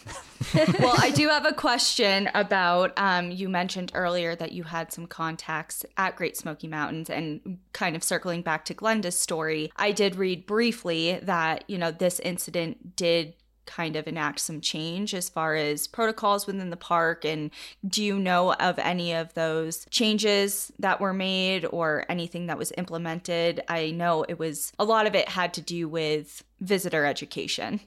[0.80, 5.06] well, I do have a question about um, you mentioned earlier that you had some
[5.06, 9.70] contacts at Great Smoky Mountains and kind of circling back to Glenda's story.
[9.76, 13.34] I did read briefly that, you know, this incident did
[13.66, 17.24] kind of enact some change as far as protocols within the park?
[17.24, 17.50] And
[17.86, 22.72] do you know of any of those changes that were made or anything that was
[22.76, 23.62] implemented?
[23.68, 27.80] I know it was a lot of it had to do with visitor education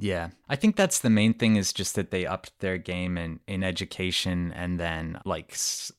[0.00, 0.30] Yeah.
[0.48, 3.62] I think that's the main thing is just that they upped their game in, in
[3.62, 5.54] education and then like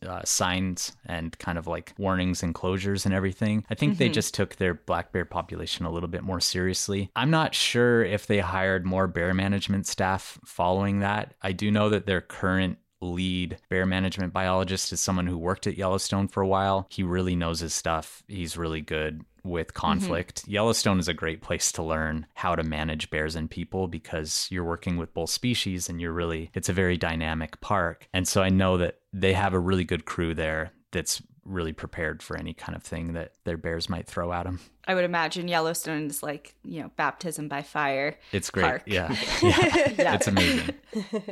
[0.05, 3.65] uh, signs and kind of like warnings and closures and everything.
[3.69, 7.11] I think they just took their black bear population a little bit more seriously.
[7.15, 11.35] I'm not sure if they hired more bear management staff following that.
[11.41, 15.77] I do know that their current lead bear management biologist is someone who worked at
[15.77, 16.87] Yellowstone for a while.
[16.89, 18.23] He really knows his stuff.
[18.27, 19.79] He's really good with mm-hmm.
[19.79, 20.47] conflict.
[20.47, 24.63] Yellowstone is a great place to learn how to manage bears and people because you're
[24.63, 28.07] working with both species and you're really it's a very dynamic park.
[28.13, 32.21] And so I know that they have a really good crew there that's really prepared
[32.21, 34.59] for any kind of thing that their bears might throw at them.
[34.87, 38.17] I would imagine Yellowstone is like, you know, baptism by fire.
[38.31, 38.63] It's great.
[38.63, 38.83] Park.
[38.85, 39.15] Yeah.
[39.41, 40.15] yeah.
[40.15, 40.75] It's amazing.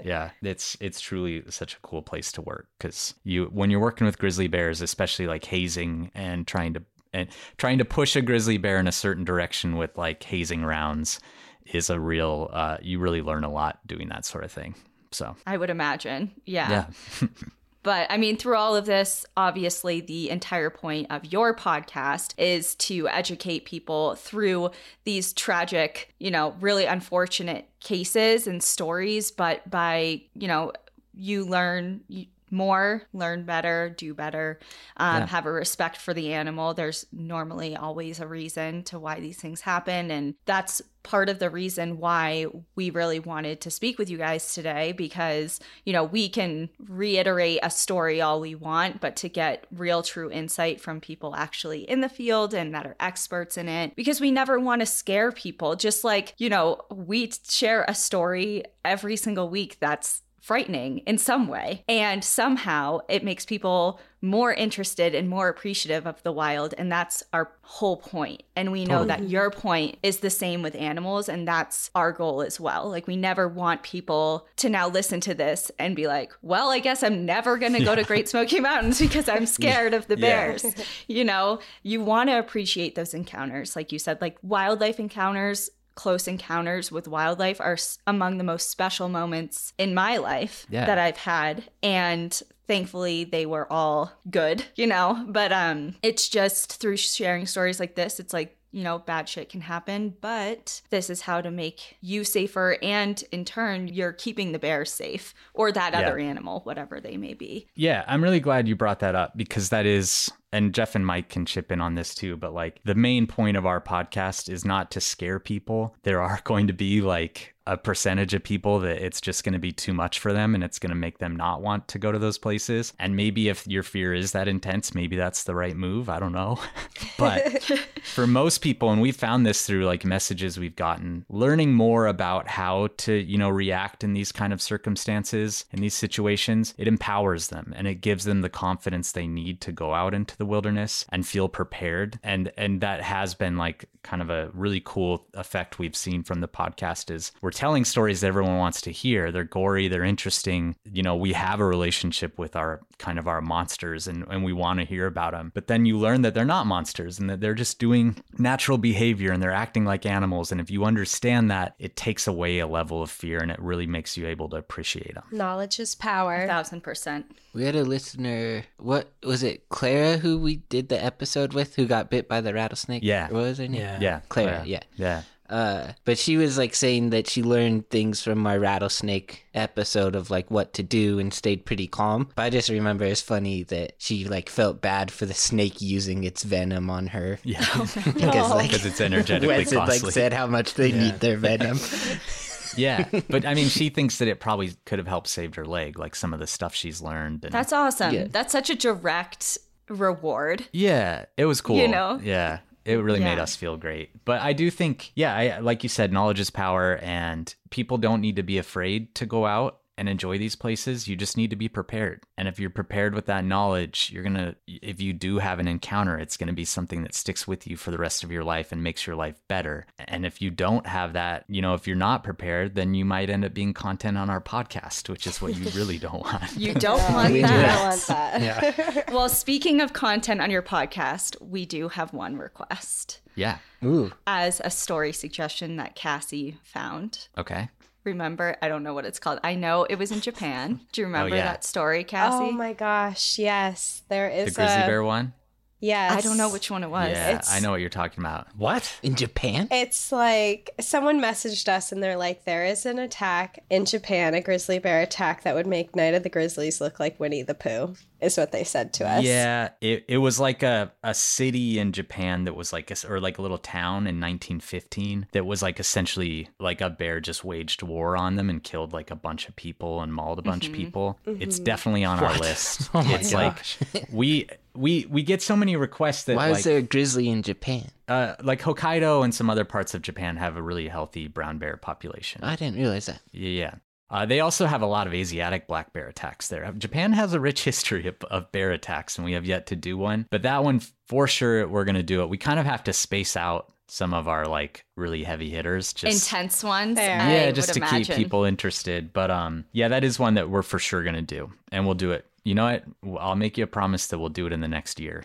[0.03, 0.31] Yeah.
[0.41, 4.18] It's it's truly such a cool place to work cuz you when you're working with
[4.18, 6.84] grizzly bears, especially like hazing and trying to
[7.14, 11.19] and trying to push a grizzly bear in a certain direction with like hazing rounds
[11.65, 14.76] is a real uh you really learn a lot doing that sort of thing.
[15.11, 16.31] So, I would imagine.
[16.45, 16.86] Yeah.
[17.22, 17.27] yeah.
[17.81, 22.76] But I mean, through all of this, obviously, the entire point of your podcast is
[22.76, 24.72] to educate people through
[25.06, 29.31] these tragic, you know, really unfortunate cases and stories.
[29.31, 30.73] But by, you know,
[31.14, 32.02] you learn
[32.51, 34.59] more, learn better, do better,
[34.97, 35.27] um, Yeah.
[35.27, 36.73] have a respect for the animal.
[36.73, 40.11] There's normally always a reason to why these things happen.
[40.11, 42.45] And that's part of the reason why
[42.76, 47.59] we really wanted to speak with you guys today because, you know, we can reiterate
[47.63, 52.01] a story all we want, but to get real, true insight from people actually in
[52.01, 55.77] the field and that are experts in it, because we never want to scare people.
[55.77, 61.47] Just like, you know, we share a story every single week that's frightening in some
[61.47, 61.83] way.
[61.87, 66.73] And somehow it makes people more interested and more appreciative of the wild.
[66.77, 68.43] And that's our whole point.
[68.53, 71.29] And we know that your point is the same with animals.
[71.29, 72.89] And that's our goal as well.
[72.89, 76.79] Like, we never want people to now listen to this and be like, well, I
[76.79, 80.17] guess I'm never going to go to Great Smoky Mountains because I'm scared of the
[80.19, 80.47] Yeah.
[80.57, 80.65] bears.
[81.07, 83.73] you know, you want to appreciate those encounters.
[83.77, 85.69] Like you said, like wildlife encounters
[85.99, 87.77] close encounters with wildlife are
[88.07, 90.85] among the most special moments in my life Yeah.
[90.85, 91.63] that I've had.
[91.84, 92.31] And
[92.67, 95.26] thankfully they were all good, you know.
[95.27, 99.49] But um it's just through sharing stories like this, it's like you know, bad shit
[99.49, 102.77] can happen, but this is how to make you safer.
[102.84, 106.01] And in turn, you're keeping the bears safe or that Yeah.
[106.01, 107.65] other animal, whatever they may be.
[107.76, 111.30] Yeah, I'm really glad you brought that up because that is, and Jeff and Mike
[111.30, 114.65] can chip in on this too, but like the main point of our podcast is
[114.65, 115.95] not to scare people.
[116.03, 119.59] There are going to be like a percentage of people that it's just going to
[119.59, 122.11] be too much for them and it's going to make them not want to go
[122.11, 122.93] to those places.
[122.97, 126.09] And maybe if your fear is that intense, maybe that's the right move.
[126.09, 126.59] I don't know.
[127.19, 127.61] but
[128.03, 132.47] for most people, and we found this through like messages we've gotten, learning more about
[132.47, 137.49] how to, you know, react in these kind of circumstances, in these situations, it empowers
[137.49, 141.05] them and it gives them the confidence they need to go out into the wilderness
[141.09, 142.19] and feel prepared.
[142.23, 146.41] And and that has been like kind of a really cool effect we've seen from
[146.41, 149.31] the podcast is we're telling stories that everyone wants to hear.
[149.31, 150.76] They're gory, they're interesting.
[150.91, 154.52] You know, we have a relationship with our kind of our monsters and, and we
[154.52, 155.52] want to hear about them.
[155.53, 159.31] But then you learn that they're not monsters and that they're just doing natural behavior
[159.31, 160.52] and they're acting like animals.
[160.52, 163.86] And if you understand that, it takes away a level of fear and it really
[163.86, 165.23] makes you able to appreciate them.
[165.31, 166.45] Knowledge is power.
[166.45, 167.38] A thousand percent.
[167.53, 168.64] We had a listener.
[168.77, 169.69] What was it?
[169.69, 173.03] Clara, who we did the episode with, who got bit by the rattlesnake.
[173.03, 173.26] Yeah.
[173.26, 173.81] What was her name?
[173.81, 173.98] Yeah.
[173.99, 174.21] Yeah.
[174.30, 174.63] Clara.
[174.65, 174.84] Yeah.
[174.95, 175.23] Yeah.
[175.49, 180.30] Uh, but she was like saying that she learned things from my rattlesnake episode of
[180.30, 182.30] like what to do and stayed pretty calm.
[182.35, 186.23] But I just remember it's funny that she like felt bad for the snake using
[186.23, 187.39] its venom on her.
[187.43, 187.65] Yeah.
[188.05, 188.15] because
[188.51, 191.80] like Because it's energetically Wes had, like said how much they need their venom.
[192.76, 193.09] yeah.
[193.27, 196.15] But I mean, she thinks that it probably could have helped saved her leg, like
[196.15, 197.43] some of the stuff she's learned.
[197.43, 198.13] And That's awesome.
[198.13, 198.27] Yeah.
[198.30, 199.57] That's such a direct
[199.88, 200.67] reward.
[200.71, 201.77] Yeah, it was cool.
[201.77, 202.19] You know?
[202.23, 202.59] Yeah.
[202.89, 204.25] It really made us feel great.
[204.25, 208.19] But I do think, yeah, I, like you said, knowledge is power, and people don't
[208.19, 211.07] need to be afraid to go out and enjoy these places.
[211.07, 212.23] You just need to be prepared.
[212.38, 215.67] And if you're prepared with that knowledge, you're going to, if you do have an
[215.67, 218.43] encounter, it's going to be something that sticks with you for the rest of your
[218.43, 219.85] life and makes your life better.
[219.99, 223.30] And if you don't have that, you know, if you're not prepared, then you might
[223.30, 226.55] end up being content on our podcast, which is what you really don't want.
[226.55, 227.76] You don't want We I that.
[227.76, 228.41] don't want that.
[229.09, 229.13] Yeah.
[229.13, 233.57] Well, speaking of content on your podcast, we do have one request yeah.
[233.83, 234.11] Ooh.
[234.27, 237.27] as a story suggestion that Cassie found.
[237.37, 237.69] Okay.
[238.03, 239.39] Remember, I don't know what it's called.
[239.43, 240.81] I know it was in Japan.
[240.91, 241.43] Do you oh, remember yeah.
[241.45, 242.45] that story, Cassie?
[242.45, 244.03] Oh my gosh, yes.
[244.09, 245.33] There is The grizzly a bear one?
[245.81, 246.11] Yes.
[246.11, 247.09] I don't know which one it was.
[247.11, 248.47] Yeah, It's- I know what you're talking about.
[248.57, 248.99] What?
[249.01, 249.69] In Japan?
[249.71, 254.41] It's like someone messaged us and they're like, there is an attack in Japan, a
[254.41, 257.95] grizzly bear attack that would make Night of the Grizzlies look like Winnie the Pooh,
[258.21, 259.23] is what they said to us.
[259.23, 263.19] Yeah, it, it was like a, a city in Japan that was like, a, or
[263.19, 267.83] like a little town in 1915 that was like essentially like a bear just waged
[267.83, 270.73] war on them and killed like a bunch of people and mauled a bunch of
[270.73, 271.19] people.
[271.25, 272.89] It's definitely on our list.
[272.99, 273.77] Oh my it's gosh.
[273.93, 277.29] like we we we get so many requests that Why like is there a grizzly
[277.29, 277.87] in Japan?
[278.09, 281.77] uh, like Hokkaido and some other parts of Japan have a really healthy brown bear
[281.77, 282.43] population.
[282.43, 283.21] I didn't realize that.
[283.31, 283.75] Yeah.
[284.11, 286.72] Uh, they also have a lot of Asiatic black bear attacks there.
[286.77, 289.98] Japan has a rich history of, of bear attacks, and we have yet to do
[289.98, 290.27] one.
[290.30, 292.30] But that one, for sure, we're going to do it.
[292.30, 295.94] We kind of have to space out some of our like really heavy hitters.
[295.94, 296.98] Just, Intense ones.
[296.98, 297.19] Fair.
[297.19, 298.15] I yeah, just would to imagine.
[298.15, 299.11] keep people interested.
[299.14, 301.95] But um, yeah, that is one that we're for sure going to do, and we'll
[301.95, 302.26] do it.
[302.43, 303.19] You know what?
[303.21, 305.23] I'll make you a promise that we'll do it in the next year.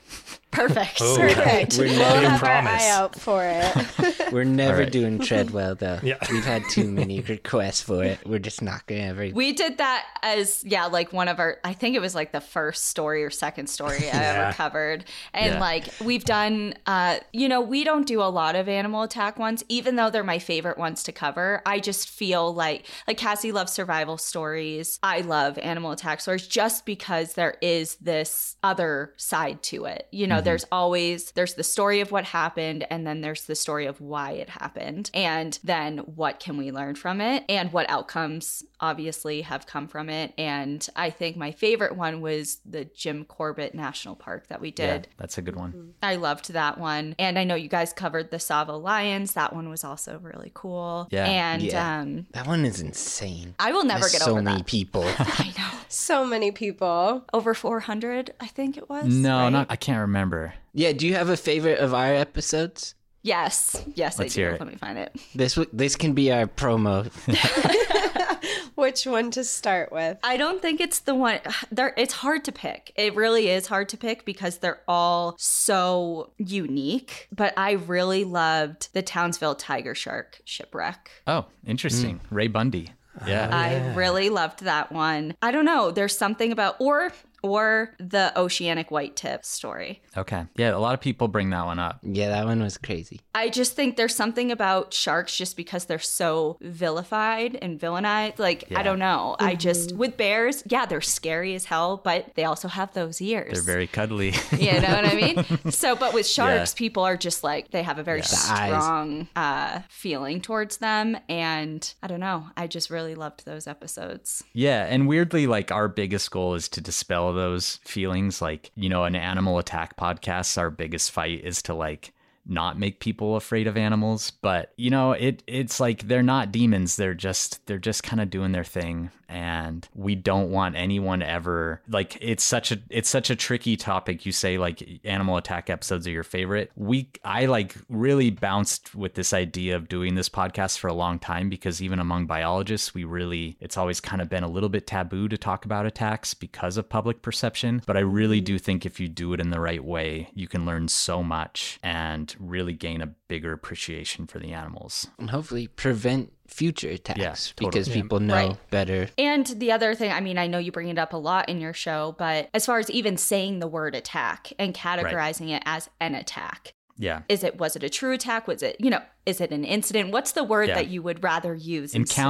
[0.51, 0.99] Perfect.
[1.01, 1.17] Oh.
[1.19, 1.77] Perfect.
[1.79, 2.83] We're We'll never, have our promise.
[2.83, 4.33] eye out for it.
[4.33, 4.93] we're never Alright.
[4.93, 5.99] doing Treadwell though.
[6.03, 6.17] Yeah.
[6.31, 8.21] We've had too many requests for it.
[8.27, 9.29] We're just not gonna ever.
[9.35, 12.41] We did that as yeah, like one of our I think it was like the
[12.41, 14.45] first story or second story I Yeah.
[14.47, 15.05] ever covered.
[15.33, 15.61] And Yeah.
[15.61, 19.65] like we've done uh you know, we don't do a lot of animal attack ones,
[19.69, 21.63] even though they're my favorite ones to cover.
[21.67, 25.01] I just feel like like Cassie loves survival stories.
[25.03, 30.09] I love animal attack stories just because there is this other side to it.
[30.11, 33.87] You know, there's always there's the story of what happened and then there's the story
[33.87, 35.11] of why it happened.
[35.15, 40.11] And then what can we learn from it and what outcomes obviously have come from
[40.11, 40.33] it.
[40.37, 44.99] And I think my favorite one was the Jim Corbett National Park that we Yeah,
[44.99, 45.09] did.
[45.17, 45.95] that's a good one.
[46.03, 47.15] I loved that one.
[47.19, 49.33] And I know you guys covered the Tsavo Lions.
[49.35, 51.09] That one was also really cool.
[51.11, 51.25] Yeah.
[51.27, 52.01] And Yeah.
[52.01, 53.55] um that one is insane.
[53.59, 54.67] I will never There's get so over so many that.
[54.67, 55.05] people.
[55.19, 55.79] I know.
[55.89, 56.87] so many people.
[57.33, 59.07] Over 400, I think it was.
[59.07, 59.51] No, right?
[59.51, 59.67] not.
[59.71, 60.55] I can't remember.
[60.73, 60.93] yeah.
[60.93, 62.95] Do you have a favorite of our episodes?
[63.23, 63.83] Yes.
[63.95, 64.41] Yes, Let's I do.
[64.43, 64.61] hear it.
[64.61, 65.17] Let me find it.
[65.35, 67.09] This this can be our promo.
[68.75, 70.19] which one to start with.
[70.23, 71.41] I don't think it's the one.
[71.71, 72.93] There, it's hard to pick.
[72.97, 77.29] It really is hard to pick because they're all so unique.
[77.33, 81.11] But I really loved the Townsville tiger shark shipwreck.
[81.27, 82.17] Oh, interesting.
[82.19, 82.21] Mm.
[82.31, 82.91] Ray Boundy.
[83.27, 83.49] Yeah.
[83.51, 85.35] I really loved that one.
[85.43, 85.91] I don't know.
[85.91, 87.13] There's something about or
[87.45, 90.01] or the oceanic white tip story.
[90.17, 90.47] Okay.
[90.57, 91.99] Yeah, a lot of people bring that one up.
[92.03, 93.21] Yeah, that one was crazy.
[93.35, 98.39] I just think there's something about sharks just because they're so vilified and villainized.
[98.39, 99.37] Like, I don't know.
[99.39, 103.53] I just, with bears, yeah, they're scary as hell, but they also have those ears.
[103.53, 104.33] They're very cuddly.
[104.59, 105.71] you know what I mean?
[105.71, 108.69] So, but with sharks, people are just like, they have a very The eyes.
[108.83, 111.19] strong uh, feeling towards them.
[111.29, 112.47] And I don't know.
[112.57, 114.43] I just really loved those episodes.
[114.55, 118.41] Yeah, and weirdly, like our biggest goal is to dispel those feelings.
[118.41, 122.14] Like, you know, an animal attack podcast, our biggest fight is to like
[122.47, 124.31] not make people afraid of animals.
[124.31, 126.97] But you know, it it's like they're not demons.
[126.97, 129.11] They're just they're just kind of doing their thing.
[129.27, 134.27] And we don't want anyone ever like it's such a it's such a tricky topic.
[134.27, 136.71] You say like animal attack episodes are your favorite.
[136.77, 141.19] We I like really bounced with this idea of doing this podcast for a long
[141.19, 144.87] time because even among biologists, we really it's always kind of been a little bit
[144.87, 147.83] taboo to talk about attacks because of public perception.
[147.87, 148.45] But I really mm-hmm.
[148.45, 151.79] do think if you do it in the right way, you can learn so much
[151.83, 155.07] and really gain a bigger appreciation for the animals.
[155.19, 157.71] And hopefully prevent future attacks Yeah, totally.
[157.71, 157.95] because Yeah.
[157.95, 158.71] people know Right.
[158.71, 159.09] better.
[159.19, 161.61] And the other thing, I mean, I know you bring it up a lot in
[161.61, 165.89] your show, but as far as even saying the word attack and categorizing it as
[166.01, 167.23] an attack, Yeah.
[167.29, 168.47] is it was it a true attack?
[168.47, 170.11] Was it, you know, is it an incident?
[170.13, 170.75] What's the word Yeah.
[170.77, 171.95] that you would rather use?
[171.95, 172.23] instead?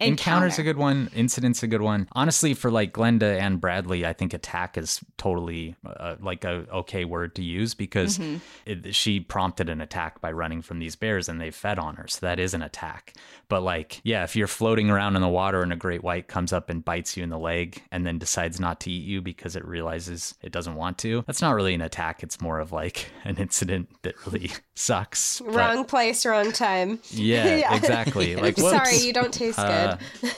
[0.00, 1.08] Encounter Encounter's a good one.
[1.14, 2.08] Incident's a good one.
[2.12, 7.04] Honestly, for like Glenda and Bradley, I think attack is totally uh, like a okay
[7.04, 8.36] word to use because Mm-hmm.
[8.66, 12.08] it, she prompted an attack by running from these bears and they fed on her.
[12.08, 13.14] So that is an attack.
[13.48, 16.52] But like, yeah, if you're floating around in the water and a great white comes
[16.52, 19.54] up and bites you in the leg and then decides not to eat you because
[19.54, 22.22] it realizes it doesn't want to, that's not really an attack.
[22.24, 25.40] It's more of like an incident that really sucks.
[25.40, 26.98] But- Wrong place, wrong time.
[27.10, 27.76] Yeah, Yeah.
[27.76, 28.34] exactly.
[28.34, 29.83] Like, Sorry, you don't taste Uh, good.
[29.84, 29.96] Uh,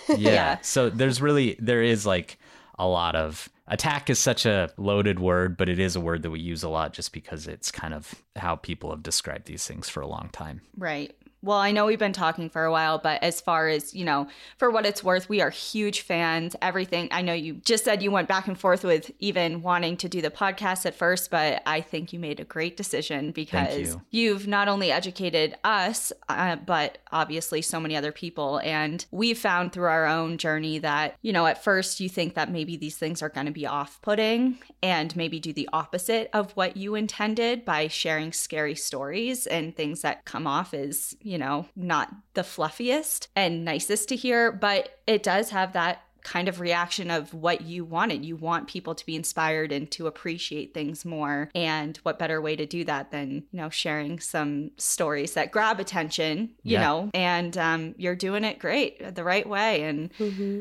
[0.17, 0.59] yeah.
[0.63, 2.39] So there's really there is like
[2.79, 6.31] a lot of attack is such a loaded word, but it is a word that
[6.31, 9.89] we use a lot just because it's kind of how people have described these things
[9.89, 10.61] for a long time.
[10.77, 11.15] Right.
[11.47, 14.27] Well, I know we've been talking for a while, but as far as, you know,
[14.59, 16.57] for what it's worth, we are huge fans.
[16.61, 17.07] Everything.
[17.13, 20.21] I know you just said you went back and forth with even wanting to do
[20.21, 24.33] the podcast at first, but I think you made a great decision because you.
[24.33, 28.59] have not only educated us, uh, but obviously so many other people.
[28.65, 32.51] And we've found through our own journey that, you know, at first you think that
[32.51, 36.51] maybe these things are going to be off putting and maybe do the opposite of
[36.53, 41.67] what you intended by sharing scary stories and things that come off as, you know,
[41.77, 47.09] not the fluffiest and nicest to hear, but it does have that kind of reaction
[47.09, 48.25] of what you wanted.
[48.25, 51.51] You want people to be inspired and to appreciate things more.
[51.55, 55.79] And what better way to do that than, you know, sharing some stories that grab
[55.79, 56.81] attention, you Yeah.
[56.81, 59.85] know, and um, you're doing it great, the right way.
[59.85, 60.11] And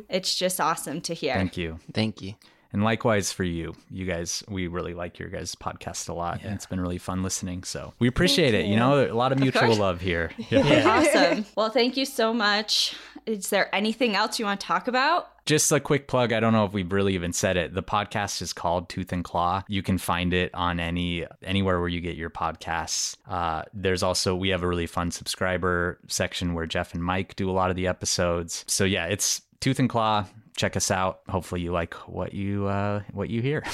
[0.07, 1.33] it's just awesome to hear.
[1.33, 1.79] Thank you.
[1.93, 2.35] Thank you.
[2.75, 3.73] And likewise for you.
[3.89, 6.41] You guys, we really like your guys' podcast a lot.
[6.43, 7.63] And it's been really fun listening.
[7.63, 8.65] So we appreciate it.
[8.65, 9.79] You know, a lot of mutual course.
[9.79, 10.31] love here.
[10.51, 11.45] Awesome.
[11.55, 12.93] Well, thank you so much.
[13.25, 15.29] Is there anything else you want to talk about?
[15.45, 16.33] Just a quick plug.
[16.33, 17.73] I don't know if we've really even said it.
[17.73, 19.63] The podcast is called Tooth and Claw.
[19.69, 23.15] You can find it on any anywhere where you get your podcasts.
[23.25, 27.49] Uh, there's also we have a really fun subscriber section where Jeff and Mike do
[27.49, 28.65] a lot of the episodes.
[28.67, 30.25] So yeah, it's Tooth and Claw.
[30.55, 31.19] Check us out.
[31.27, 33.63] Hopefully you like what you uh, what you hear.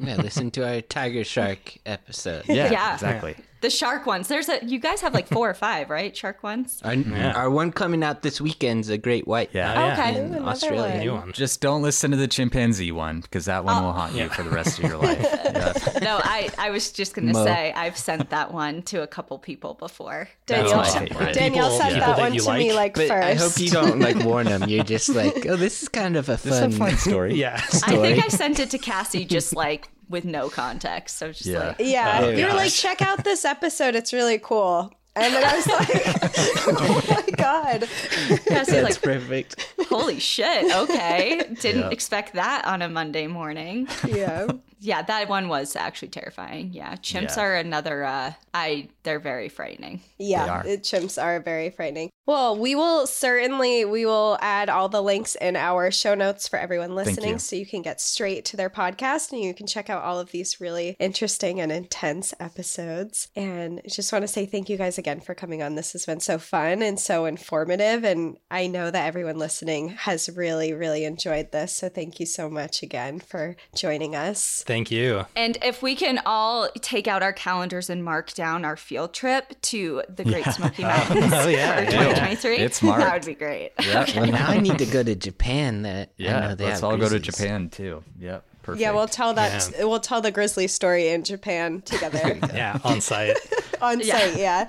[0.00, 2.44] Yeah, listen to our tiger shark episode.
[2.48, 2.94] yeah, Yeah.
[2.94, 3.36] exactly.
[3.66, 4.28] The shark ones.
[4.28, 6.16] There's a you guys have like four or five, right?
[6.16, 6.80] Shark ones.
[6.84, 6.94] Our,
[7.34, 9.50] our one coming out this weekend's a great white.
[9.52, 9.72] Yeah.
[9.72, 9.92] Oh, yeah.
[9.92, 10.18] Okay.
[10.20, 10.82] In another Australia.
[10.82, 10.98] one.
[11.00, 11.32] New one.
[11.32, 13.92] Just don't listen to the chimpanzee one because that one will oh.
[13.92, 15.16] haunt you for the rest of your life.
[15.56, 15.98] Yeah.
[16.02, 17.44] No, I, I was just gonna Mo.
[17.44, 20.28] say I've sent that one to a couple people before.
[20.46, 21.34] That's Danielle, my favorite.
[21.34, 23.24] Danielle People- sent people that that one you to me like But first.
[23.24, 24.68] I hope you don't like warn them.
[24.68, 26.72] You're just like, oh, this is kind of a This is fun.
[26.72, 27.34] a fun story.
[27.34, 27.54] Yeah.
[27.56, 31.16] I think I sent it to Cassie just like with no context.
[31.18, 31.58] So just Yeah.
[31.68, 33.94] like Yeah, uh, Oh, you were like, check out this episode.
[33.94, 34.92] It's really cool.
[35.18, 35.88] And then I was like,
[36.78, 37.80] oh my god.
[37.80, 39.74] Cassie's That's like, perfect.
[39.88, 41.40] holy shit, okay.
[41.60, 41.90] Didn't Yeah.
[41.90, 43.88] expect that on a Monday morning.
[44.06, 44.46] Yeah.
[44.78, 46.72] Yeah, that one was actually terrifying.
[46.72, 47.42] Yeah, chimps Yeah.
[47.42, 48.04] are another.
[48.04, 50.00] Uh, I they're very frightening.
[50.18, 50.62] Yeah, are.
[50.62, 52.10] the chimps are very frightening.
[52.26, 56.58] Well, we will certainly we will add all the links in our show notes for
[56.58, 57.38] everyone listening you.
[57.38, 60.32] so you can get straight to their podcast and you can check out all of
[60.32, 63.28] these really interesting and intense episodes.
[63.36, 65.76] And I just want to say thank you guys again for coming on.
[65.76, 70.28] This has been so fun and so informative and I know that everyone listening has
[70.28, 71.76] really really enjoyed this.
[71.76, 74.64] So thank you so much again for joining us.
[74.66, 75.24] Thank you.
[75.36, 79.54] And if we can all take out our calendars and mark down our field trip
[79.62, 81.90] to the Great Smoky oh, Mountains Oh, yeah, for yeah.
[81.90, 83.00] 2023, It's marked.
[83.04, 83.72] that would be great.
[83.80, 84.04] Yeah.
[84.16, 85.82] Well, now I need to go to Japan.
[85.82, 86.40] That I Yeah.
[86.40, 87.18] know they Let's have all go to.
[87.18, 88.02] Japan too.
[88.18, 88.44] Yep.
[88.62, 88.80] Perfect.
[88.80, 92.38] Yeah, we'll tell that we'll tell the grizzly story in Japan together.
[92.52, 93.36] Yeah, on site.
[93.80, 94.18] on Yeah.
[94.18, 94.68] site, yeah.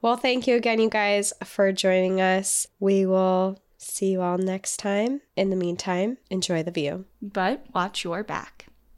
[0.00, 2.66] well, thank you again, you guys, for joining us.
[2.80, 5.20] We will see you all next time.
[5.36, 7.04] In the meantime, enjoy the view.
[7.20, 8.66] But watch your back.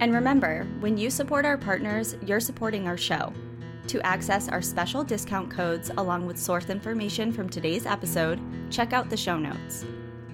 [0.00, 3.32] And remember, when you support our partners, you're supporting our show.
[3.88, 8.40] To access our special discount codes along with source information from today's episode,
[8.70, 9.84] check out the show notes.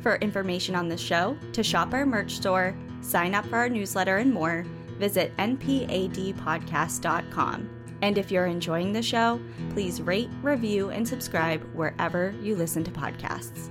[0.03, 4.17] For information on the show, to shop our merch store, sign up for our newsletter,
[4.19, 4.65] and more,
[4.99, 7.71] visit npadpodcast.com.
[8.03, 9.39] And if you're enjoying the show,
[9.71, 13.69] please rate, review, and subscribe wherever you listen to podcasts.